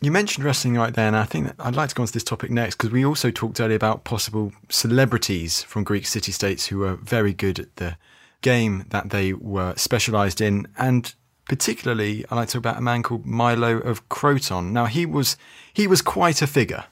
You 0.00 0.12
mentioned 0.12 0.44
wrestling 0.44 0.74
right 0.74 0.94
there, 0.94 1.08
and 1.08 1.16
I 1.16 1.24
think 1.24 1.52
I'd 1.58 1.74
like 1.74 1.88
to 1.88 1.94
go 1.94 2.02
on 2.02 2.06
to 2.06 2.12
this 2.12 2.22
topic 2.22 2.50
next 2.50 2.76
because 2.76 2.90
we 2.90 3.04
also 3.04 3.32
talked 3.32 3.60
earlier 3.60 3.76
about 3.76 4.04
possible 4.04 4.52
celebrities 4.68 5.62
from 5.64 5.82
Greek 5.82 6.06
city 6.06 6.30
states 6.30 6.66
who 6.66 6.78
were 6.78 6.94
very 6.94 7.32
good 7.32 7.58
at 7.58 7.76
the 7.76 7.96
game 8.40 8.84
that 8.90 9.10
they 9.10 9.32
were 9.32 9.74
specialised 9.76 10.40
in, 10.40 10.68
and 10.78 11.14
particularly 11.48 12.24
I 12.30 12.36
like 12.36 12.48
to 12.48 12.52
talk 12.54 12.60
about 12.60 12.78
a 12.78 12.82
man 12.82 13.02
called 13.02 13.26
Milo 13.26 13.78
of 13.78 14.08
Croton. 14.08 14.72
Now 14.72 14.86
he 14.86 15.04
was 15.04 15.36
he 15.72 15.88
was 15.88 16.00
quite 16.00 16.42
a 16.42 16.46
figure. 16.46 16.84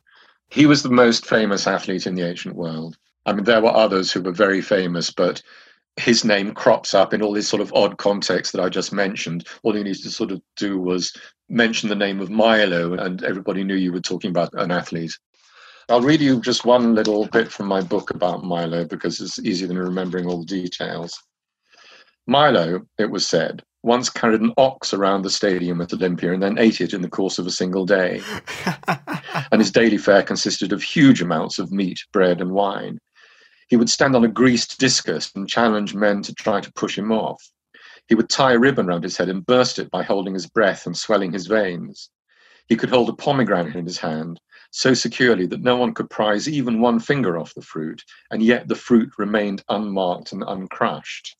He 0.51 0.67
was 0.67 0.83
the 0.83 0.91
most 0.91 1.27
famous 1.27 1.67
athlete 1.67 2.07
in 2.07 2.17
the 2.17 2.27
ancient 2.27 2.57
world. 2.57 2.97
I 3.27 3.33
mean, 3.33 3.45
there 3.45 3.61
were 3.61 3.75
others 3.75 4.13
who 4.13 4.23
were 4.23 4.33
very 4.33 4.63
famous, 4.63 5.11
but 5.11 5.43
his 5.97 6.25
name 6.25 6.53
crops 6.53 6.95
up 6.95 7.13
in 7.13 7.23
all 7.23 7.33
these 7.33 7.49
sort 7.49 7.63
of 7.63 7.73
odd 7.75 7.99
contexts 7.99 8.53
that 8.53 8.63
I 8.63 8.69
just 8.69 8.93
mentioned. 8.93 9.47
All 9.63 9.77
you 9.77 9.83
needed 9.83 10.03
to 10.05 10.11
sort 10.11 10.31
of 10.31 10.41
do 10.57 10.79
was 10.79 11.13
mention 11.49 11.89
the 11.89 11.95
name 11.95 12.21
of 12.21 12.31
Milo, 12.31 12.95
and 12.95 13.23
everybody 13.25 13.65
knew 13.65 13.75
you 13.75 13.93
were 13.93 14.01
talking 14.01 14.31
about 14.31 14.51
an 14.55 14.71
athlete. 14.71 15.17
I'll 15.89 16.01
read 16.01 16.21
you 16.21 16.41
just 16.41 16.65
one 16.65 16.95
little 16.95 17.27
bit 17.27 17.51
from 17.51 17.67
my 17.67 17.81
book 17.81 18.11
about 18.11 18.45
Milo 18.45 18.85
because 18.85 19.21
it's 19.21 19.39
easier 19.39 19.69
than 19.69 19.79
remembering 19.79 20.27
all 20.27 20.41
the 20.41 20.47
details. 20.47 21.17
Milo, 22.27 22.83
it 22.99 23.11
was 23.11 23.29
said, 23.29 23.63
once 23.85 24.11
carried 24.11 24.41
an 24.41 24.53
ox 24.57 24.93
around 24.93 25.23
the 25.23 25.31
stadium 25.31 25.81
at 25.81 25.93
Olympia 25.93 26.33
and 26.33 26.43
then 26.43 26.59
ate 26.59 26.81
it 26.81 26.93
in 26.93 27.03
the 27.03 27.09
course 27.09 27.39
of 27.39 27.47
a 27.47 27.53
single 27.53 27.87
day. 27.87 28.21
and 29.53 29.61
his 29.61 29.71
daily 29.71 29.97
fare 29.97 30.25
consisted 30.25 30.73
of 30.73 30.83
huge 30.83 31.23
amounts 31.23 31.61
of 31.61 31.71
meat, 31.71 32.01
bread, 32.13 32.41
and 32.41 32.51
wine. 32.51 32.99
He 33.69 33.77
would 33.77 33.91
stand 33.91 34.15
on 34.15 34.25
a 34.25 34.29
greased 34.29 34.79
discus 34.79 35.33
and 35.35 35.49
challenge 35.49 35.95
men 35.95 36.23
to 36.23 36.35
try 36.35 36.61
to 36.61 36.73
push 36.75 36.97
him 36.97 37.11
off. 37.11 37.51
He 38.09 38.15
would 38.15 38.29
tie 38.29 38.53
a 38.53 38.59
ribbon 38.59 38.87
round 38.87 39.03
his 39.03 39.17
head 39.17 39.29
and 39.29 39.45
burst 39.45 39.81
it 39.81 39.91
by 39.91 40.05
holding 40.05 40.35
his 40.35 40.47
breath 40.47 40.87
and 40.87 40.97
swelling 40.97 41.33
his 41.33 41.49
veins. 41.49 42.11
He 42.69 42.77
could 42.77 42.91
hold 42.91 43.09
a 43.09 43.13
pomegranate 43.13 43.75
in 43.75 43.85
his 43.85 43.99
hand 43.99 44.41
so 44.71 44.95
securely 44.95 45.47
that 45.47 45.63
no 45.63 45.77
one 45.77 45.95
could 45.95 46.11
prise 46.11 46.49
even 46.49 46.81
one 46.81 47.01
finger 47.01 47.39
off 47.39 47.55
the 47.55 47.63
fruit, 47.63 48.05
and 48.31 48.43
yet 48.43 48.69
the 48.69 48.75
fruit 48.75 49.11
remained 49.19 49.65
unmarked 49.69 50.33
and 50.33 50.45
uncrushed. 50.47 51.37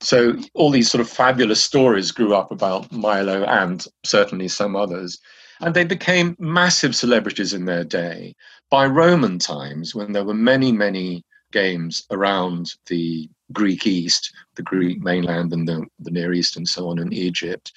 So 0.00 0.34
all 0.54 0.70
these 0.70 0.90
sort 0.90 1.00
of 1.00 1.08
fabulous 1.08 1.62
stories 1.62 2.10
grew 2.10 2.34
up 2.34 2.50
about 2.50 2.90
Milo 2.92 3.44
and 3.44 3.84
certainly 4.04 4.48
some 4.48 4.76
others. 4.76 5.18
And 5.60 5.74
they 5.74 5.84
became 5.84 6.36
massive 6.38 6.94
celebrities 6.96 7.54
in 7.54 7.64
their 7.64 7.84
day. 7.84 8.34
By 8.68 8.86
Roman 8.86 9.38
times, 9.38 9.94
when 9.94 10.12
there 10.12 10.24
were 10.24 10.34
many, 10.34 10.72
many 10.72 11.24
games 11.52 12.04
around 12.10 12.74
the 12.86 13.28
Greek 13.52 13.86
East, 13.86 14.32
the 14.56 14.62
Greek 14.62 15.00
mainland, 15.00 15.52
and 15.52 15.68
the, 15.68 15.86
the 16.00 16.10
Near 16.10 16.32
East, 16.32 16.56
and 16.56 16.68
so 16.68 16.88
on 16.88 16.98
in 16.98 17.12
Egypt, 17.12 17.72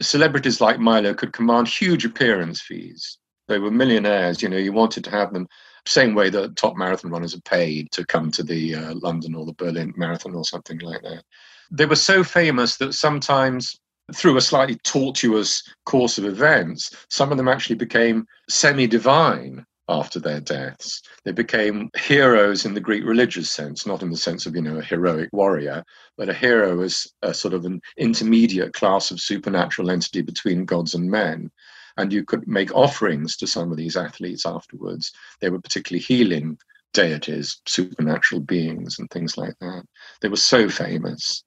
celebrities 0.00 0.60
like 0.60 0.78
Milo 0.78 1.14
could 1.14 1.32
command 1.32 1.68
huge 1.68 2.04
appearance 2.04 2.60
fees. 2.60 3.18
They 3.48 3.58
were 3.58 3.70
millionaires. 3.70 4.42
You 4.42 4.48
know, 4.48 4.56
you 4.56 4.72
wanted 4.72 5.04
to 5.04 5.10
have 5.10 5.32
them 5.32 5.48
same 5.86 6.14
way 6.14 6.30
that 6.30 6.56
top 6.56 6.76
marathon 6.76 7.10
runners 7.10 7.34
are 7.34 7.40
paid 7.40 7.90
to 7.92 8.04
come 8.04 8.30
to 8.30 8.42
the 8.42 8.74
uh, 8.74 8.94
London 8.96 9.34
or 9.34 9.46
the 9.46 9.54
Berlin 9.54 9.94
Marathon 9.96 10.34
or 10.34 10.44
something 10.44 10.78
like 10.78 11.02
that. 11.02 11.24
They 11.70 11.86
were 11.86 11.96
so 11.96 12.22
famous 12.22 12.76
that 12.76 12.94
sometimes 12.94 13.80
through 14.14 14.36
a 14.36 14.42
slightly 14.42 14.76
tortuous 14.76 15.62
course 15.86 16.18
of 16.18 16.24
events, 16.24 16.94
some 17.08 17.30
of 17.30 17.38
them 17.38 17.48
actually 17.48 17.76
became 17.76 18.26
semi 18.48 18.86
divine 18.86 19.64
after 19.90 20.20
their 20.20 20.40
deaths. 20.40 21.02
They 21.24 21.32
became 21.32 21.90
heroes 21.96 22.64
in 22.64 22.74
the 22.74 22.80
Greek 22.80 23.04
religious 23.04 23.50
sense, 23.50 23.84
not 23.84 24.02
in 24.02 24.10
the 24.10 24.16
sense 24.16 24.46
of, 24.46 24.54
you 24.54 24.62
know, 24.62 24.78
a 24.78 24.82
heroic 24.82 25.28
warrior, 25.32 25.84
but 26.16 26.28
a 26.28 26.34
hero 26.34 26.80
as 26.80 27.06
a 27.22 27.34
sort 27.34 27.52
of 27.52 27.64
an 27.64 27.80
intermediate 27.98 28.72
class 28.72 29.10
of 29.10 29.20
supernatural 29.20 29.90
entity 29.90 30.22
between 30.22 30.64
gods 30.64 30.94
and 30.94 31.10
men. 31.10 31.50
And 31.96 32.12
you 32.12 32.24
could 32.24 32.46
make 32.46 32.74
offerings 32.74 33.36
to 33.38 33.46
some 33.46 33.70
of 33.70 33.76
these 33.76 33.96
athletes 33.96 34.46
afterwards. 34.46 35.12
They 35.40 35.50
were 35.50 35.60
particularly 35.60 36.02
healing 36.02 36.56
deities, 36.92 37.60
supernatural 37.66 38.40
beings, 38.40 38.98
and 38.98 39.10
things 39.10 39.36
like 39.36 39.54
that. 39.60 39.84
They 40.20 40.28
were 40.28 40.36
so 40.36 40.68
famous. 40.68 41.44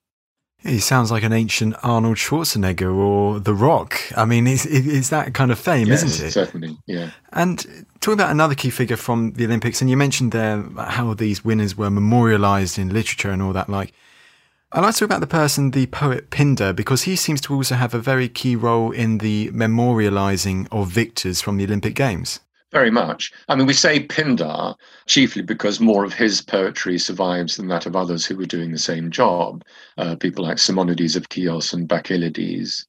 He 0.63 0.80
sounds 0.80 1.12
like 1.12 1.23
an 1.23 1.34
ancient 1.34 1.76
Arnold 1.84 2.15
Schwarzenegger 2.15 2.95
or 2.95 3.39
The 3.41 3.54
Rock. 3.54 3.99
I 4.15 4.23
mean, 4.23 4.47
it's, 4.47 4.65
it's 4.65 5.10
that 5.10 5.34
kind 5.34 5.52
of 5.52 5.60
fame, 5.60 5.88
yes, 5.88 6.04
isn't 6.04 6.28
it? 6.28 6.32
Certainly, 6.32 6.78
yeah. 6.86 7.12
And 7.34 7.86
talking 7.99 8.13
about 8.13 8.32
another 8.32 8.56
key 8.56 8.69
figure 8.69 8.95
from 8.95 9.34
the 9.34 9.43
Olympics, 9.43 9.82
and 9.82 9.89
you 9.89 9.97
mentioned 9.97 10.32
there 10.32 10.63
how 10.78 11.13
these 11.15 11.43
winners 11.43 11.78
were 11.78 11.89
memorialized 11.89 12.80
in 12.80 12.93
literature 12.93 13.30
and 13.30 13.41
all 13.41 13.52
that. 13.52 13.67
Like, 13.67 13.93
I'd 14.71 14.82
like 14.82 14.93
to 14.93 14.99
talk 15.02 15.08
about 15.08 15.19
the 15.19 15.28
person, 15.28 15.71
the 15.71 15.86
poet 15.88 16.30
Pindar, 16.30 16.73
because 16.73 17.04
he 17.04 17.17
seems 17.17 17.41
to 17.41 17.54
also 17.54 17.76
have 17.76 17.93
a 17.93 17.99
very 17.99 18.30
key 18.30 18.56
role 18.56 18.91
in 18.91 19.17
the 19.17 19.49
memorializing 19.52 20.67
of 20.71 20.88
victors 20.88 21.41
from 21.41 21.58
the 21.58 21.65
Olympic 21.65 21.93
Games. 21.93 22.39
Very 22.74 22.90
much. 22.90 23.32
I 23.48 23.56
mean, 23.56 23.68
we 23.68 23.74
say 23.74 24.06
Pindar 24.08 24.76
chiefly 25.06 25.44
because 25.44 25.80
more 25.80 26.04
of 26.04 26.14
his 26.16 26.42
poetry 26.42 26.98
survives 26.98 27.56
than 27.56 27.68
that 27.68 27.86
of 27.86 27.96
others 27.96 28.26
who 28.26 28.36
were 28.36 28.48
doing 28.48 28.72
the 28.72 28.80
same 28.80 29.12
job, 29.12 29.64
uh, 30.00 30.16
people 30.16 30.44
like 30.44 30.58
Simonides 30.58 31.16
of 31.16 31.28
Chios 31.32 31.72
and 31.72 31.88
Bacchylides. 31.88 32.88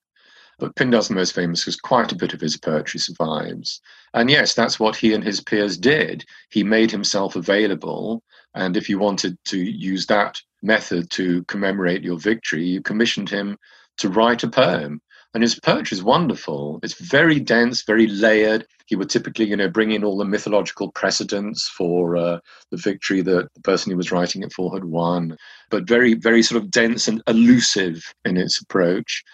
But 0.59 0.75
Pindar's 0.75 1.11
most 1.11 1.35
famous 1.35 1.61
because 1.61 1.77
quite 1.77 2.13
a 2.13 2.17
bit 2.17 2.33
of 2.33 2.41
his 2.41 2.57
poetry 2.57 2.99
survives. 2.99 3.83
And 4.15 4.31
yes, 4.31 4.55
that's 4.55 4.81
what 4.81 4.97
he 4.97 5.13
and 5.13 5.23
his 5.23 5.43
peers 5.43 5.77
did. 5.77 6.25
He 6.49 6.65
made 6.65 6.91
himself 6.91 7.37
available. 7.37 8.23
And 8.55 8.79
if 8.79 8.89
you 8.89 8.99
wanted 8.99 9.37
to 9.47 9.59
use 9.59 10.07
that 10.07 10.41
method 10.63 11.11
to 11.11 11.45
commemorate 11.45 12.03
your 12.03 12.19
victory, 12.19 12.65
you 12.65 12.81
commissioned 12.81 13.29
him 13.29 13.59
to 13.99 14.09
write 14.09 14.45
a 14.45 14.49
poem 14.49 15.03
and 15.35 15.43
his 15.43 15.59
poetry 15.59 15.97
is 15.97 16.03
wonderful. 16.03 16.79
It's 16.83 16.95
very 16.95 17.41
dense, 17.41 17.83
very 17.83 18.07
layered. 18.07 18.67
He 18.87 18.97
would 18.97 19.09
typically, 19.09 19.47
you 19.47 19.57
know, 19.57 19.69
bring 19.69 19.93
in 19.93 20.05
all 20.05 20.19
the 20.19 20.25
mythological 20.25 20.93
precedents 20.93 21.69
for 21.69 22.17
uh, 22.17 22.39
the 22.71 22.77
victory 22.77 23.23
that 23.23 23.49
the 23.55 23.61
person 23.63 23.91
he 23.91 23.97
was 23.97 24.13
writing 24.13 24.43
it 24.43 24.53
for 24.53 24.73
had 24.73 24.85
won, 24.85 25.37
but 25.71 25.89
very, 25.89 26.15
very 26.15 26.43
sort 26.43 26.63
of 26.63 26.71
dense 26.71 27.09
and 27.09 27.23
elusive 27.27 28.03
in 28.25 28.37
its 28.37 28.61
approach. 28.61 29.25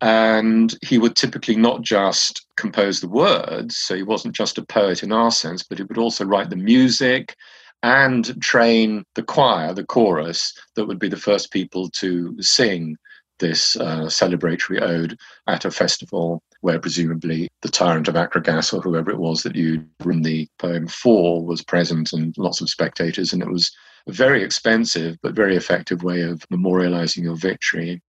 And 0.00 0.76
he 0.82 0.98
would 0.98 1.16
typically 1.16 1.56
not 1.56 1.82
just 1.82 2.46
compose 2.56 3.00
the 3.00 3.08
words, 3.08 3.76
so 3.76 3.96
he 3.96 4.02
wasn't 4.02 4.34
just 4.34 4.58
a 4.58 4.64
poet 4.64 5.02
in 5.02 5.12
our 5.12 5.30
sense, 5.30 5.62
but 5.62 5.78
he 5.78 5.84
would 5.84 5.98
also 5.98 6.24
write 6.24 6.50
the 6.50 6.56
music 6.56 7.34
and 7.82 8.40
train 8.42 9.04
the 9.14 9.22
choir, 9.22 9.72
the 9.72 9.84
chorus, 9.84 10.52
that 10.74 10.86
would 10.86 10.98
be 10.98 11.08
the 11.08 11.16
first 11.16 11.52
people 11.52 11.88
to 11.90 12.34
sing 12.40 12.96
this 13.38 13.76
uh, 13.76 14.06
celebratory 14.06 14.80
ode 14.82 15.16
at 15.46 15.64
a 15.64 15.70
festival 15.70 16.42
where 16.60 16.80
presumably 16.80 17.48
the 17.62 17.68
tyrant 17.68 18.08
of 18.08 18.14
Akragas 18.14 18.74
or 18.74 18.80
whoever 18.80 19.10
it 19.10 19.18
was 19.18 19.42
that 19.42 19.54
you'd 19.54 19.88
written 20.04 20.22
the 20.22 20.48
poem 20.58 20.88
for 20.88 21.44
was 21.44 21.62
present 21.62 22.12
and 22.12 22.34
lots 22.36 22.60
of 22.60 22.68
spectators. 22.68 23.32
And 23.32 23.42
it 23.42 23.50
was 23.50 23.70
a 24.06 24.12
very 24.12 24.42
expensive 24.42 25.16
but 25.22 25.34
very 25.34 25.56
effective 25.56 26.02
way 26.02 26.22
of 26.22 26.40
memorializing 26.48 27.22
your 27.22 27.36
victory. 27.36 28.02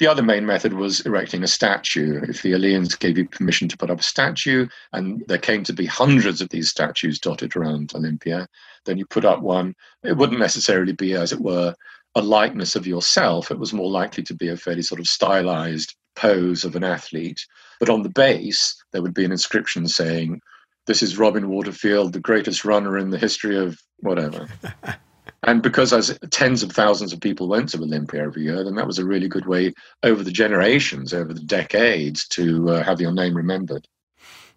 The 0.00 0.06
other 0.08 0.22
main 0.22 0.44
method 0.44 0.72
was 0.72 1.00
erecting 1.02 1.44
a 1.44 1.48
statue. 1.48 2.20
If 2.28 2.42
the 2.42 2.52
Eleans 2.52 2.96
gave 2.98 3.16
you 3.16 3.28
permission 3.28 3.68
to 3.68 3.76
put 3.76 3.90
up 3.90 4.00
a 4.00 4.02
statue, 4.02 4.66
and 4.92 5.22
there 5.28 5.38
came 5.38 5.62
to 5.64 5.72
be 5.72 5.86
hundreds 5.86 6.40
of 6.40 6.48
these 6.48 6.68
statues 6.68 7.20
dotted 7.20 7.54
around 7.54 7.92
Olympia, 7.94 8.48
then 8.86 8.98
you 8.98 9.06
put 9.06 9.24
up 9.24 9.40
one. 9.40 9.74
It 10.02 10.16
wouldn't 10.16 10.40
necessarily 10.40 10.92
be, 10.92 11.14
as 11.14 11.32
it 11.32 11.40
were, 11.40 11.76
a 12.16 12.20
likeness 12.20 12.74
of 12.74 12.88
yourself. 12.88 13.52
It 13.52 13.58
was 13.58 13.72
more 13.72 13.90
likely 13.90 14.24
to 14.24 14.34
be 14.34 14.48
a 14.48 14.56
fairly 14.56 14.82
sort 14.82 15.00
of 15.00 15.06
stylized 15.06 15.94
pose 16.16 16.64
of 16.64 16.74
an 16.74 16.84
athlete. 16.84 17.44
But 17.80 17.90
on 17.90 18.02
the 18.02 18.08
base, 18.08 18.74
there 18.92 19.02
would 19.02 19.14
be 19.14 19.24
an 19.24 19.32
inscription 19.32 19.88
saying, 19.88 20.40
This 20.86 21.02
is 21.02 21.18
Robin 21.18 21.48
Waterfield, 21.48 22.12
the 22.12 22.20
greatest 22.20 22.64
runner 22.64 22.98
in 22.98 23.10
the 23.10 23.18
history 23.18 23.58
of 23.58 23.78
whatever. 23.98 24.48
and 25.42 25.62
because 25.62 25.92
as 25.92 26.18
tens 26.30 26.62
of 26.62 26.72
thousands 26.72 27.12
of 27.12 27.20
people 27.20 27.48
went 27.48 27.70
to 27.70 27.78
Olympia 27.78 28.22
every 28.22 28.42
year, 28.42 28.64
then 28.64 28.74
that 28.76 28.86
was 28.86 28.98
a 28.98 29.04
really 29.04 29.28
good 29.28 29.46
way 29.46 29.72
over 30.02 30.22
the 30.22 30.30
generations, 30.30 31.12
over 31.12 31.32
the 31.32 31.42
decades, 31.42 32.26
to 32.28 32.70
uh, 32.70 32.82
have 32.82 33.00
your 33.00 33.12
name 33.12 33.36
remembered. 33.36 33.86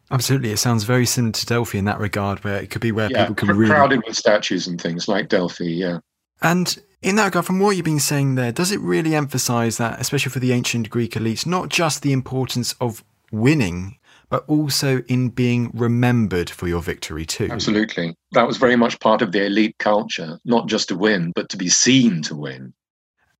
Absolutely, 0.10 0.52
it 0.52 0.58
sounds 0.58 0.86
very 0.86 1.06
similar 1.06 1.34
to 1.34 1.46
Delphi 1.46 1.78
in 1.78 1.86
that 1.86 2.00
regard, 2.00 2.44
where 2.44 2.62
it 2.62 2.70
could 2.70 2.82
be 2.82 2.94
where 2.94 3.10
yeah, 3.12 3.24
people 3.24 3.36
can 3.36 3.50
really 3.50 3.70
crowded 3.70 4.02
with 4.08 4.16
statues 4.16 4.68
and 4.68 4.80
things 4.80 5.10
like 5.10 5.28
Delphi. 5.28 5.66
Yeah, 5.66 6.00
and 6.42 6.78
in 7.02 7.16
that 7.18 7.26
regard, 7.26 7.46
from 7.46 7.60
what 7.60 7.76
you've 7.76 7.86
been 7.86 8.00
saying 8.00 8.36
there, 8.36 8.52
does 8.52 8.72
it 8.72 8.80
really 8.80 9.16
emphasize 9.16 9.78
that, 9.78 10.00
especially 10.00 10.32
for 10.32 10.40
the 10.40 10.52
ancient 10.52 10.90
Greek 10.90 11.12
elites, 11.14 11.46
not 11.46 11.70
just 11.70 12.02
the 12.02 12.12
importance 12.12 12.74
of 12.82 13.04
winning, 13.32 13.98
but 14.30 14.44
also 14.48 15.04
in 15.08 15.30
being 15.30 15.72
remembered 15.74 16.50
for 16.50 16.68
your 16.68 16.82
victory 16.82 17.26
too? 17.26 17.50
Absolutely. 17.52 18.16
That 18.32 18.48
was 18.48 18.58
very 18.58 18.76
much 18.76 19.00
part 19.00 19.22
of 19.22 19.32
the 19.32 19.46
elite 19.46 19.78
culture, 19.78 20.40
not 20.44 20.68
just 20.68 20.90
to 20.90 20.98
win, 20.98 21.32
but 21.36 21.50
to 21.50 21.58
be 21.58 21.70
seen 21.70 22.24
to 22.24 22.36
win. 22.36 22.74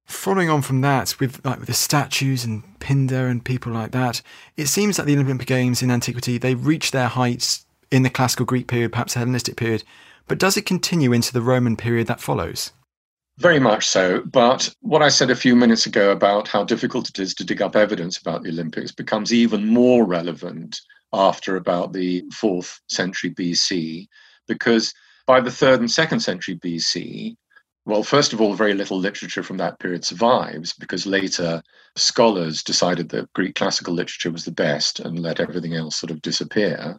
Following 0.06 0.50
on 0.50 0.62
from 0.62 0.80
that, 0.82 1.16
with 1.20 1.44
like 1.44 1.60
with 1.60 1.68
the 1.68 1.74
statues 1.74 2.46
and 2.46 2.64
Pindar 2.80 3.30
and 3.30 3.44
people 3.44 3.74
like 3.74 3.92
that, 3.92 4.22
it 4.56 4.68
seems 4.68 4.96
that 4.96 5.06
the 5.06 5.18
Olympic 5.18 5.48
Games 5.48 5.82
in 5.82 5.92
antiquity 5.92 6.38
they 6.38 6.56
reached 6.56 6.94
their 6.94 7.10
heights 7.10 7.66
in 7.92 8.04
the 8.04 8.10
classical 8.10 8.46
Greek 8.46 8.68
period, 8.68 8.94
perhaps 8.94 9.14
the 9.14 9.20
Hellenistic 9.20 9.58
period. 9.58 9.84
But 10.28 10.40
does 10.40 10.56
it 10.56 10.66
continue 10.66 11.12
into 11.12 11.34
the 11.34 11.42
Roman 11.42 11.76
period 11.76 12.08
that 12.08 12.22
follows? 12.22 12.72
Very 13.40 13.60
much 13.60 13.88
so. 13.88 14.24
But 14.24 14.74
what 14.82 15.04
I 15.04 15.10
said 15.10 15.30
a 15.30 15.36
few 15.36 15.56
minutes 15.56 15.86
ago 15.86 16.12
about 16.12 16.48
how 16.48 16.64
difficult 16.64 17.10
it 17.10 17.20
is 17.20 17.36
to 17.36 17.44
dig 17.44 17.62
up 17.62 17.76
evidence 17.76 18.18
about 18.18 18.42
the 18.42 18.50
Olympics 18.50 18.92
becomes 18.92 19.32
even 19.32 19.68
more 19.68 20.06
relevant 20.06 20.82
after 21.14 21.56
about 21.56 21.94
the 21.94 22.24
fourth 22.34 22.80
century 22.90 23.32
BC, 23.32 24.08
because 24.48 24.94
by 25.28 25.40
the 25.40 25.52
third 25.52 25.80
and 25.80 25.92
second 25.92 26.22
century 26.22 26.56
BC, 26.56 27.36
well, 27.86 28.04
first 28.04 28.34
of 28.34 28.42
all, 28.42 28.54
very 28.54 28.74
little 28.74 28.98
literature 28.98 29.44
from 29.44 29.58
that 29.58 29.80
period 29.80 30.04
survives 30.04 30.74
because 30.74 31.06
later 31.06 31.62
scholars 31.96 32.64
decided 32.64 33.08
that 33.10 33.32
Greek 33.34 33.56
classical 33.56 33.94
literature 33.94 34.32
was 34.32 34.46
the 34.46 34.52
best 34.52 35.00
and 35.00 35.20
let 35.20 35.40
everything 35.40 35.76
else 35.76 35.96
sort 35.96 36.12
of 36.12 36.22
disappear. 36.22 36.98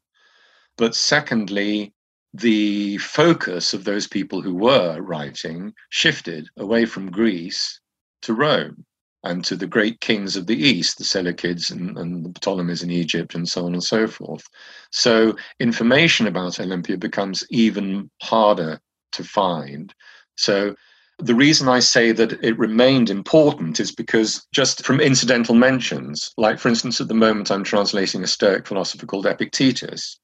But 0.78 0.94
secondly, 0.94 1.92
the 2.34 2.98
focus 2.98 3.74
of 3.74 3.84
those 3.84 4.06
people 4.06 4.42
who 4.42 4.54
were 4.54 5.00
writing 5.00 5.72
shifted 5.90 6.48
away 6.56 6.84
from 6.84 7.10
Greece 7.10 7.80
to 8.22 8.34
Rome 8.34 8.84
and 9.24 9.44
to 9.44 9.56
the 9.56 9.66
great 9.66 10.00
kings 10.00 10.36
of 10.36 10.46
the 10.46 10.56
East, 10.56 10.98
the 10.98 11.04
Seleucids 11.04 11.70
and, 11.70 11.98
and, 11.98 12.24
the 12.24 12.40
Ptolemies 12.40 12.82
in 12.82 12.90
Egypt, 12.90 13.34
and 13.34 13.48
so 13.48 13.66
on 13.66 13.72
and 13.72 13.82
so 13.82 14.06
forth. 14.06 14.44
So 14.92 15.36
information 15.58 16.26
about 16.26 16.60
Olympia 16.60 16.96
becomes 16.96 17.44
even 17.50 18.10
harder 18.22 18.80
to 19.12 19.24
find. 19.24 19.92
So 20.36 20.76
the 21.18 21.34
reason 21.34 21.68
I 21.68 21.80
say 21.80 22.12
that 22.12 22.32
it 22.44 22.58
remained 22.58 23.10
important 23.10 23.80
is 23.80 23.90
because 23.90 24.46
just 24.52 24.84
from 24.84 25.00
incidental 25.00 25.54
mentions, 25.54 26.32
like 26.36 26.60
for 26.60 26.68
instance, 26.68 27.00
at 27.00 27.08
the 27.08 27.14
moment 27.14 27.50
I'm 27.50 27.64
translating 27.64 28.22
a 28.22 28.28
Stoic 28.28 28.66
philosopher 28.66 29.06
called 29.06 29.26
Epictetus, 29.26 30.20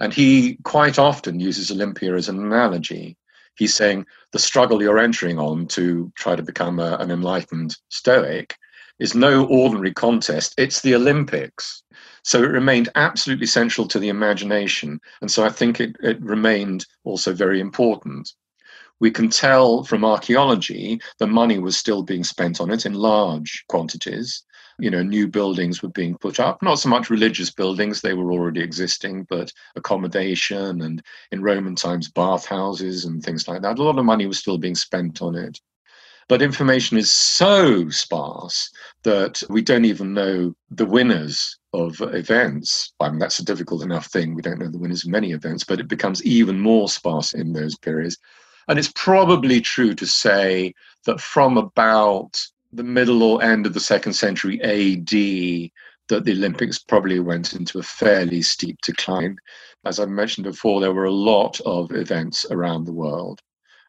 and 0.00 0.12
he 0.12 0.56
quite 0.64 0.98
often 0.98 1.38
uses 1.38 1.70
Olympia 1.70 2.14
as 2.14 2.28
an 2.28 2.40
analogy. 2.40 3.16
He's 3.56 3.74
saying 3.74 4.06
the 4.32 4.38
struggle 4.38 4.82
you're 4.82 4.98
entering 4.98 5.38
on 5.38 5.66
to 5.68 6.10
try 6.16 6.34
to 6.34 6.42
become 6.42 6.80
a, 6.80 6.96
an 6.96 7.10
enlightened 7.10 7.76
Stoic 7.90 8.56
is 8.98 9.14
no 9.14 9.46
ordinary 9.46 9.92
contest, 9.92 10.54
it's 10.58 10.80
the 10.80 10.94
Olympics. 10.94 11.82
So 12.22 12.42
it 12.42 12.48
remained 12.48 12.88
absolutely 12.94 13.46
central 13.46 13.86
to 13.88 13.98
the 13.98 14.08
imagination. 14.08 15.00
And 15.20 15.30
so 15.30 15.44
I 15.44 15.48
think 15.48 15.80
it, 15.80 15.96
it 16.02 16.20
remained 16.20 16.86
also 17.04 17.32
very 17.32 17.60
important. 17.60 18.32
We 19.00 19.10
can 19.10 19.30
tell 19.30 19.84
from 19.84 20.04
archaeology 20.04 21.00
that 21.18 21.28
money 21.28 21.58
was 21.58 21.78
still 21.78 22.02
being 22.02 22.24
spent 22.24 22.60
on 22.60 22.70
it 22.70 22.84
in 22.84 22.92
large 22.92 23.64
quantities 23.68 24.44
you 24.80 24.90
know, 24.90 25.02
new 25.02 25.28
buildings 25.28 25.82
were 25.82 25.90
being 25.90 26.16
put 26.16 26.40
up, 26.40 26.62
not 26.62 26.78
so 26.78 26.88
much 26.88 27.10
religious 27.10 27.50
buildings, 27.50 28.00
they 28.00 28.14
were 28.14 28.32
already 28.32 28.60
existing, 28.60 29.26
but 29.28 29.52
accommodation 29.76 30.82
and 30.82 31.02
in 31.32 31.42
Roman 31.42 31.74
times, 31.74 32.10
bathhouses 32.10 33.04
and 33.04 33.22
things 33.22 33.46
like 33.48 33.62
that. 33.62 33.78
A 33.78 33.82
lot 33.82 33.98
of 33.98 34.04
money 34.04 34.26
was 34.26 34.38
still 34.38 34.58
being 34.58 34.74
spent 34.74 35.22
on 35.22 35.34
it. 35.34 35.58
But 36.28 36.42
information 36.42 36.96
is 36.96 37.10
so 37.10 37.88
sparse 37.88 38.70
that 39.02 39.42
we 39.50 39.62
don't 39.62 39.84
even 39.84 40.14
know 40.14 40.54
the 40.70 40.86
winners 40.86 41.58
of 41.72 42.00
events. 42.00 42.92
I 43.00 43.10
mean, 43.10 43.18
that's 43.18 43.40
a 43.40 43.44
difficult 43.44 43.82
enough 43.82 44.06
thing. 44.06 44.36
We 44.36 44.42
don't 44.42 44.60
know 44.60 44.70
the 44.70 44.78
winners 44.78 45.04
of 45.04 45.10
many 45.10 45.32
events, 45.32 45.64
but 45.64 45.80
it 45.80 45.88
becomes 45.88 46.24
even 46.24 46.60
more 46.60 46.88
sparse 46.88 47.34
in 47.34 47.52
those 47.52 47.76
periods. 47.78 48.16
And 48.68 48.78
it's 48.78 48.92
probably 48.94 49.60
true 49.60 49.94
to 49.94 50.06
say 50.06 50.72
that 51.04 51.20
from 51.20 51.56
about 51.58 52.40
the 52.72 52.82
middle 52.82 53.22
or 53.22 53.42
end 53.42 53.66
of 53.66 53.74
the 53.74 53.80
second 53.80 54.12
century 54.12 54.60
AD 54.62 55.70
that 56.08 56.24
the 56.24 56.32
Olympics 56.32 56.78
probably 56.78 57.20
went 57.20 57.54
into 57.54 57.78
a 57.78 57.82
fairly 57.82 58.42
steep 58.42 58.78
decline. 58.82 59.36
As 59.84 59.98
I 59.98 60.06
mentioned 60.06 60.44
before, 60.44 60.80
there 60.80 60.92
were 60.92 61.04
a 61.04 61.12
lot 61.12 61.60
of 61.60 61.92
events 61.92 62.44
around 62.50 62.84
the 62.84 62.92
world, 62.92 63.40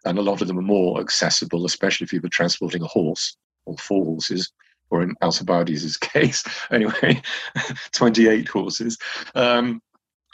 and 0.06 0.18
a 0.18 0.22
lot 0.22 0.42
of 0.42 0.48
them 0.48 0.56
were 0.56 0.62
more 0.62 1.02
accessible, 1.02 1.66
especially 1.66 2.06
if 2.06 2.14
you 2.14 2.22
were 2.22 2.30
transporting 2.30 2.82
a 2.82 2.88
horse 2.88 3.36
or 3.66 3.76
four 3.78 4.06
horses, 4.06 4.52
or 4.90 5.02
in 5.02 5.16
Alcibiades' 5.22 5.98
case, 6.02 6.44
anyway, 6.72 7.22
28 7.94 8.48
horses. 8.48 8.98
Um, 9.36 9.82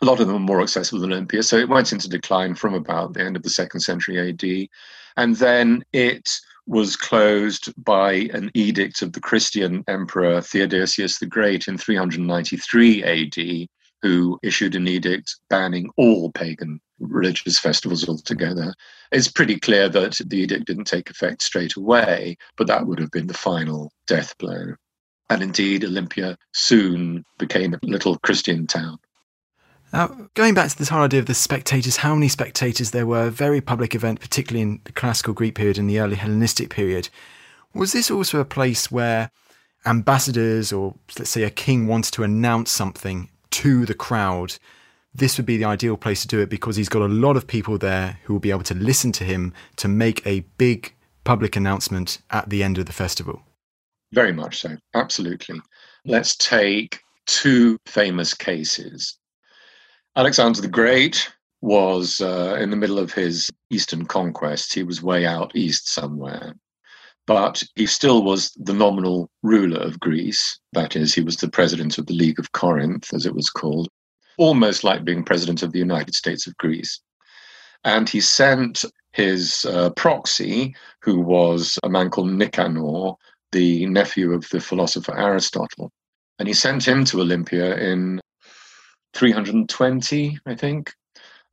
a 0.01 0.05
lot 0.05 0.19
of 0.19 0.27
them 0.27 0.33
were 0.33 0.39
more 0.39 0.61
accessible 0.61 0.99
than 0.99 1.11
Olympia. 1.11 1.41
So 1.41 1.57
it 1.57 1.69
went 1.69 1.91
into 1.91 2.07
decline 2.07 2.53
from 2.53 2.75
about 2.75 3.13
the 3.13 3.23
end 3.23 3.35
of 3.35 3.43
the 3.43 3.49
second 3.49 3.79
century 3.79 4.29
AD. 4.29 4.67
And 5.15 5.35
then 5.37 5.83
it 5.91 6.29
was 6.67 6.97
closed 6.97 7.73
by 7.83 8.29
an 8.33 8.51
edict 8.53 9.01
of 9.01 9.13
the 9.13 9.21
Christian 9.21 9.83
emperor 9.87 10.41
Theodosius 10.41 11.17
the 11.17 11.25
Great 11.25 11.67
in 11.67 11.77
393 11.77 13.03
AD, 13.03 13.67
who 14.01 14.37
issued 14.43 14.75
an 14.75 14.87
edict 14.87 15.37
banning 15.49 15.89
all 15.97 16.31
pagan 16.31 16.79
religious 16.99 17.57
festivals 17.57 18.07
altogether. 18.07 18.73
It's 19.11 19.27
pretty 19.29 19.59
clear 19.59 19.87
that 19.89 20.19
the 20.25 20.37
edict 20.37 20.65
didn't 20.65 20.85
take 20.85 21.09
effect 21.09 21.41
straight 21.41 21.75
away, 21.75 22.37
but 22.57 22.67
that 22.67 22.85
would 22.85 22.99
have 22.99 23.11
been 23.11 23.27
the 23.27 23.33
final 23.33 23.91
death 24.05 24.37
blow. 24.37 24.73
And 25.29 25.41
indeed, 25.41 25.83
Olympia 25.83 26.37
soon 26.53 27.23
became 27.37 27.73
a 27.73 27.79
little 27.81 28.17
Christian 28.19 28.67
town. 28.67 28.97
Now, 29.93 30.29
going 30.33 30.53
back 30.53 30.69
to 30.69 30.77
this 30.77 30.89
whole 30.89 31.03
idea 31.03 31.21
of 31.21 31.27
the 31.27 31.33
spectators, 31.33 31.97
how 31.97 32.13
many 32.13 32.27
spectators 32.27 32.91
there 32.91 33.07
were, 33.07 33.29
very 33.29 33.61
public 33.61 33.95
event, 33.95 34.19
particularly 34.19 34.61
in 34.61 34.81
the 34.83 34.91
classical 34.91 35.33
Greek 35.33 35.55
period 35.55 35.77
and 35.77 35.89
the 35.89 35.99
early 35.99 36.15
Hellenistic 36.15 36.69
period. 36.69 37.09
Was 37.73 37.93
this 37.93 38.11
also 38.11 38.39
a 38.39 38.45
place 38.45 38.91
where 38.91 39.31
ambassadors 39.85 40.73
or, 40.73 40.95
let's 41.17 41.29
say, 41.29 41.43
a 41.43 41.49
king 41.49 41.87
wanted 41.87 42.13
to 42.13 42.23
announce 42.23 42.69
something 42.71 43.29
to 43.51 43.85
the 43.85 43.93
crowd? 43.93 44.57
This 45.13 45.37
would 45.37 45.45
be 45.45 45.57
the 45.57 45.65
ideal 45.65 45.95
place 45.95 46.21
to 46.21 46.27
do 46.27 46.41
it 46.41 46.49
because 46.49 46.75
he's 46.75 46.89
got 46.89 47.01
a 47.01 47.07
lot 47.07 47.37
of 47.37 47.47
people 47.47 47.77
there 47.77 48.19
who 48.23 48.33
will 48.33 48.41
be 48.41 48.51
able 48.51 48.63
to 48.63 48.75
listen 48.75 49.13
to 49.13 49.23
him 49.23 49.53
to 49.77 49.87
make 49.87 50.25
a 50.27 50.41
big 50.57 50.93
public 51.23 51.55
announcement 51.55 52.19
at 52.29 52.49
the 52.49 52.61
end 52.61 52.77
of 52.77 52.87
the 52.87 52.93
festival. 52.93 53.41
Very 54.11 54.33
much 54.33 54.59
so, 54.59 54.75
absolutely. 54.93 55.61
Let's 56.05 56.35
take 56.35 56.99
two 57.25 57.77
famous 57.85 58.33
cases 58.33 59.17
Alexander 60.17 60.61
the 60.61 60.67
Great 60.67 61.29
was 61.61 62.21
uh, 62.21 62.57
in 62.59 62.71
the 62.71 62.75
middle 62.75 62.97
of 62.97 63.13
his 63.13 63.51
eastern 63.69 64.03
conquest. 64.03 64.73
He 64.73 64.81
was 64.81 65.03
way 65.03 65.27
out 65.27 65.55
east 65.55 65.87
somewhere. 65.87 66.55
But 67.27 67.61
he 67.75 67.85
still 67.85 68.23
was 68.23 68.51
the 68.55 68.73
nominal 68.73 69.29
ruler 69.43 69.77
of 69.77 69.99
Greece. 69.99 70.59
That 70.73 70.95
is, 70.95 71.13
he 71.13 71.21
was 71.21 71.37
the 71.37 71.51
president 71.51 71.99
of 71.99 72.07
the 72.07 72.15
League 72.15 72.39
of 72.39 72.51
Corinth, 72.53 73.13
as 73.13 73.27
it 73.27 73.35
was 73.35 73.51
called, 73.51 73.89
almost 74.39 74.83
like 74.83 75.05
being 75.05 75.23
president 75.23 75.61
of 75.61 75.71
the 75.71 75.79
United 75.79 76.15
States 76.15 76.47
of 76.47 76.57
Greece. 76.57 76.99
And 77.83 78.09
he 78.09 78.19
sent 78.19 78.85
his 79.11 79.65
uh, 79.65 79.91
proxy, 79.91 80.75
who 81.03 81.19
was 81.19 81.77
a 81.83 81.89
man 81.89 82.09
called 82.09 82.31
Nicanor, 82.31 83.13
the 83.51 83.85
nephew 83.85 84.33
of 84.33 84.49
the 84.49 84.61
philosopher 84.61 85.15
Aristotle. 85.15 85.91
And 86.39 86.47
he 86.47 86.55
sent 86.55 86.87
him 86.87 87.05
to 87.05 87.21
Olympia 87.21 87.77
in 87.77 88.19
320, 89.13 90.39
I 90.45 90.55
think. 90.55 90.93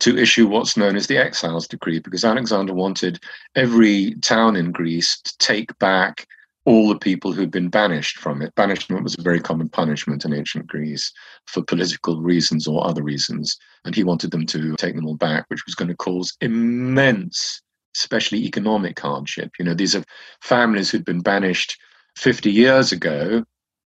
to 0.01 0.19
issue 0.19 0.49
what's 0.49 0.77
known 0.77 0.97
as 0.97 1.07
the 1.07 1.17
exiles 1.17 1.69
decree 1.69 2.01
because 2.01 2.25
Alexander 2.25 2.75
wanted 2.75 3.21
every 3.55 4.15
town 4.23 4.57
in 4.57 4.73
Greece 4.73 5.21
to 5.23 5.39
take 5.39 5.77
back 5.79 6.27
all 6.67 6.89
the 6.89 6.99
people 6.99 7.33
who'd 7.33 7.51
been 7.51 7.69
banished 7.69 8.17
from 8.19 8.41
it. 8.43 8.55
Banishment 8.55 9.03
was 9.05 9.17
a 9.19 9.23
very 9.23 9.39
common 9.39 9.69
punishment 9.69 10.25
in 10.25 10.33
ancient 10.33 10.67
Greece 10.67 11.13
for 11.47 11.63
political 11.63 12.23
reasons 12.23 12.67
or 12.67 12.87
other 12.87 13.03
reasons. 13.03 13.57
And 13.85 13.95
he 13.95 14.03
wanted 14.03 14.31
them 14.31 14.47
to 14.47 14.75
take 14.77 14.97
them 14.97 15.07
all 15.07 15.17
back, 15.17 15.45
which 15.49 15.65
was 15.67 15.75
going 15.75 15.89
to 15.89 15.97
cause 15.97 16.37
immense, 16.41 17.61
especially 17.95 18.45
economic 18.45 18.99
hardship. 18.99 19.53
You 19.59 19.67
know, 19.67 19.75
these 19.75 19.95
are 19.95 20.05
families 20.41 20.91
who'd 20.91 21.05
been 21.05 21.21
banished 21.21 21.79
50 22.17 22.51
years 22.51 22.93
ago. 22.93 23.45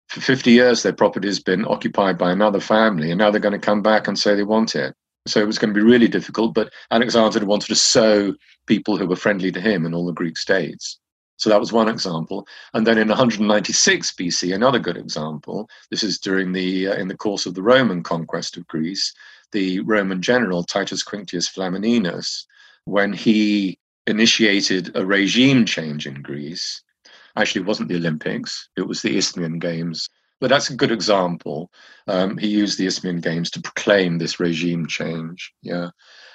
For 0.08 0.20
50 0.20 0.50
years, 0.50 0.82
their 0.82 0.94
property 0.94 1.28
has 1.28 1.40
been 1.40 1.66
occupied 1.66 2.16
by 2.16 2.32
another 2.32 2.60
family, 2.60 3.10
and 3.10 3.18
now 3.18 3.30
they're 3.30 3.40
going 3.40 3.52
to 3.52 3.58
come 3.58 3.82
back 3.82 4.08
and 4.08 4.18
say 4.18 4.34
they 4.34 4.42
want 4.42 4.74
it. 4.74 4.94
So 5.26 5.40
it 5.40 5.46
was 5.46 5.58
going 5.58 5.74
to 5.74 5.78
be 5.78 5.84
really 5.84 6.08
difficult. 6.08 6.54
But 6.54 6.72
Alexander 6.90 7.44
wanted 7.44 7.68
to 7.68 7.74
sow 7.74 8.34
people 8.66 8.96
who 8.96 9.06
were 9.06 9.16
friendly 9.16 9.52
to 9.52 9.60
him 9.60 9.84
in 9.84 9.92
all 9.92 10.06
the 10.06 10.12
Greek 10.12 10.38
states. 10.38 10.98
So 11.36 11.50
that 11.50 11.60
was 11.60 11.72
one 11.72 11.88
example. 11.88 12.46
And 12.74 12.86
then 12.86 12.98
in 12.98 13.08
196 13.08 14.12
BC, 14.12 14.54
another 14.54 14.78
good 14.78 14.96
example. 14.96 15.68
This 15.90 16.02
is 16.02 16.18
during 16.18 16.52
the 16.52 16.88
uh, 16.88 16.94
in 16.94 17.08
the 17.08 17.16
course 17.16 17.46
of 17.46 17.54
the 17.54 17.62
Roman 17.62 18.02
conquest 18.02 18.56
of 18.56 18.66
Greece. 18.66 19.12
The 19.52 19.80
Roman 19.80 20.20
general 20.20 20.64
Titus 20.64 21.04
Quinctius 21.04 21.48
Flamininus, 21.48 22.44
when 22.86 23.12
he 23.12 23.78
initiated 24.06 24.90
a 24.96 25.06
regime 25.06 25.64
change 25.64 26.06
in 26.06 26.22
Greece, 26.22 26.82
actually 27.38 27.62
wasn't 27.62 27.88
the 27.88 27.96
Olympics; 27.96 28.68
it 28.76 28.86
was 28.86 29.00
the 29.02 29.16
Isthmian 29.16 29.58
Games. 29.58 30.08
But 30.40 30.50
that's 30.50 30.70
a 30.70 30.76
good 30.76 30.92
example. 30.92 31.70
Um, 32.06 32.36
he 32.36 32.48
used 32.48 32.78
the 32.78 32.86
Isthmian 32.86 33.20
Games 33.20 33.50
to 33.50 33.60
proclaim 33.60 34.18
this 34.18 34.38
regime 34.38 34.86
change. 34.86 35.52
Yeah. 35.62 35.90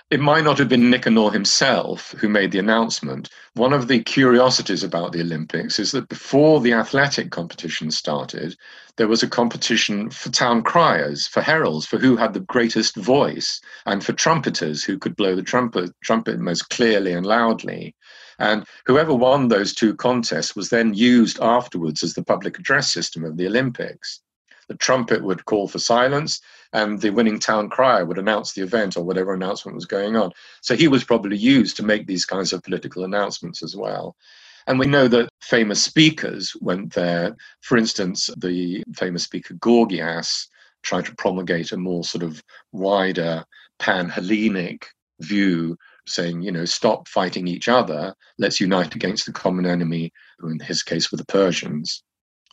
It 0.10 0.20
might 0.20 0.43
not 0.43 0.60
have 0.60 0.68
been 0.68 0.89
Nicanor 0.89 1.32
himself 1.32 2.12
who 2.20 2.28
made 2.28 2.51
the 2.51 2.60
announcement. 2.60 3.30
One 3.54 3.72
of 3.74 3.88
the 3.88 4.04
curiosities 4.04 4.84
about 4.84 5.14
the 5.14 5.22
Olympics 5.22 5.80
is 5.80 5.91
that 5.93 6.10
before 6.10 6.60
the 6.60 6.74
athletic 6.74 7.32
competition 7.32 7.89
started, 7.89 8.56
there 8.97 9.08
was 9.08 9.24
a 9.24 9.30
competition 9.30 10.10
for 10.10 10.30
town 10.30 10.62
criers, 10.62 11.26
for 11.26 11.41
heralds, 11.41 11.86
for 11.86 11.97
who 11.97 12.18
had 12.18 12.34
the 12.34 12.41
greatest 12.41 12.95
voice, 12.97 13.62
and 13.86 14.04
for 14.04 14.14
trumpeters 14.14 14.84
who 14.84 14.99
could 14.99 15.16
blow 15.16 15.36
the 15.36 15.41
trumpet, 15.41 15.91
trumpet 16.04 16.38
most 16.38 16.70
clearly 16.70 17.14
and 17.14 17.26
loudly. 17.26 17.95
And 18.39 18.65
whoever 18.86 19.13
won 19.13 19.47
those 19.47 19.73
two 19.73 19.95
contests 19.95 20.55
was 20.55 20.69
then 20.69 20.93
used 20.93 21.39
afterwards 21.41 22.03
as 22.03 22.13
the 22.13 22.23
public 22.23 22.59
address 22.59 22.91
system 22.91 23.23
of 23.23 23.38
the 23.38 23.47
Olympics. 23.47 24.21
The 24.67 24.75
trumpet 24.75 25.23
would 25.23 25.45
call 25.45 25.67
for 25.67 25.79
silence, 25.79 26.41
and 26.71 26.99
the 26.99 27.09
winning 27.09 27.39
town 27.39 27.69
crier 27.69 28.05
would 28.05 28.17
announce 28.17 28.53
the 28.53 28.61
event 28.61 28.95
or 28.97 29.03
whatever 29.03 29.34
announcement 29.34 29.75
was 29.75 29.86
going 29.86 30.15
on. 30.15 30.31
So 30.61 30.75
he 30.75 30.88
was 30.88 31.03
probably 31.03 31.38
used 31.38 31.77
to 31.77 31.84
make 31.84 32.07
these 32.07 32.25
kinds 32.25 32.53
of 32.53 32.63
political 32.63 33.03
announcements 33.03 33.61
as 33.61 33.75
well. 33.75 34.15
And 34.65 34.79
we 34.79 34.88
know 34.88 35.07
that 35.09 35.29
famous 35.41 35.84
speakers 35.84 36.55
went 36.61 36.93
there. 36.93 37.36
For 37.61 37.77
instance, 37.77 38.29
the 38.38 38.84
famous 38.95 39.23
speaker 39.23 39.55
Gorgias 39.55 40.47
tried 40.84 41.05
to 41.05 41.15
promulgate 41.15 41.71
a 41.71 41.77
more 41.77 42.03
sort 42.03 42.23
of 42.23 42.41
wider 42.71 43.43
pan 43.79 44.09
Hellenic 44.09 44.88
view, 45.19 45.77
saying, 46.08 46.41
you 46.41 46.51
know, 46.51 46.66
stop 46.66 47.08
fighting 47.08 47.47
each 47.47 47.68
other, 47.68 48.14
let's 48.38 48.60
unite 48.60 48.95
against 48.95 49.26
the 49.26 49.32
common 49.32 49.66
enemy, 49.66 50.12
who 50.39 50.49
in 50.49 50.60
his 50.60 50.84
case 50.84 51.12
were 51.12 51.18
the 51.18 51.26
Persians 51.26 52.04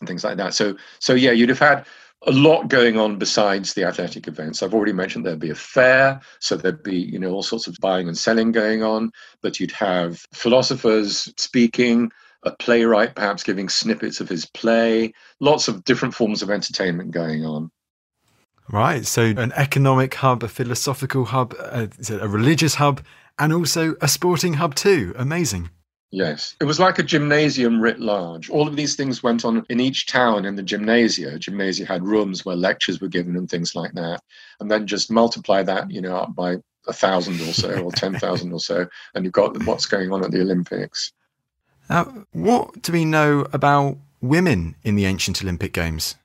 and 0.00 0.08
things 0.08 0.24
like 0.24 0.36
that. 0.36 0.54
So, 0.54 0.76
so 0.98 1.14
yeah, 1.14 1.32
you'd 1.32 1.48
have 1.48 1.58
had 1.58 1.86
a 2.26 2.32
lot 2.32 2.68
going 2.68 2.98
on 2.98 3.18
besides 3.18 3.72
the 3.72 3.84
athletic 3.84 4.28
events. 4.28 4.62
I've 4.62 4.74
already 4.74 4.92
mentioned 4.92 5.24
there'd 5.24 5.38
be 5.38 5.50
a 5.50 5.54
fair, 5.54 6.20
so 6.38 6.56
there'd 6.56 6.82
be 6.82 6.96
you 6.96 7.18
know 7.18 7.30
all 7.30 7.42
sorts 7.42 7.66
of 7.66 7.76
buying 7.80 8.08
and 8.08 8.16
selling 8.16 8.52
going 8.52 8.82
on. 8.82 9.10
But 9.42 9.58
you'd 9.58 9.72
have 9.72 10.22
philosophers 10.32 11.32
speaking, 11.38 12.10
a 12.42 12.50
playwright 12.52 13.14
perhaps 13.14 13.42
giving 13.42 13.68
snippets 13.68 14.20
of 14.20 14.28
his 14.28 14.46
play, 14.46 15.14
lots 15.40 15.68
of 15.68 15.84
different 15.84 16.14
forms 16.14 16.42
of 16.42 16.50
entertainment 16.50 17.10
going 17.12 17.44
on. 17.44 17.70
Right, 18.72 19.04
so 19.04 19.22
an 19.22 19.52
economic 19.56 20.14
hub, 20.14 20.44
a 20.44 20.48
philosophical 20.48 21.24
hub, 21.24 21.56
uh, 21.58 21.88
a, 22.08 22.18
a 22.18 22.28
religious 22.28 22.76
hub, 22.76 23.00
and 23.40 23.52
also 23.52 23.96
a 24.00 24.06
sporting 24.06 24.54
hub 24.54 24.76
too. 24.76 25.12
Amazing. 25.16 25.70
Yes, 26.12 26.56
it 26.60 26.64
was 26.64 26.80
like 26.80 26.98
a 26.98 27.04
gymnasium 27.04 27.80
writ 27.80 28.00
large. 28.00 28.50
All 28.50 28.66
of 28.66 28.74
these 28.76 28.96
things 28.96 29.22
went 29.22 29.44
on 29.44 29.64
in 29.68 29.78
each 29.78 30.06
town 30.06 30.44
in 30.44 30.56
the 30.56 30.62
gymnasia. 30.62 31.38
Gymnasia 31.38 31.86
had 31.86 32.02
rooms 32.02 32.44
where 32.44 32.56
lectures 32.56 33.00
were 33.00 33.08
given 33.08 33.36
and 33.36 33.48
things 33.48 33.76
like 33.76 33.92
that. 33.92 34.20
And 34.58 34.70
then 34.70 34.88
just 34.88 35.10
multiply 35.10 35.62
that, 35.62 35.90
you 35.90 36.00
know, 36.00 36.16
up 36.16 36.34
by 36.34 36.56
a 36.88 36.92
thousand 36.92 37.40
or 37.40 37.52
so, 37.52 37.80
or 37.80 37.92
10,000 37.92 38.52
or 38.52 38.58
so, 38.58 38.86
and 39.14 39.24
you've 39.24 39.32
got 39.32 39.64
what's 39.64 39.86
going 39.86 40.12
on 40.12 40.24
at 40.24 40.32
the 40.32 40.40
Olympics. 40.40 41.12
Now, 41.88 42.26
what 42.32 42.82
do 42.82 42.92
we 42.92 43.04
know 43.04 43.46
about 43.52 43.96
women 44.20 44.74
in 44.82 44.96
the 44.96 45.06
ancient 45.06 45.42
Olympic 45.42 45.72
Games? 45.72 46.16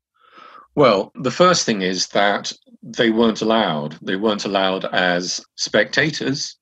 Well, 0.74 1.11
the 1.16 1.32
first 1.32 1.66
thing 1.66 1.82
is 1.82 2.07
that 2.07 2.51
they 2.82 3.09
weren't 3.09 3.41
allowed. 3.41 3.97
They 4.01 4.16
weren't 4.16 4.45
allowed 4.45 4.86
as 4.86 5.45
spectators, 5.55 6.57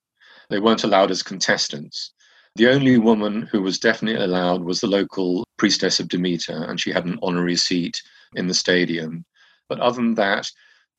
they 0.54 0.60
weren't 0.60 0.84
allowed 0.84 1.10
as 1.10 1.24
contestants. 1.24 2.12
The 2.58 2.68
only 2.68 3.00
woman 3.00 3.50
who 3.52 3.64
was 3.64 3.80
definitely 3.80 4.24
allowed 4.24 4.64
was 4.64 4.82
the 4.82 4.88
local 4.88 5.48
priestess 5.58 6.00
of 6.00 6.10
Demeter, 6.10 6.66
and 6.66 6.80
she 6.80 6.92
had 6.92 7.06
an 7.06 7.18
honorary 7.24 7.56
seat 7.56 8.00
in 8.36 8.46
the 8.46 8.54
stadium. 8.54 9.26
But 9.68 9.80
other 9.80 9.96
than 9.96 10.14
that, 10.14 10.52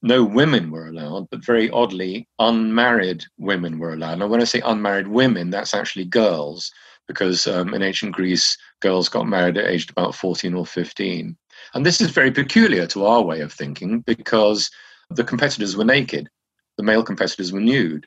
no 0.03 0.25
women 0.25 0.73
were 0.73 0.89
allowed, 0.89 1.29
but 1.31 1.45
very 1.45 1.71
oddly, 1.71 2.27
unmarried 2.41 3.23
women 3.39 3.79
were 3.79 3.93
allowed. 3.93 4.19
Now, 4.19 4.27
when 4.27 4.41
I 4.41 4.45
say 4.45 4.61
unmarried 4.61 5.07
women, 5.07 5.51
that's 5.51 5.73
actually 5.73 6.07
girls, 6.07 6.73
because 7.07 7.47
um, 7.47 7.75
in 7.75 7.83
ancient 7.85 8.13
Greece, 8.13 8.59
girls 8.81 9.09
got 9.09 9.29
married 9.29 9.57
at 9.57 9.71
aged 9.71 9.91
about 9.91 10.17
14 10.17 10.53
or 10.55 10.67
15. 10.67 11.37
And 11.75 11.87
this 11.87 12.01
is 12.01 12.11
very 12.11 12.33
peculiar 12.33 12.89
to 12.89 13.07
our 13.07 13.23
way 13.23 13.41
of 13.41 13.53
thinking 13.53 14.01
because 14.01 14.69
the 15.11 15.23
competitors 15.23 15.77
were 15.77 15.85
naked, 15.85 16.29
the 16.77 16.83
male 16.83 17.05
competitors 17.05 17.53
were 17.53 17.61
nude. 17.61 18.05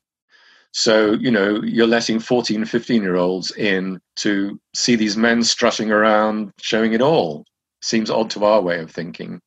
So, 0.78 1.14
you 1.14 1.32
know, 1.32 1.60
you're 1.64 1.88
letting 1.88 2.20
14, 2.20 2.64
15 2.64 3.02
year 3.02 3.16
olds 3.16 3.50
in 3.54 4.00
to 4.18 4.60
see 4.76 4.96
these 4.96 5.18
men 5.18 5.44
strutting 5.44 5.90
around 5.92 6.52
showing 6.60 6.94
it 6.94 7.02
all. 7.02 7.46
Seems 7.82 8.12
odd 8.12 8.30
to 8.30 8.46
our 8.46 8.62
way 8.62 8.80
of 8.80 8.92
thinking. 8.92 9.42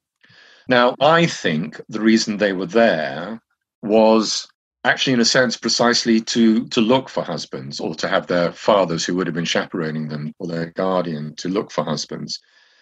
Now, 0.67 0.97
I 1.01 1.27
think 1.27 1.81
the 1.89 2.01
reason 2.01 2.37
they 2.37 2.53
were 2.53 2.67
there 2.67 3.41
was 3.81 4.49
actually, 4.83 5.13
in 5.13 5.21
a 5.21 5.25
sense, 5.25 5.57
precisely 5.57 6.21
to, 6.21 6.67
to 6.67 6.81
look 6.81 7.09
for 7.09 7.23
husbands 7.23 7.79
or 7.79 7.95
to 7.95 8.09
have 8.09 8.27
their 8.27 8.51
fathers 8.51 9.05
who 9.05 9.15
would 9.15 9.29
have 9.29 9.35
been 9.35 9.45
chaperoning 9.45 10.09
them 10.09 10.35
or 10.41 10.49
their 10.49 10.73
guardian 10.73 11.37
to 11.37 11.49
look 11.49 11.71
for 11.71 11.85
husbands. 11.85 12.41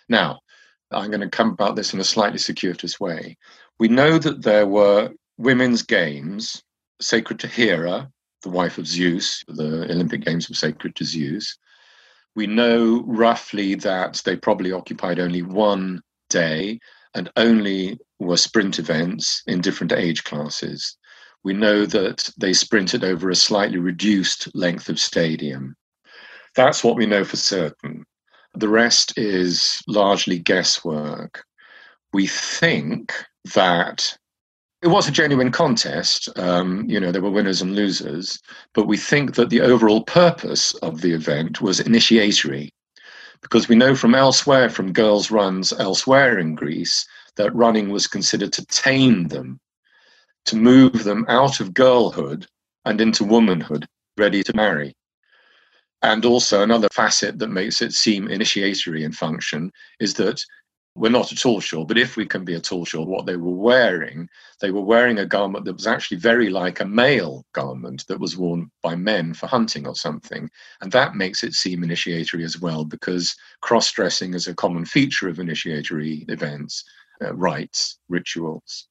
Now, 0.09 0.39
I'm 0.91 1.11
going 1.11 1.21
to 1.21 1.29
come 1.29 1.51
about 1.51 1.77
this 1.77 1.93
in 1.93 2.01
a 2.01 2.05
slightly 2.05 2.39
circuitous 2.39 2.99
way. 2.99 3.37
We 3.79 3.89
know 3.89 4.19
that 4.19 4.41
there 4.41 4.67
were 4.67 5.11
women's 5.37 5.83
games 5.83 6.63
sacred 6.99 7.41
to 7.41 7.47
Hera, 7.47 8.11
the 8.43 8.51
wife 8.51 8.79
of 8.79 8.87
Zeus. 8.87 9.45
The 9.49 9.91
Olympic 9.91 10.25
Games 10.25 10.49
were 10.49 10.55
sacred 10.55 10.95
to 10.97 11.05
Zeus. 11.05 11.57
We 12.35 12.47
know 12.47 13.03
roughly 13.07 13.75
that 13.77 14.23
they 14.25 14.37
probably 14.37 14.73
occupied 14.73 15.19
only 15.19 15.43
one 15.43 16.03
day 16.31 16.79
and 17.15 17.31
only 17.37 17.99
were 18.19 18.37
sprint 18.37 18.79
events 18.79 19.43
in 19.47 19.61
different 19.61 19.93
age 19.93 20.25
classes. 20.25 20.97
We 21.45 21.53
know 21.53 21.87
that 21.87 22.31
they 22.37 22.53
sprinted 22.53 23.05
over 23.05 23.31
a 23.31 23.35
slightly 23.35 23.79
reduced 23.79 24.55
length 24.55 24.89
of 24.89 24.99
stadium. 24.99 25.77
That's 26.55 26.83
what 26.83 26.97
we 26.97 27.07
know 27.07 27.25
for 27.25 27.37
certain. 27.37 28.05
The 28.55 28.69
rest 28.69 29.17
is 29.17 29.81
largely 29.87 30.39
guesswork. 30.39 31.45
We 32.13 32.27
think 32.27 33.15
that 33.55 34.17
it 34.83 34.89
was 34.89 35.09
a 35.09 35.13
genuine 35.13 35.51
contest. 35.51 36.29
Um, 36.39 36.85
you 36.89 37.01
know, 37.01 37.11
there 37.11 37.23
were 37.23 37.31
winners 37.31 37.63
and 37.63 37.75
losers, 37.75 38.41
but 38.75 38.87
we 38.87 38.97
think 38.97 39.35
that 39.35 39.51
the 39.51 39.61
overall 39.61 40.05
purpose 40.05 40.75
of 40.77 41.01
the 41.01 41.13
event 41.13 41.61
was 41.61 41.81
initiatory, 41.81 42.73
because 43.43 43.69
we 43.69 43.77
know 43.77 43.95
from 43.95 44.15
elsewhere, 44.15 44.69
from 44.69 44.93
girls' 44.93 45.31
runs 45.31 45.73
elsewhere 45.73 46.39
in 46.39 46.55
Greece, 46.55 47.07
that 47.37 47.55
running 47.55 47.91
was 47.91 48.07
considered 48.07 48.53
to 48.53 48.67
tame 48.67 49.29
them, 49.29 49.59
to 50.45 50.57
move 50.57 51.05
them 51.05 51.25
out 51.29 51.61
of 51.61 51.75
girlhood 51.75 52.47
and 52.85 53.01
into 53.01 53.25
womanhood, 53.25 53.87
ready 54.17 54.43
to 54.43 54.57
marry. 54.57 54.95
And 56.03 56.25
also, 56.25 56.63
another 56.63 56.89
facet 56.93 57.41
that 57.41 57.49
makes 57.49 57.83
it 57.83 57.93
seem 57.93 58.29
initiatory 58.29 59.03
in 59.03 59.11
function 59.11 59.73
is 59.99 60.15
that 60.15 60.45
we're 60.99 61.11
not 61.11 61.33
at 61.33 61.47
all 61.47 61.61
sure, 61.61 61.87
but 61.87 61.99
if 61.99 62.17
we 62.17 62.27
can 62.27 62.45
be 62.45 62.55
at 62.55 62.73
all 62.73 62.85
sure 62.85 63.07
what 63.07 63.27
they 63.27 63.37
were 63.37 63.55
wearing, 63.55 64.29
they 64.61 64.71
were 64.71 64.83
wearing 64.83 65.19
a 65.19 65.27
garment 65.27 65.65
that 65.65 65.75
was 65.75 65.87
actually 65.87 66.17
very 66.19 66.51
like 66.51 66.81
a 66.81 66.85
male 66.85 67.45
garment 67.53 68.05
that 68.09 68.21
was 68.21 68.37
worn 68.37 68.71
by 68.83 68.95
men 68.97 69.35
for 69.35 69.47
hunting 69.47 69.87
or 69.87 69.95
something. 69.95 70.51
And 70.81 70.91
that 70.93 71.15
makes 71.15 71.45
it 71.45 71.55
seem 71.55 71.83
initiatory 71.83 72.45
as 72.45 72.61
well, 72.61 72.85
because 72.85 73.37
cross 73.61 73.91
dressing 73.93 74.35
is 74.35 74.49
a 74.49 74.55
common 74.55 74.85
feature 74.85 75.29
of 75.29 75.39
initiatory 75.39 76.25
events, 76.29 76.85
uh, 77.23 77.35
rites, 77.35 77.99
rituals. 78.09 78.89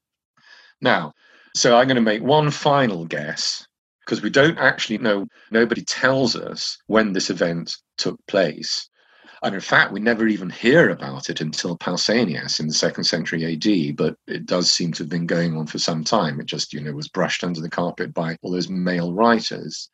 Now, 0.82 1.14
so 1.56 1.78
I'm 1.78 1.88
going 1.88 1.96
to 1.96 2.02
make 2.02 2.24
one 2.24 2.52
final 2.52 3.06
guess. 3.06 3.68
because 4.08 4.22
we 4.22 4.30
don't 4.30 4.58
actually 4.58 4.98
know, 5.00 5.28
nobody 5.52 5.84
tells 5.84 6.38
us 6.38 6.78
when 6.88 7.12
this 7.12 7.30
event 7.30 7.76
took 7.98 8.18
place. 8.28 8.90
And 9.44 9.54
in 9.54 9.62
fact, 9.62 9.92
we 9.92 10.00
never 10.00 10.28
even 10.28 10.50
hear 10.50 10.90
about 10.90 11.30
it 11.30 11.42
until 11.42 11.78
Pausanias 11.78 12.60
in 12.60 12.68
the 12.68 12.74
second 12.74 13.04
century 13.04 13.46
AD, 13.46 13.96
but 13.96 14.18
it 14.26 14.48
does 14.48 14.72
seem 14.72 14.92
to 14.94 15.04
have 15.04 15.10
been 15.10 15.28
going 15.28 15.56
on 15.56 15.68
for 15.68 15.78
some 15.78 16.04
time. 16.04 16.40
It 16.40 16.48
just, 16.48 16.74
you 16.74 16.82
know, 16.82 16.94
was 16.94 17.08
brushed 17.08 17.44
under 17.44 17.62
the 17.62 17.70
carpet 17.70 18.14
by 18.14 18.38
all 18.42 18.52
those 18.52 18.70
male 18.70 19.14
writers. 19.14 19.90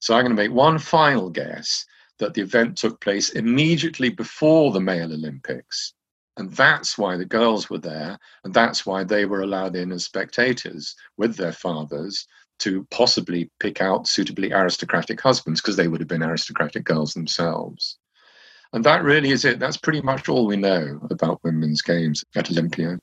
So 0.00 0.14
I'm 0.14 0.24
going 0.24 0.34
to 0.34 0.42
make 0.42 0.52
one 0.52 0.78
final 0.78 1.28
guess 1.28 1.84
that 2.18 2.32
the 2.32 2.40
event 2.40 2.76
took 2.76 3.00
place 3.02 3.30
immediately 3.30 4.08
before 4.08 4.72
the 4.72 4.80
male 4.80 5.12
Olympics. 5.12 5.92
And 6.38 6.50
that's 6.52 6.96
why 6.96 7.16
the 7.16 7.24
girls 7.24 7.68
were 7.68 7.78
there, 7.78 8.18
and 8.44 8.52
that's 8.52 8.86
why 8.86 9.04
they 9.04 9.24
were 9.24 9.42
allowed 9.42 9.76
in 9.76 9.92
as 9.92 10.04
spectators 10.04 10.94
with 11.16 11.36
their 11.36 11.52
fathers 11.52 12.26
to 12.58 12.86
possibly 12.90 13.50
pick 13.60 13.82
out 13.82 14.06
suitably 14.06 14.52
aristocratic 14.52 15.20
husbands, 15.20 15.60
because 15.60 15.76
they 15.76 15.88
would 15.88 16.00
have 16.00 16.08
been 16.08 16.22
aristocratic 16.22 16.84
girls 16.84 17.12
themselves. 17.12 17.98
And 18.72 18.84
that 18.84 19.02
really 19.02 19.30
is 19.30 19.44
it. 19.44 19.58
That's 19.58 19.76
pretty 19.76 20.02
much 20.02 20.28
all 20.28 20.46
we 20.46 20.56
know 20.56 21.00
about 21.10 21.40
women's 21.44 21.82
games 21.82 22.24
at 22.34 22.50
Olympia. 22.50 22.98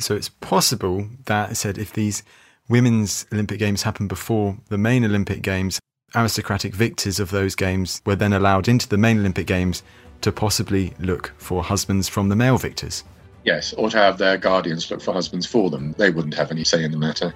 So 0.00 0.14
it's 0.14 0.28
possible 0.28 1.08
that, 1.26 1.50
I 1.50 1.52
said, 1.52 1.78
if 1.78 1.92
these 1.92 2.22
women's 2.68 3.26
Olympic 3.32 3.58
Games 3.58 3.82
happened 3.82 4.08
before 4.08 4.56
the 4.68 4.78
main 4.78 5.04
Olympic 5.04 5.42
Games, 5.42 5.78
aristocratic 6.14 6.74
victors 6.74 7.20
of 7.20 7.30
those 7.30 7.54
games 7.54 8.02
were 8.04 8.16
then 8.16 8.32
allowed 8.32 8.68
into 8.68 8.88
the 8.88 8.98
main 8.98 9.18
Olympic 9.18 9.46
Games 9.46 9.82
to 10.22 10.32
possibly 10.32 10.94
look 10.98 11.32
for 11.38 11.62
husbands 11.62 12.08
from 12.08 12.28
the 12.28 12.36
male 12.36 12.58
victors. 12.58 13.04
Yes, 13.44 13.72
or 13.74 13.88
to 13.90 13.96
have 13.96 14.18
their 14.18 14.36
guardians 14.36 14.90
look 14.90 15.00
for 15.00 15.14
husbands 15.14 15.46
for 15.46 15.70
them. 15.70 15.94
They 15.96 16.10
wouldn't 16.10 16.34
have 16.34 16.50
any 16.50 16.64
say 16.64 16.84
in 16.84 16.90
the 16.90 16.98
matter. 16.98 17.34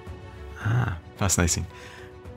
Ah, 0.59 0.97
fascinating. 1.17 1.65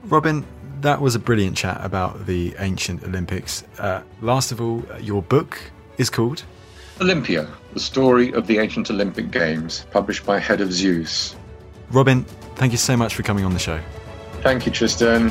Robin, 0.04 0.46
that 0.82 1.00
was 1.00 1.14
a 1.14 1.18
brilliant 1.18 1.56
chat 1.56 1.80
about 1.84 2.26
the 2.26 2.54
ancient 2.58 3.02
Olympics. 3.04 3.64
Uh, 3.78 4.02
last 4.20 4.52
of 4.52 4.60
all, 4.60 4.82
your 5.00 5.22
book 5.22 5.60
is 5.98 6.10
called 6.10 6.44
Olympia, 7.00 7.48
the 7.74 7.80
story 7.80 8.32
of 8.32 8.46
the 8.46 8.58
ancient 8.58 8.90
Olympic 8.90 9.30
Games, 9.30 9.86
published 9.90 10.26
by 10.26 10.38
Head 10.38 10.60
of 10.60 10.72
Zeus. 10.72 11.36
Robin, 11.90 12.24
thank 12.56 12.72
you 12.72 12.78
so 12.78 12.96
much 12.96 13.14
for 13.14 13.22
coming 13.22 13.44
on 13.44 13.52
the 13.52 13.58
show. 13.58 13.80
Thank 14.42 14.66
you, 14.66 14.72
Tristan. 14.72 15.30